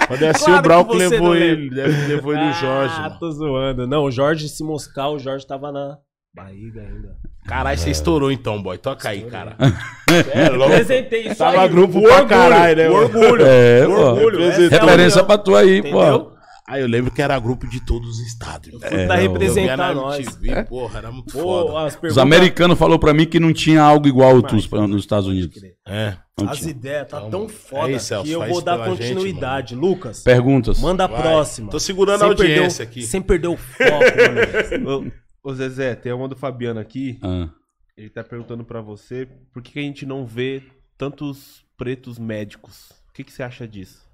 [0.08, 2.54] Quando é assim, Claro o Brau que que você levou ele, deve- levou ele o
[2.54, 2.96] Jorge.
[2.98, 3.88] Ah, tô zoando.
[3.88, 5.98] Não, o Jorge se moscar, o Jorge tava na
[6.34, 7.16] barriga ainda.
[7.48, 8.78] Caralho, você estourou então, boy.
[8.78, 9.56] Toca aí, cara.
[10.34, 10.72] É louco.
[10.74, 11.68] Apresentei isso Tava aí.
[11.70, 13.46] grupo pra caralho, né, orgulho.
[13.46, 14.42] É, orgulho.
[14.42, 16.32] é a Referência pra tu aí, pô.
[16.70, 18.68] Aí eu lembro que era grupo de todos os estados.
[18.68, 18.82] irmão.
[18.82, 20.18] Pra É, Eu representar na nós.
[20.26, 21.80] MTV, porra, era muito Pô, foda.
[21.88, 25.02] as Os perguntas- americanos falaram pra mim que não tinha algo igual o TUS nos
[25.02, 25.62] Estados Unidos.
[25.88, 26.14] É.
[26.40, 28.96] Não As ideias tá Então, tão é foda isso, Celso, que eu vou dar pela
[28.96, 29.76] gente, continuidade.
[29.76, 30.80] Lucas, Perguntas.
[30.80, 31.22] manda a Vai.
[31.22, 31.70] próxima.
[31.72, 33.02] Tô segurando a Sem perder o- audiência aqui.
[33.02, 35.12] Sem perder o foco, mano.
[35.48, 37.18] Ô, Zezé, tem uma do Fabiano aqui.
[37.22, 37.50] Ah.
[37.96, 40.62] Ele tá perguntando pra você por que, que a gente não vê
[40.98, 42.90] tantos pretos médicos.
[43.10, 44.06] O que, que você acha disso?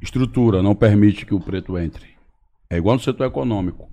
[0.00, 2.10] Estrutura não permite que o preto entre.
[2.70, 3.90] É igual no setor econômico.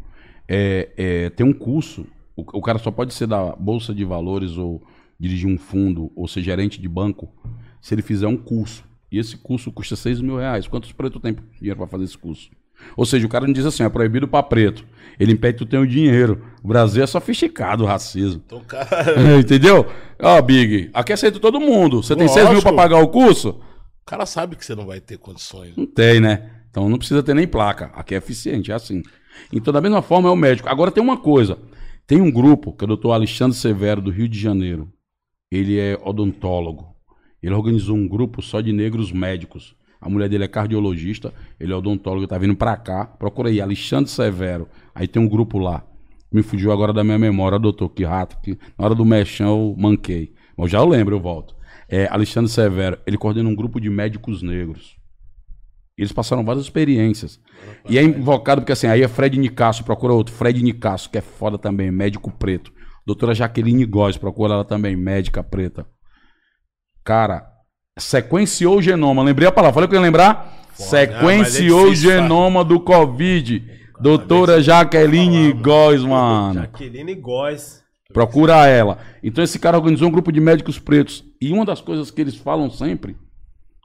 [0.48, 4.56] É, é, tem um curso, o, o cara só pode ser da Bolsa de Valores
[4.56, 4.86] ou
[5.20, 7.34] dirigir um fundo ou ser gerente de banco
[7.82, 8.86] se ele fizer um curso.
[9.12, 10.68] E esse curso custa 6 mil reais.
[10.68, 12.52] Quantos pretos tem dinheiro para fazer esse curso?
[12.96, 14.86] Ou seja, o cara não diz assim, é proibido para preto.
[15.20, 16.44] Ele impede que tu tenha o dinheiro.
[16.64, 18.42] O Brasil é sofisticado o racismo.
[18.46, 19.86] Então, cara, Entendeu?
[20.20, 22.02] Ó, Big, aqui aceita todo mundo.
[22.02, 23.60] Você tem 6 mil para pagar o curso?
[24.04, 25.76] o cara sabe que você não vai ter condições.
[25.78, 26.50] Não tem, né?
[26.70, 27.92] Então não precisa ter nem placa.
[27.94, 29.02] Aqui é eficiente, é assim.
[29.52, 30.68] Então, da mesma forma, é o médico.
[30.70, 31.58] Agora tem uma coisa:
[32.06, 34.92] tem um grupo, que é o doutor Alexandre Severo, do Rio de Janeiro.
[35.52, 36.94] Ele é odontólogo.
[37.42, 39.76] Ele organizou um grupo só de negros médicos.
[40.04, 43.06] A mulher dele é cardiologista, ele é odontólogo, tá vindo pra cá.
[43.06, 44.68] Procura aí, Alexandre Severo.
[44.94, 45.84] Aí tem um grupo lá.
[46.32, 48.38] Me fugiu agora da minha memória, doutor, que rato.
[48.42, 50.34] Que na hora do mexão eu manquei.
[50.58, 51.56] Mas já eu lembro, eu volto.
[51.88, 54.98] é, Alexandre Severo, ele coordena um grupo de médicos negros.
[55.96, 57.40] Eles passaram várias experiências.
[57.88, 60.34] E é invocado porque assim, aí é Fred Nicasso, procura outro.
[60.34, 62.74] Fred Nicasso, que é foda também, médico preto.
[63.06, 65.86] Doutora Jaqueline Góes, procura ela também, médica preta.
[67.04, 67.46] Cara,
[67.98, 69.24] sequenciou o genoma.
[69.24, 70.62] Lembrei a palavra, falei que eu ia lembrar?
[70.74, 73.64] Sequenciou Ah, o é difícil, genoma do Covid.
[74.00, 76.62] Doutora Jaqueline Góes, mano.
[76.62, 77.84] Jaqueline Góes.
[78.12, 79.00] Procura ela.
[79.24, 81.24] Então esse cara organizou um grupo de médicos pretos.
[81.42, 83.16] E uma das coisas que eles falam sempre.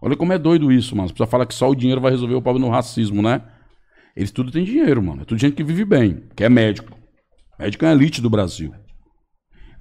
[0.03, 1.09] Olha como é doido isso, mano.
[1.09, 3.43] Você precisa falar que só o dinheiro vai resolver o problema no racismo, né?
[4.17, 5.23] Eles tudo têm dinheiro, mano.
[5.23, 6.97] É tudo gente que vive bem, que é médico.
[7.59, 8.73] Médico é a elite do Brasil.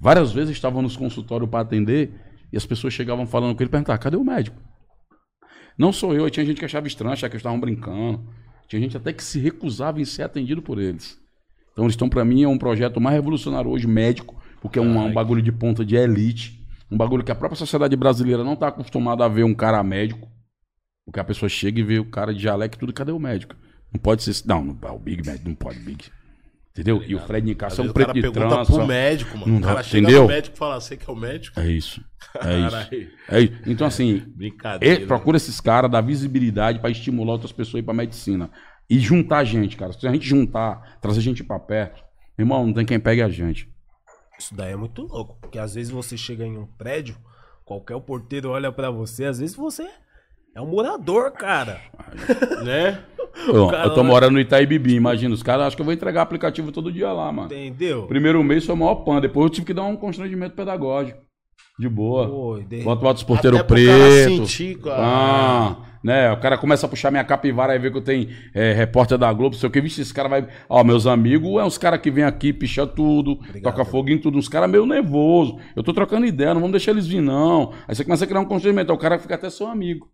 [0.00, 2.12] Várias vezes estavam nos consultórios para atender
[2.52, 4.60] e as pessoas chegavam falando com ele e perguntavam: cadê o médico?
[5.78, 8.28] Não sou eu, tinha gente que achava estranho, achava que eles estavam brincando.
[8.66, 11.18] Tinha gente até que se recusava em ser atendido por eles.
[11.72, 14.98] Então eles estão, para mim, é um projeto mais revolucionário hoje, médico, porque é um,
[14.98, 16.58] um bagulho de ponta de elite.
[16.90, 20.28] Um bagulho que a própria sociedade brasileira não está acostumada a ver um cara médico.
[21.04, 23.54] Porque a pessoa chega e vê o cara de jaleco e tudo, cadê o médico?
[23.92, 24.46] Não pode ser.
[24.46, 26.10] Não, não o Big Médico não pode, Big.
[26.80, 27.02] Entendeu?
[27.06, 28.72] E o Fred Nicasso é um o cara preto de pergunta trança.
[28.72, 29.52] pro médico, mano.
[29.52, 30.22] Não o cara dá- chega entendeu?
[30.22, 31.58] no médico e fala, você que é o médico?
[31.60, 32.04] É isso.
[32.44, 32.70] É isso.
[32.70, 33.10] Caralho.
[33.28, 33.52] É isso.
[33.66, 35.02] Então, assim, Brincadeira.
[35.02, 38.50] e- procura esses caras, dar visibilidade para estimular outras pessoas a ir pra medicina.
[38.88, 39.92] E juntar gente, cara.
[39.92, 42.02] Se a gente juntar, trazer gente pra perto,
[42.38, 43.68] irmão, não tem quem pegue a gente.
[44.38, 45.36] Isso daí é muito louco.
[45.40, 47.16] Porque às vezes você chega em um prédio,
[47.64, 49.86] qualquer porteiro olha pra você, às vezes você
[50.54, 51.80] é um morador, cara.
[52.64, 53.02] Né?
[53.46, 55.34] Eu, tô morando no Itaíbibi, imagina.
[55.34, 57.46] Os caras acham que eu vou entregar aplicativo todo dia lá, mano.
[57.52, 58.02] Entendeu?
[58.06, 61.18] Primeiro mês foi o maior pan, depois eu tive que dar um constrangimento pedagógico.
[61.78, 62.26] De boa.
[62.28, 64.46] Pô, de- Bota o outro porteiro Até pro cara preto.
[64.46, 64.96] sentir, cara.
[65.00, 66.32] Ah, né?
[66.32, 69.32] O cara começa a puxar minha capivara e vê que eu tenho é, repórter da
[69.32, 69.80] Globo, sei o que.
[69.80, 70.48] Vixe, esse cara vai.
[70.68, 74.38] Ó, meus amigos, é uns caras que vem aqui, picha tudo, toca fogo em tudo.
[74.38, 75.56] Uns caras meio nervoso.
[75.76, 77.72] Eu tô trocando ideia, não vamos deixar eles vir, não.
[77.86, 80.08] Aí você começa a criar um constrangimento, o cara fica até seu amigo.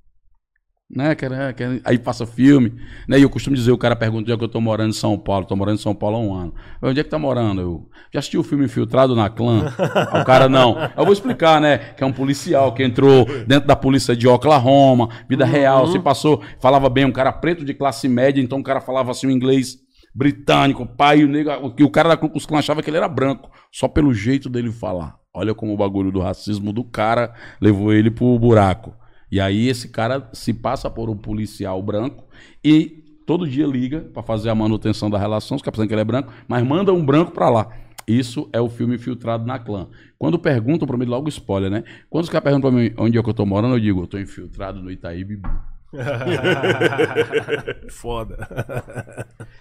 [0.95, 2.72] Né, cara, cara, aí passa filme,
[3.09, 3.18] né?
[3.18, 5.18] E eu costumo dizer, o cara pergunta onde é que eu tô morando em São
[5.18, 6.55] Paulo, tô morando em São Paulo há um ano.
[6.80, 7.61] Eu, Onde é que tá morando?
[7.61, 9.72] Eu já assisti o filme Infiltrado na Clã?
[10.20, 10.76] O cara não.
[10.97, 11.78] Eu vou explicar, né?
[11.78, 16.40] Que é um policial que entrou dentro da polícia de Oklahoma, vida real, se passou,
[16.61, 19.78] falava bem, um cara preto de classe média, então o cara falava assim o inglês
[20.14, 23.09] britânico, pai, o negro, o que o cara da Klux Klan achava que ele era
[23.09, 25.16] branco, só pelo jeito dele falar.
[25.34, 28.95] Olha como o bagulho do racismo do cara levou ele pro buraco.
[29.30, 32.24] E aí esse cara se passa por um policial branco
[32.62, 36.00] e todo dia liga pra fazer a manutenção da relação, os caras pensam que ele
[36.00, 37.68] é branco, mas manda um branco pra lá.
[38.06, 39.88] Isso é o filme Infiltrado na Clã.
[40.18, 41.84] Quando perguntam pra mim, logo spoiler, né?
[42.10, 44.06] Quando os caras perguntam pra mim onde é que eu tô morando, eu digo, eu
[44.06, 45.48] tô infiltrado no Itaí Bibi.
[47.90, 48.48] Foda.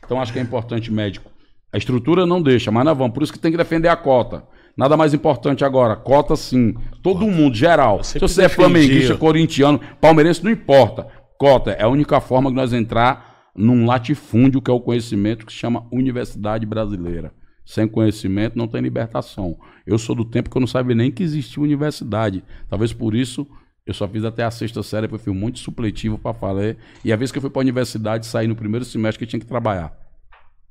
[0.03, 1.32] Então acho que é importante médico.
[1.72, 3.14] A estrutura não deixa, mas nós vamos.
[3.14, 4.43] Por isso que tem que defender a cota.
[4.76, 5.95] Nada mais importante agora.
[5.95, 6.76] Cota sim.
[7.04, 8.01] Todo mundo, geral.
[8.01, 11.06] Se você é flamenguista, corintiano, palmeirense, não importa.
[11.38, 15.51] Cota é a única forma de nós entrar num latifúndio que é o conhecimento que
[15.51, 17.34] se chama Universidade Brasileira.
[17.66, 19.58] Sem conhecimento não tem libertação.
[19.86, 22.41] Eu sou do tempo que eu não sabia nem que existia universidade.
[22.70, 23.45] Talvez por isso
[23.86, 26.78] eu só fiz até a sexta série, porque eu fui muito supletivo para falar.
[27.04, 29.30] E a vez que eu fui para a universidade, saí no primeiro semestre que eu
[29.30, 29.93] tinha que trabalhar.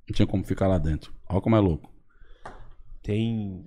[0.09, 1.13] Não tinha como ficar lá dentro.
[1.29, 1.91] Olha como é louco.
[3.03, 3.67] Tem.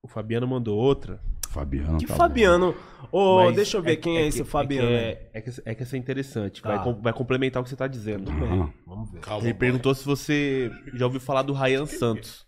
[0.00, 1.20] O Fabiano mandou outra.
[1.54, 1.98] Fabiano.
[1.98, 2.74] Que tá Fabiano.
[3.12, 4.88] Ô, mas deixa eu ver quem é, que- esse que- Fabiano.
[4.88, 4.94] aí.
[5.32, 6.60] É que, é, que, é que essa é interessante.
[6.60, 6.68] Tá.
[6.74, 8.30] Vai, com- vai complementar o que você tá dizendo.
[8.30, 9.20] Ah, Vamos ver.
[9.20, 9.58] Calma, Ele boy.
[9.60, 12.44] perguntou se você já ouviu falar do Ryan Santos.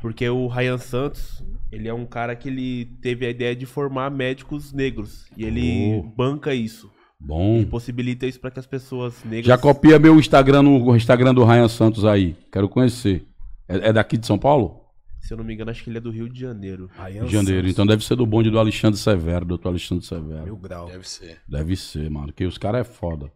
[0.00, 1.42] Porque o Ryan Santos,
[1.72, 5.26] ele é um cara que ele teve a ideia de formar médicos negros.
[5.36, 6.02] E ele Oh.
[6.16, 6.90] banca isso.
[7.20, 7.58] bom.
[7.58, 9.46] E possibilita isso para que as pessoas negras.
[9.46, 12.36] Já copia meu Instagram no Instagram do Ryan Santos aí.
[12.52, 13.26] Quero conhecer.
[13.68, 14.82] É, é daqui de São Paulo?
[15.20, 16.88] Se eu não me engano, acho que ele é do Rio de Janeiro.
[17.10, 17.68] Rio de Janeiro.
[17.68, 20.44] Então deve ser do bonde do Alexandre Severo, doutor Alexandre Severo.
[20.44, 20.86] Mil grau.
[20.86, 21.40] Deve ser.
[21.46, 22.26] Deve ser, mano.
[22.28, 23.26] Porque os caras é foda.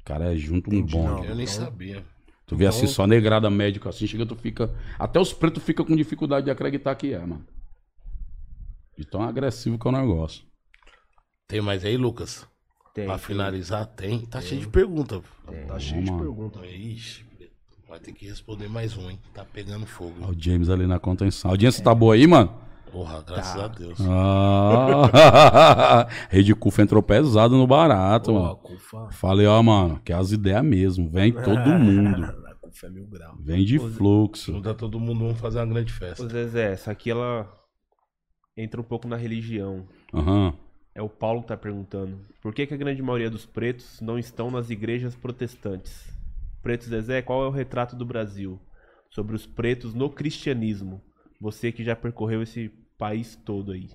[0.00, 1.06] O cara é junto um Entendi, bonde.
[1.08, 1.24] não.
[1.24, 2.04] Eu nem Então- sabia.
[2.46, 4.74] Tu vê Então- assim, só negrada médico assim, chega, tu fica.
[4.98, 7.44] Até os pretos ficam com dificuldade de acreditar que é, mano.
[8.96, 10.44] De tão agressivo que é o negócio.
[11.48, 12.46] Tem mais aí, Lucas?
[12.94, 13.06] Tem.
[13.06, 14.26] pra finalizar, tem.
[14.26, 15.22] Tá cheio de pergunta.
[15.66, 16.22] Tá cheio de mano.
[16.24, 16.62] perguntas.
[16.70, 17.24] Ixi,
[17.92, 19.18] vai ter que responder mais um, hein?
[19.34, 20.14] Tá pegando fogo.
[20.22, 21.50] Ó, O James ali na contenção.
[21.50, 22.50] A audiência tá boa aí, mano?
[22.90, 23.64] Porra, graças Tá.
[23.66, 23.98] a Deus.
[24.00, 28.56] Ah, Rede Cufa entrou pesado no barato, Pô, a mano.
[28.56, 29.08] Cufa.
[29.12, 31.08] Falei, ó, mano, que é as ideias mesmo.
[31.10, 32.24] Vem todo mundo.
[32.46, 33.36] A Cufa é mil grau.
[33.38, 34.52] Vem de fluxo.
[34.52, 36.26] Junta todo mundo, vamos fazer uma grande Ô, festa.
[36.28, 37.46] Zezé, essa aqui ela
[38.56, 39.86] entra um pouco na religião.
[40.14, 40.54] Aham.
[40.94, 42.18] É o Paulo que tá perguntando.
[42.42, 46.11] Por que, que a grande maioria dos pretos não estão nas igrejas protestantes?
[46.62, 48.60] Preto Zezé, qual é o retrato do Brasil?
[49.10, 51.02] Sobre os pretos no cristianismo.
[51.40, 53.88] Você que já percorreu esse país todo aí.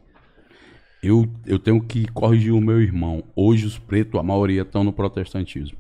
[1.02, 3.24] Eu, eu tenho que corrigir o meu irmão.
[3.36, 5.78] Hoje os pretos, a maioria estão no protestantismo.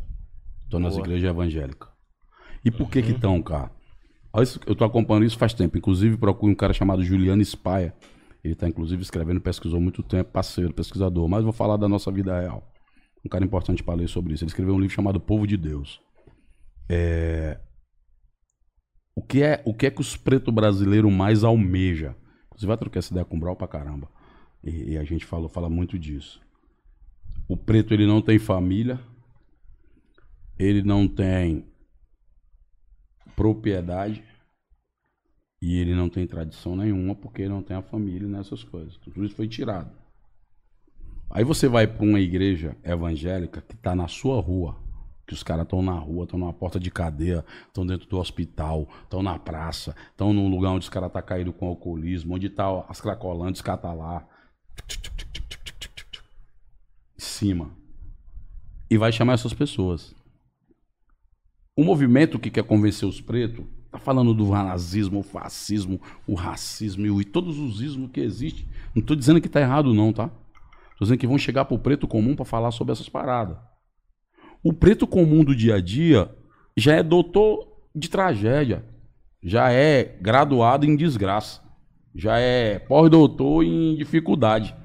[0.63, 1.89] Estão nas igrejas evangélicas.
[2.63, 3.71] E por que que estão, cara?
[4.31, 5.77] Olha isso- Eu tô acompanhando isso faz tempo.
[5.77, 7.93] Inclusive, procuro um cara chamado Juliano Spaia.
[8.43, 11.27] Ele tá, inclusive, escrevendo, pesquisou muito tempo, parceiro, pesquisador.
[11.27, 12.63] Mas vou falar da nossa vida real.
[13.25, 14.43] Um cara importante para ler sobre isso.
[14.43, 15.99] Ele escreveu um livro chamado Povo de Deus.
[16.89, 17.59] É...
[19.15, 22.15] O que é, o que é que os pretos brasileiros mais almeja?
[22.55, 24.07] Você vai trocar essa ideia com o Brau pra caramba.
[24.63, 26.41] E, e a gente falou, fala muito disso.
[27.47, 28.99] O preto ele não tem família,
[30.57, 31.65] ele não tem
[33.35, 34.23] propriedade
[35.61, 38.97] e ele não tem tradição nenhuma porque não tem a família nessas coisas.
[38.97, 39.91] Tudo isso foi tirado.
[41.29, 44.77] Aí você vai para uma igreja evangélica que está na sua rua,
[45.27, 48.87] que os caras estão na rua, estão numa porta de cadeia, estão dentro do hospital,
[49.03, 52.49] estão na praça, estão num lugar onde os caras estão tá caídos com alcoolismo, onde
[52.49, 54.25] tá as cracolantes, cata lá.
[57.17, 57.71] Em cima.
[58.89, 60.15] E vai chamar essas pessoas.
[61.75, 67.21] O movimento que quer convencer os pretos tá falando do nazismo, o fascismo, o racismo
[67.21, 68.65] e, todos os ismos que existem.
[68.95, 70.29] Não tô dizendo que tá errado, não, tá?
[70.97, 73.57] Tô dizendo que vão chegar pro preto comum para falar sobre essas paradas.
[74.63, 76.29] O preto comum do dia a dia
[76.75, 78.83] já é doutor de tragédia,
[79.41, 81.61] já é graduado em desgraça,
[82.13, 84.75] já é pós-doutor em dificuldade.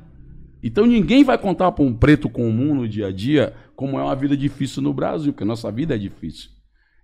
[0.63, 4.15] Então ninguém vai contar para um preto comum no dia a dia como é uma
[4.15, 6.51] vida difícil no Brasil, porque nossa vida é difícil.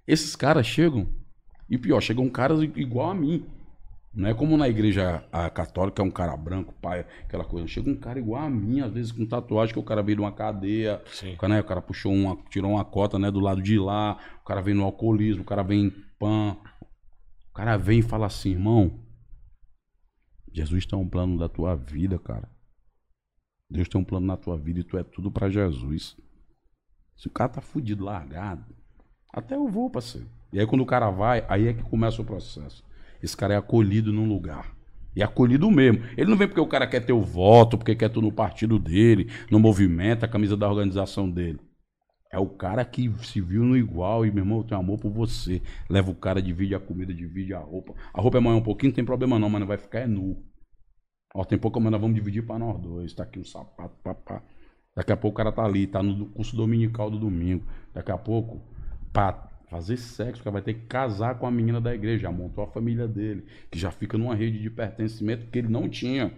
[0.06, 1.08] Esses caras chegam,
[1.68, 3.44] e pior, chegam caras igual a mim.
[4.12, 5.22] Não é como na igreja
[5.54, 7.68] católica, é um cara branco, pai, aquela coisa.
[7.68, 10.22] Chega um cara igual a mim, às vezes com tatuagem, que o cara veio de
[10.22, 11.02] uma cadeia,
[11.34, 14.18] o cara, né, o cara puxou uma, tirou uma cota né, do lado de lá,
[14.40, 16.56] o cara vem no alcoolismo, o cara vem em pan.
[17.50, 18.98] O cara vem e fala assim, irmão,
[20.52, 22.48] Jesus tem um plano da tua vida, cara.
[23.70, 26.16] Deus tem um plano na tua vida e tu é tudo pra Jesus.
[27.16, 28.64] Se o cara tá fudido, largado,
[29.32, 30.28] até eu vou, parceiro.
[30.52, 32.82] E aí quando o cara vai, aí é que começa o processo.
[33.22, 34.76] Esse cara é acolhido num lugar.
[35.14, 36.04] E acolhido mesmo.
[36.16, 38.78] Ele não vem porque o cara quer ter o voto, porque quer tu no partido
[38.78, 41.58] dele, no movimento, a camisa da organização dele.
[42.30, 45.10] É o cara que se viu no igual e, meu irmão, eu tenho amor por
[45.10, 45.62] você.
[45.88, 47.94] Leva o cara, divide a comida, divide a roupa.
[48.12, 50.06] A roupa é maior um pouquinho, não tem problema não, mas não vai ficar é
[50.06, 50.44] nu.
[51.34, 53.14] Ó, tem pouco, mas nós vamos dividir para nós dois.
[53.14, 54.42] Tá aqui um sapato, papá.
[54.94, 57.64] Daqui a pouco o cara tá ali, tá no curso dominical do domingo.
[57.94, 58.62] Daqui a pouco,
[59.12, 62.22] pra fazer sexo, o cara vai ter que casar com a menina da igreja.
[62.22, 65.88] Já montou a família dele, que já fica numa rede de pertencimento que ele não
[65.88, 66.32] tinha.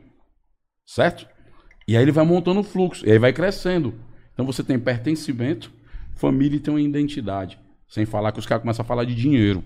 [0.87, 1.27] Certo?
[1.87, 3.95] E aí ele vai montando o fluxo, e aí vai crescendo.
[4.33, 5.73] Então você tem pertencimento,
[6.15, 7.59] família e tem uma identidade.
[7.89, 9.65] Sem falar que os caras começam a falar de dinheiro.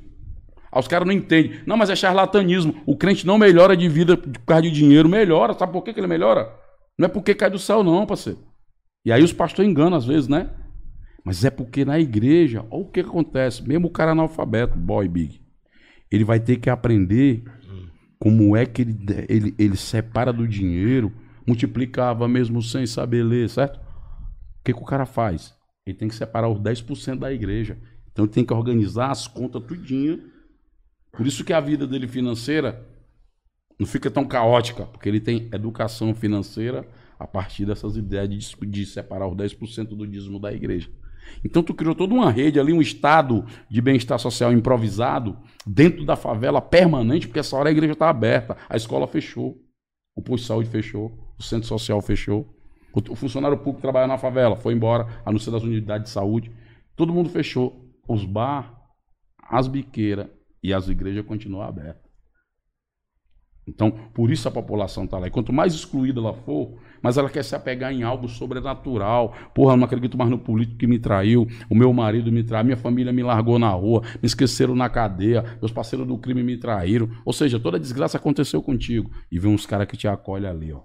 [0.72, 1.60] Aí os caras não entendem.
[1.66, 2.82] Não, mas é charlatanismo.
[2.86, 5.08] O crente não melhora de vida por causa de dinheiro.
[5.08, 5.52] Melhora.
[5.54, 6.50] Sabe por que, que ele melhora?
[6.98, 8.38] Não é porque cai do céu, não, parceiro.
[9.04, 10.50] E aí os pastores enganam às vezes, né?
[11.24, 13.66] Mas é porque na igreja, olha o que, acontece.
[13.66, 15.40] Mesmo o cara analfabeto, boy big,
[16.10, 17.42] ele vai ter que aprender
[18.18, 18.96] como é que ele,
[19.28, 21.10] ele, ele separa do dinheiro,
[21.46, 23.78] multiplicava mesmo sem saber ler, certo?
[23.78, 25.54] O que, que o cara faz?
[25.86, 27.78] Ele tem que separar os 10% da igreja.
[28.12, 30.30] Então ele tem que organizar as contas tudinho.
[31.12, 32.86] Por isso que a vida dele financeira
[33.78, 36.86] não fica tão caótica, porque ele tem educação financeira
[37.18, 40.90] a partir dessas ideias de, de separar os 10% do dízimo da igreja.
[41.44, 45.36] Então tu criou toda uma rede ali, um estado de bem-estar social improvisado
[45.66, 49.56] dentro da favela permanente, porque essa hora a igreja está aberta, a escola fechou,
[50.14, 52.54] o posto de saúde fechou, o centro social fechou,
[52.92, 56.52] o, funcionário público trabalha na favela foi embora, a não ser das unidades de saúde,
[56.94, 58.72] todo mundo fechou, os bar,
[59.42, 60.28] as biqueiras
[60.62, 62.04] e as igrejas continuam abertas.
[63.66, 65.26] Então, por isso a população está lá.
[65.26, 69.34] E quanto mais excluída ela for, mais ela quer se apegar em algo sobrenatural.
[69.54, 72.78] Porra, não acredito mais no político que me traiu, o meu marido me traiu, minha
[72.78, 77.10] família me largou na rua, me esqueceram na cadeia, meus parceiros do crime me traíram.
[77.22, 79.10] Ou seja, toda a desgraça aconteceu contigo.
[79.30, 80.80] E vem uns caras que te acolhem ali, ó.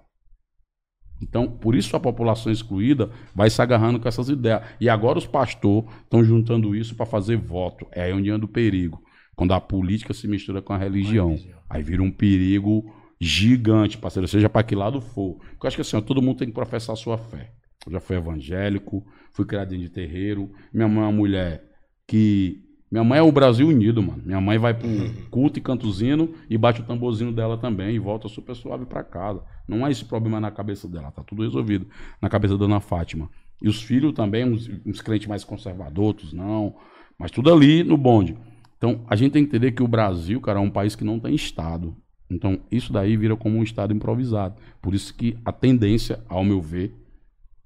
[1.22, 4.62] Então, por isso a população excluída vai se agarrando com essas ideias.
[4.78, 7.86] E agora os pastores estão juntando isso para fazer voto.
[7.92, 9.02] É aí onde anda o perigo.
[9.34, 11.34] Quando a política se mistura com a religião.
[11.68, 15.34] Aí vira um perigo gigante, parceiro, seja para que lado for.
[15.34, 17.52] Porque eu acho que assim, ó, todo mundo tem que professar a sua fé.
[17.86, 20.50] Eu já fui evangélico, fui criado de terreiro.
[20.72, 21.64] Minha mãe é uma mulher
[22.06, 22.64] que.
[22.90, 24.20] Minha mãe é o Brasil unido, mano.
[24.26, 24.88] Minha mãe vai pro
[25.30, 29.44] culto e cantozinho e bate o tamborzinho dela também e volta super suave para casa.
[29.68, 31.86] Não há esse problema na cabeça dela, tá tudo resolvido
[32.20, 33.30] na cabeça da Dona Fátima.
[33.62, 36.74] E os filhos também, uns, uns crentes mais conservadores, outros não.
[37.16, 38.36] Mas tudo ali no bonde.
[38.76, 41.20] Então, a gente tem que entender que o Brasil, cara, é um país que não
[41.20, 41.94] tem Estado.
[42.30, 44.54] Então, isso daí vira como um Estado improvisado.
[44.80, 46.94] Por isso que a tendência, ao meu ver,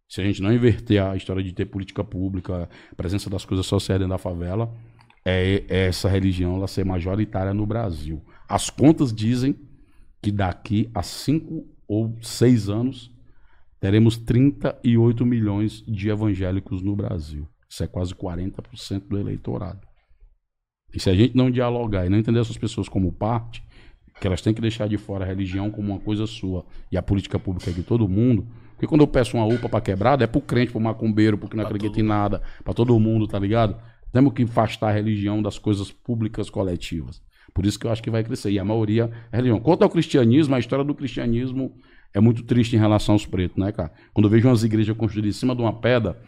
[0.08, 3.98] se a gente não inverter a história de ter política pública, presença das coisas sociais
[3.98, 4.72] dentro da favela,
[5.24, 8.22] é, é essa religião ela ser majoritária no Brasil.
[8.48, 9.56] As contas dizem
[10.22, 13.10] que daqui a cinco ou seis anos
[13.80, 17.46] teremos 38 milhões de evangélicos no Brasil.
[17.68, 19.86] Isso é quase 40% do eleitorado.
[20.94, 23.62] E se a gente não dialogar e não entender essas pessoas como parte,
[24.20, 27.02] que elas têm que deixar de fora a religião como uma coisa sua e a
[27.02, 30.26] política pública é de todo mundo, porque quando eu peço uma UPA pra quebrada, é
[30.26, 33.76] pro crente, pro macumbeiro, porque não acredita em nada, pra todo mundo, tá ligado?
[34.12, 37.22] Temos que afastar a religião das coisas públicas coletivas.
[37.52, 38.50] Por isso que eu acho que vai crescer.
[38.50, 39.60] E a maioria é religião.
[39.60, 41.72] Quanto ao cristianismo, a história do cristianismo
[42.12, 43.92] é muito triste em relação aos pretos, né, cara?
[44.12, 46.20] Quando eu vejo umas igrejas construídas em cima de uma pedra,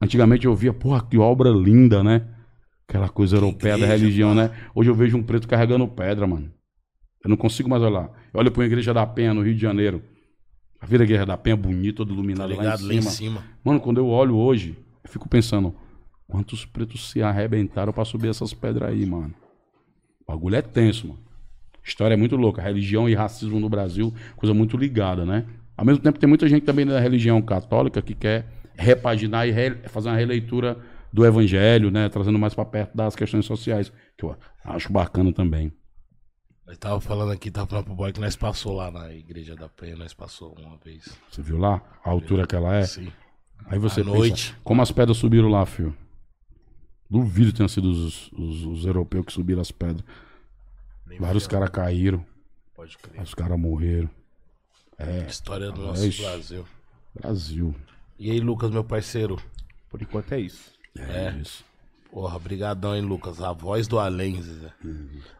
[0.00, 2.26] antigamente eu via, porra, que obra linda, né?
[2.88, 4.34] Aquela coisa europeia da religião, pá.
[4.34, 4.50] né?
[4.74, 6.50] Hoje eu vejo um preto carregando pedra, mano.
[7.26, 8.08] Eu não consigo mais olhar.
[8.32, 10.00] Eu olho pra uma igreja da Penha, no Rio de Janeiro.
[10.80, 12.82] A Vila Igreja da Penha, bonita, toda Tá iluminada lá, ligado?
[12.82, 13.42] em Lá em cima.
[13.64, 15.74] Mano, quando eu olho hoje, eu fico pensando,
[16.28, 19.34] quantos pretos se arrebentaram pra subir essas pedras aí, mano?
[20.24, 21.18] O bagulho é tenso, mano.
[21.84, 22.62] História é muito louca.
[22.62, 25.46] Religião e racismo no Brasil, coisa muito ligada, né?
[25.76, 28.46] Ao mesmo tempo, tem muita gente também da religião católica que quer
[28.76, 30.78] repaginar e re- fazer uma releitura
[31.12, 32.08] do evangelho, né?
[32.08, 35.72] Trazendo mais pra perto das questões sociais, que eu acho bacana também.
[36.66, 39.68] Nós tava falando aqui, tava falando pro boy que nós passou lá na igreja da
[39.68, 41.16] Penha, nós passou uma vez.
[41.30, 42.82] Você viu lá a altura que ela é?
[42.84, 43.12] Sim.
[43.66, 44.56] Aí você À pensa, noite.
[44.64, 45.96] como as pedras subiram lá, filho?
[47.08, 50.04] Duvido que tenham sido os, os- os europeus que subiram as pedras.
[51.06, 52.24] Nem Vários caras caíram,
[52.74, 53.22] Pode crer.
[53.22, 54.10] os caras morreram.
[55.28, 56.22] História do nosso isso.
[56.22, 56.66] Brasil.
[57.14, 57.74] Brasil.
[58.18, 59.40] E aí, Lucas, meu parceiro?
[59.88, 60.72] Por enquanto é isso.
[60.98, 61.64] É, isso.
[62.12, 63.42] Porra, brigadão, hein, Lucas?
[63.42, 64.68] A voz do além, Zé.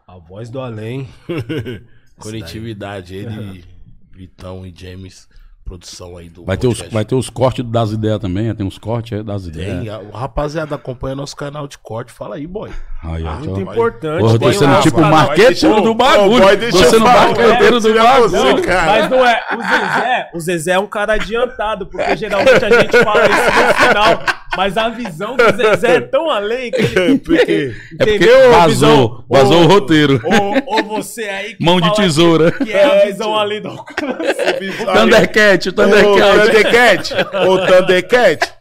[0.07, 1.09] A voz do além.
[2.19, 3.65] Conectividade, ele,
[4.11, 5.29] Vitão e James,
[5.63, 8.79] produção aí do Vai ter, os, vai ter os cortes das ideias também, tem uns
[8.79, 9.81] cortes é, das ideias.
[9.85, 12.71] Tem, o rapaziada acompanha nosso canal de corte, fala aí, boy.
[13.03, 13.73] Aí, ó, Muito ó.
[13.73, 14.21] importante.
[14.21, 16.41] Porra, eu tô sendo um tipo canal- marqueteiro do Ô, bagulho.
[16.43, 18.29] boy, deixa tô sendo marqueteiro do bagulho.
[18.31, 18.87] você, Não, cara.
[18.93, 19.45] Mas não é.
[19.53, 23.89] O Zezé, o Zezé é um cara adiantado, porque geralmente a gente fala isso no
[23.89, 24.45] final.
[24.57, 27.19] Mas a visão do Zezé é tão além que ele.
[27.24, 28.55] Porque É porque Entendeu?
[28.55, 30.20] A vazou, visão- vazou o roteiro.
[30.24, 32.51] Ou, ou você aí que Mão de tesoura.
[32.53, 34.07] Que, que é a visão ali do alcance.
[34.95, 36.47] Thundercat, Ô, Thundercat.
[36.47, 37.15] Thundercat,
[37.49, 38.53] ô Thundercat,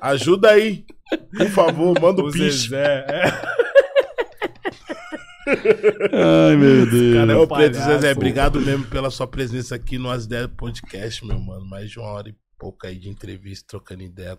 [0.00, 0.84] ajuda aí.
[1.36, 2.30] Por favor, manda o O.
[2.30, 3.04] Zezé.
[3.08, 3.54] É.
[5.46, 7.14] Ai, meu Deus.
[7.14, 7.74] cara é Ô, Preto.
[7.76, 11.64] Zezé, obrigado mesmo pela sua presença aqui no As Ideias Podcast, meu mano.
[11.66, 14.34] Mais de uma hora e pouco aí de entrevista, trocando ideia.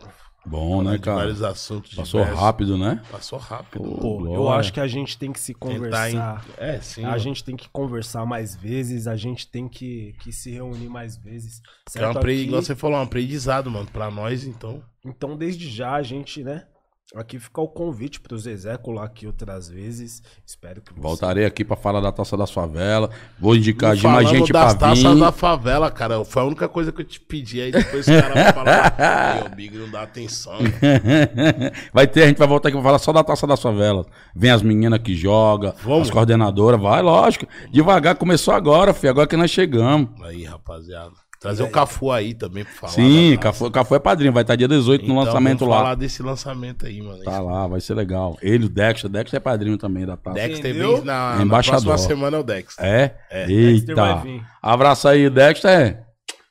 [0.46, 1.18] Bom, falando né, cara?
[1.18, 1.94] vários assuntos.
[1.96, 2.44] Passou diversos.
[2.44, 3.02] rápido, né?
[3.12, 3.84] Passou rápido.
[3.84, 4.60] Pô, eu Glória.
[4.60, 6.46] acho que a gente tem que se conversar.
[6.58, 7.04] É, sim.
[7.04, 7.20] A mano.
[7.20, 11.62] gente tem que conversar mais vezes, a gente tem que, que se reunir mais vezes.
[11.96, 12.18] É um certo?
[12.18, 12.34] apre...
[12.34, 14.84] Aqui- igual você falou, um aprendizado, mano, pra nós, então.
[15.04, 16.66] Então, desde já, a gente, né?
[17.14, 20.23] Aqui fica o convite pro Zezé colar aqui outras vezes.
[20.44, 20.99] Espero que você...
[20.99, 23.11] Voltarei aqui pra falar da taça das favelas.
[23.40, 25.19] Vou indicar de mais gente das pra taças vir.
[25.19, 26.26] da favela, cara.
[26.26, 27.61] Foi a única coisa que eu te pedi.
[27.61, 30.53] Aí depois os caras falaram, "Ai, o Big não dá atenção.
[30.53, 30.65] mano."
[31.94, 34.07] vai ter, a gente vai voltar aqui pra falar só da taça das favelas.
[34.36, 36.07] Vem as meninas que jogam, Vamos.
[36.07, 37.45] as coordenadoras, vai, lógico.
[37.72, 39.11] Devagar, começou agora, filho.
[39.11, 40.10] Agora que nós chegamos.
[40.23, 41.11] Aí, rapaziada.
[41.46, 42.94] Trazer o Cafu aí também pra falar.
[42.94, 43.38] Sim.
[43.40, 45.82] Cafu, Cafu é padrinho, vai estar dia 18 no Então, lançamento vamos lá.
[45.82, 47.24] falar desse lançamento aí, mano.
[47.24, 48.38] Tá lá, vai ser legal.
[48.42, 50.36] Ele, o Dexter, Dexter é padrinho também da taça.
[50.36, 51.84] Dexter vem na, É na embaixador.
[51.84, 52.86] próxima semana é o Dexter.
[52.86, 53.16] É?
[53.46, 54.22] Dexter vai Eita.
[54.24, 54.44] vir.
[54.62, 56.05] Abraço aí, Dexter.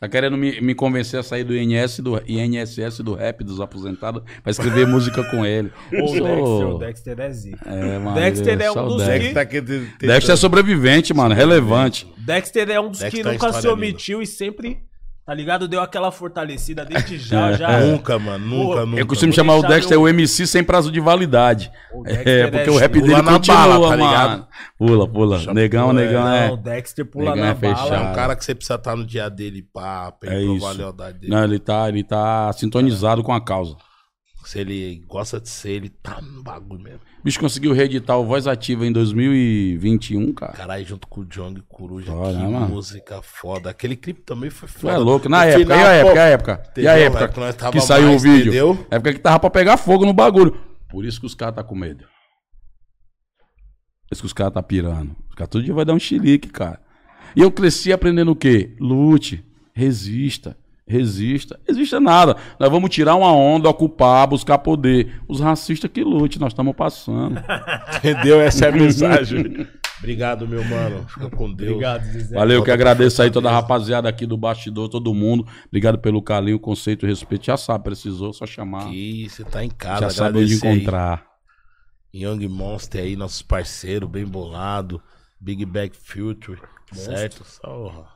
[0.05, 4.22] Tá querendo me, me convencer a sair do INS, do INSS do rap dos aposentados
[4.43, 5.70] pra escrever música com ele.
[5.93, 7.70] O Sou- Dexter, o Dexter é zica.
[7.70, 9.48] É, mano, Dexter é um dos Dexter.
[9.48, 12.06] que- Dexter tá Dexter é sobrevivente, mano, relevante.
[12.18, 14.78] Dexter é um dos Dexter que é nunca se omitiu e sempre,
[15.27, 15.67] tá ligado?
[15.67, 17.81] Deu aquela fortalecida desde já, É, já.
[17.81, 18.47] Nunca, mano.
[18.47, 19.01] Nunca, Pô, nunca.
[19.01, 21.71] Eu costumo chamar o Dexter meu- o MC sem prazo de validade.
[21.93, 24.05] O É, Dexter porque é o rap pula dele na continua, bala, tá mano.
[24.11, 24.47] ligado?
[24.79, 25.53] Pula, pula.
[25.55, 26.57] Negão, negão Não, o é.
[26.57, 27.97] Dexter pula Negão na é bala.
[27.97, 30.67] É um cara que você precisa estar no dia dele, pá, pra É isso.
[30.67, 31.33] a lealdade dele.
[31.33, 33.77] Não, ele tá, ele tá sintonizado com a causa.
[34.45, 37.01] Se ele gosta de ser, ele tá no bagulho mesmo.
[37.21, 40.53] O bicho conseguiu reeditar o Voz Ativa em 2021, cara.
[40.53, 42.69] Caralho, junto com o Jong Coruja, Olha, que mano.
[42.69, 43.71] música foda.
[43.71, 44.93] Aquele clipe também foi Tu foda.
[44.95, 45.29] é louco.
[45.29, 46.53] Na No época, final, e a época, pô, a época?
[46.77, 47.07] E a entendeu?
[47.07, 48.43] época É que nós tava que saiu mais, o vídeo?
[48.49, 48.87] entendeu?
[48.91, 50.59] Época que tava pra pegar fogo no bagulho.
[50.89, 52.05] Por isso que os caras tá com medo.
[54.09, 55.16] Por isso que os caras tá pirando.
[55.29, 56.81] Os caras todo dia vai dar um chilique, cara.
[57.35, 58.77] E eu cresci aprendendo o quê?
[58.79, 59.43] Lute,
[59.73, 61.59] resista, resista.
[61.66, 62.36] Resista nada.
[62.59, 65.20] Nós vamos tirar uma onda, ocupar, buscar poder.
[65.28, 67.43] Os racistas que lute, nós estamos passando.
[67.98, 68.40] Entendeu?
[68.40, 69.66] Essa é a mensagem.
[69.98, 71.06] Obrigado, meu mano.
[71.09, 71.70] Fica com Deus.
[71.70, 72.35] Obrigado, Zezé.
[72.35, 75.47] Valeu, que agradeço aí toda a rapaziada aqui do bastidor, todo mundo.
[75.66, 77.47] Obrigado pelo carinho, conceito e respeito.
[77.47, 78.89] Já sabe, precisou, só chamar.
[78.89, 80.77] Aqui, você tá em casa, Já sabe onde agradecer aí.
[80.77, 81.27] encontrar.
[82.15, 85.01] Young Monster aí, nossos parceiros, bem bolado.
[85.40, 86.61] Big Bag Future,
[86.93, 87.43] certo?
[87.44, 88.06] Só.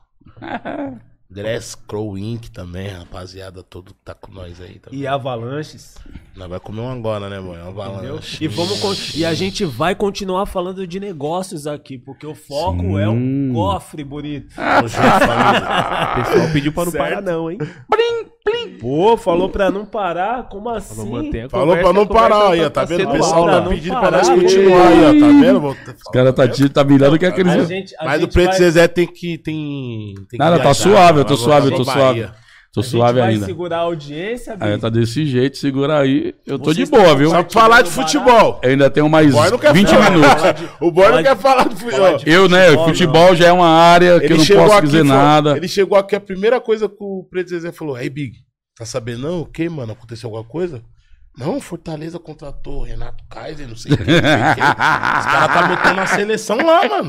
[1.30, 2.48] Dress Crow Inc.
[2.50, 4.98] também, rapaziada, todo que tá com nós aí também.
[5.00, 5.96] E Avalanches.
[6.34, 7.66] Nós vai comer um agora, né, Entendeu?
[7.66, 8.42] avalanche.
[8.42, 12.80] E, vamos con- e a gente vai continuar falando de negócios aqui, porque o foco
[12.80, 12.98] Sim.
[13.00, 14.54] é um cofre bonito.
[14.58, 17.04] O pessoal pediu pra não Certo.
[17.04, 17.58] parar, não, hein?
[18.80, 20.48] Pô, falou pra não parar?
[20.48, 20.94] Como assim?
[20.96, 23.08] Falou, mantém a Falou conversa, pra não conversa parar aí, ó, tá tá vendo?
[23.08, 25.66] O pessoal tá não pedindo pra nós continuar aí, ó, tá vendo?
[25.68, 27.68] Os caras tá, tá mirando que é aqueles.
[27.68, 29.36] Gente, Mas o Preto vai, Zezé tem que.
[29.38, 30.82] Tem, tem que Nada, tá viajar,
[31.22, 32.28] suave, eu tô suave, eu voltar tô suave.
[32.70, 33.46] Tô a gente suave vai ainda.
[33.46, 36.34] segurar a audiência, Aí tá desse jeito, segura aí.
[36.46, 37.30] Eu tô Vocês de boa, viu?
[37.30, 38.60] Só pra falar de futebol.
[38.62, 40.10] Eu ainda tenho mais O boy não quer 20 falar.
[40.10, 40.42] minutos.
[40.80, 42.16] O boy não quer de- falar de futebol.
[42.18, 42.66] de- Eu, né?
[42.66, 45.56] Futebol, Futebol já é uma área que eu não posso aqui, dizer falou- nada.
[45.56, 48.34] Ele chegou aqui, a primeira coisa que o Preto Zezé falou: Aí, Big,
[48.76, 49.40] tá sabendo não?
[49.40, 49.92] O que, mano?
[49.94, 50.82] Aconteceu alguma coisa?
[51.38, 54.14] Não, Fortaleza contratou Renato Kaiser, não sei sei quem.
[54.14, 57.08] Os caras tá botando a seleção lá, mano.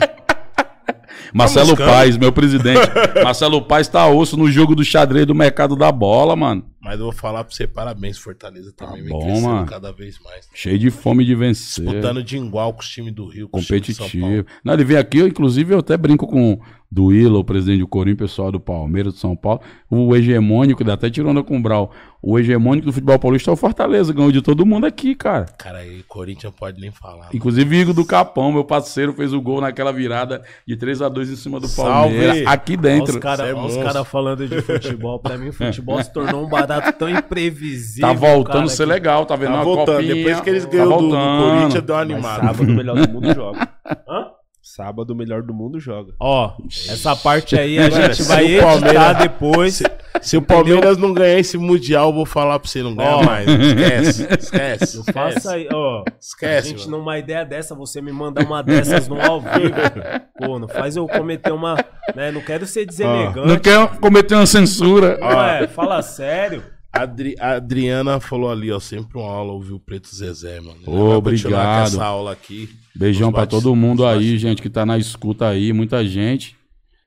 [1.33, 1.87] Marcelo buscando.
[1.87, 2.89] Paes, meu presidente.
[3.23, 6.65] Marcelo Paes tá osso no jogo do xadrez do mercado da bola, mano.
[6.81, 9.65] Mas eu vou falar pra você, parabéns, Fortaleza também vem bom, crescendo mano.
[9.67, 10.47] cada vez mais.
[10.53, 11.83] Cheio de fome de vencer.
[11.85, 14.21] Disputando de igual com os times do Rio, com os times de São Paulo.
[14.21, 14.47] competitivo.
[14.63, 16.59] Não, ele vem aqui, eu, inclusive, eu até brinco com o
[16.91, 19.61] Duíla, o presidente do Corinthians, pessoal do Palmeiras, de São Paulo.
[19.89, 21.91] O hegemônico, dá até tirando com o Brau.
[22.21, 25.45] O hegemônico do futebol paulista é o Fortaleza, ganhou de todo mundo aqui, cara.
[25.57, 27.29] Cara, aí Corinthians não pode nem falar.
[27.33, 31.29] Inclusive, Igor do Capão, meu parceiro, fez o gol naquela virada de 3 a 2
[31.29, 31.91] em cima do Salve!
[31.91, 32.47] Palmeiras.
[32.47, 33.13] Aqui Olha dentro.
[33.13, 35.19] os caras Cê é cara falando de futebol.
[35.19, 38.07] Pra mim, futebol se tornou um barato tão imprevisível.
[38.07, 39.49] Tá voltando cara, a ser que- legal, tá vendo?
[39.49, 39.95] Tá Uma voltando.
[39.97, 41.43] copinha, Depois que eles tá ganhou do, do voltando.
[41.43, 42.41] Corinthians, deu uma Mas animada.
[42.47, 43.69] sábado o melhor do mundo joga.
[44.07, 44.27] Hã?
[44.61, 46.13] Sábado o melhor do mundo joga.
[46.19, 46.53] Ó,
[46.89, 49.83] essa parte aí a gente se vai editar Palmeiras- depois.
[50.21, 53.23] Se o Palmeiras não ganhar esse Mundial, eu vou falar pra você, não ganha Ó.
[53.23, 53.47] mais.
[53.47, 54.97] Esquece, esquece.
[54.97, 55.47] Não faça esquece.
[55.47, 55.99] aí, ó.
[56.01, 56.97] A Esquece, gente, mano.
[56.97, 59.75] numa ideia dessa, você me manda uma dessas no ao vivo.
[60.37, 61.75] Pô, não faz eu cometer uma.
[62.15, 63.47] Né, não quero ser deselegante.
[63.47, 65.17] Não quer cometer uma censura.
[65.19, 66.63] Não é, fala sério.
[66.91, 70.79] Adri- a Adriana falou ali, ó, sempre uma aula ouvir o Preto Zezé, mano.
[70.87, 71.87] Ô, vai continuar obrigado.
[71.87, 72.69] essa aula aqui.
[72.95, 76.57] Beijão bate- todo mundo aí, bate- gente, que tá na escuta aí, muita gente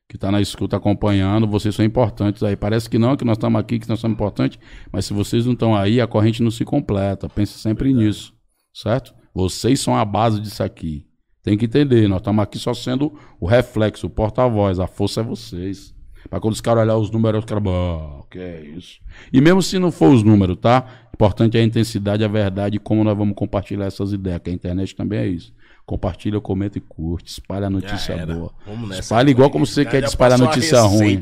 [0.09, 2.55] que tá na escuta acompanhando, vocês são importantes aí.
[2.55, 4.59] Parece que não, que nós estamos aqui, que nós somos importantes,
[4.93, 7.31] mas se vocês não estão aí, a corrente não se completa.
[7.31, 8.35] Pense sempre nisso,
[8.75, 9.15] certo?
[9.35, 11.07] Vocês são a base disso aqui.
[11.43, 15.25] Tem que entender, nós estamos aqui só sendo o reflexo, o porta-voz, a força é
[15.25, 15.95] vocês.
[16.33, 19.01] Pra quando os caras olharem os números, os caras, "Ah, que é isso.
[19.31, 20.83] E mesmo se não for os números, tá?
[21.13, 24.53] Importante é a intensidade, a verdade e como nós vamos compartilhar essas ideias, que a
[24.55, 25.53] internet também é isso.
[25.85, 28.51] Compartilha, comenta e curte, espalha a notícia boa.
[28.67, 29.01] Vamos nessa.
[29.03, 31.21] Espalha igual como você quer espalhar notícia ruim.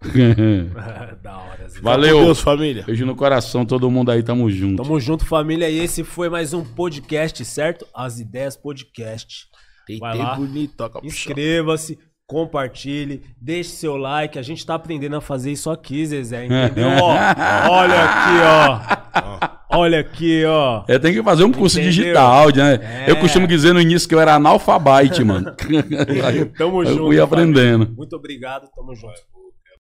[1.22, 1.80] da hora, Zé.
[1.82, 2.24] Valeu.
[2.24, 2.84] Deus, família.
[2.84, 4.82] Beijo no coração, todo mundo aí, tamo junto.
[4.82, 5.68] Tamo junto, família.
[5.68, 7.86] E esse foi mais um podcast, certo?
[7.94, 9.46] As Ideias Podcast.
[10.00, 10.34] Vai lá.
[10.34, 10.90] bonito.
[11.02, 11.98] Inscreva-se,
[12.28, 14.38] compartilhe, deixe seu like.
[14.38, 16.88] A gente tá aprendendo a fazer isso aqui, Zezé, entendeu?
[17.02, 19.58] ó, olha aqui, ó.
[19.70, 20.84] Olha aqui, ó.
[20.88, 21.92] Eu tenho que fazer um curso Entendeu?
[21.92, 23.04] digital, né?
[23.06, 23.10] É.
[23.10, 25.54] Eu costumo dizer no início que eu era analfabete, mano.
[26.56, 26.96] Tamo eu junto.
[27.06, 27.24] fui família.
[27.24, 27.94] aprendendo.
[27.96, 29.12] Muito obrigado, tamo junto.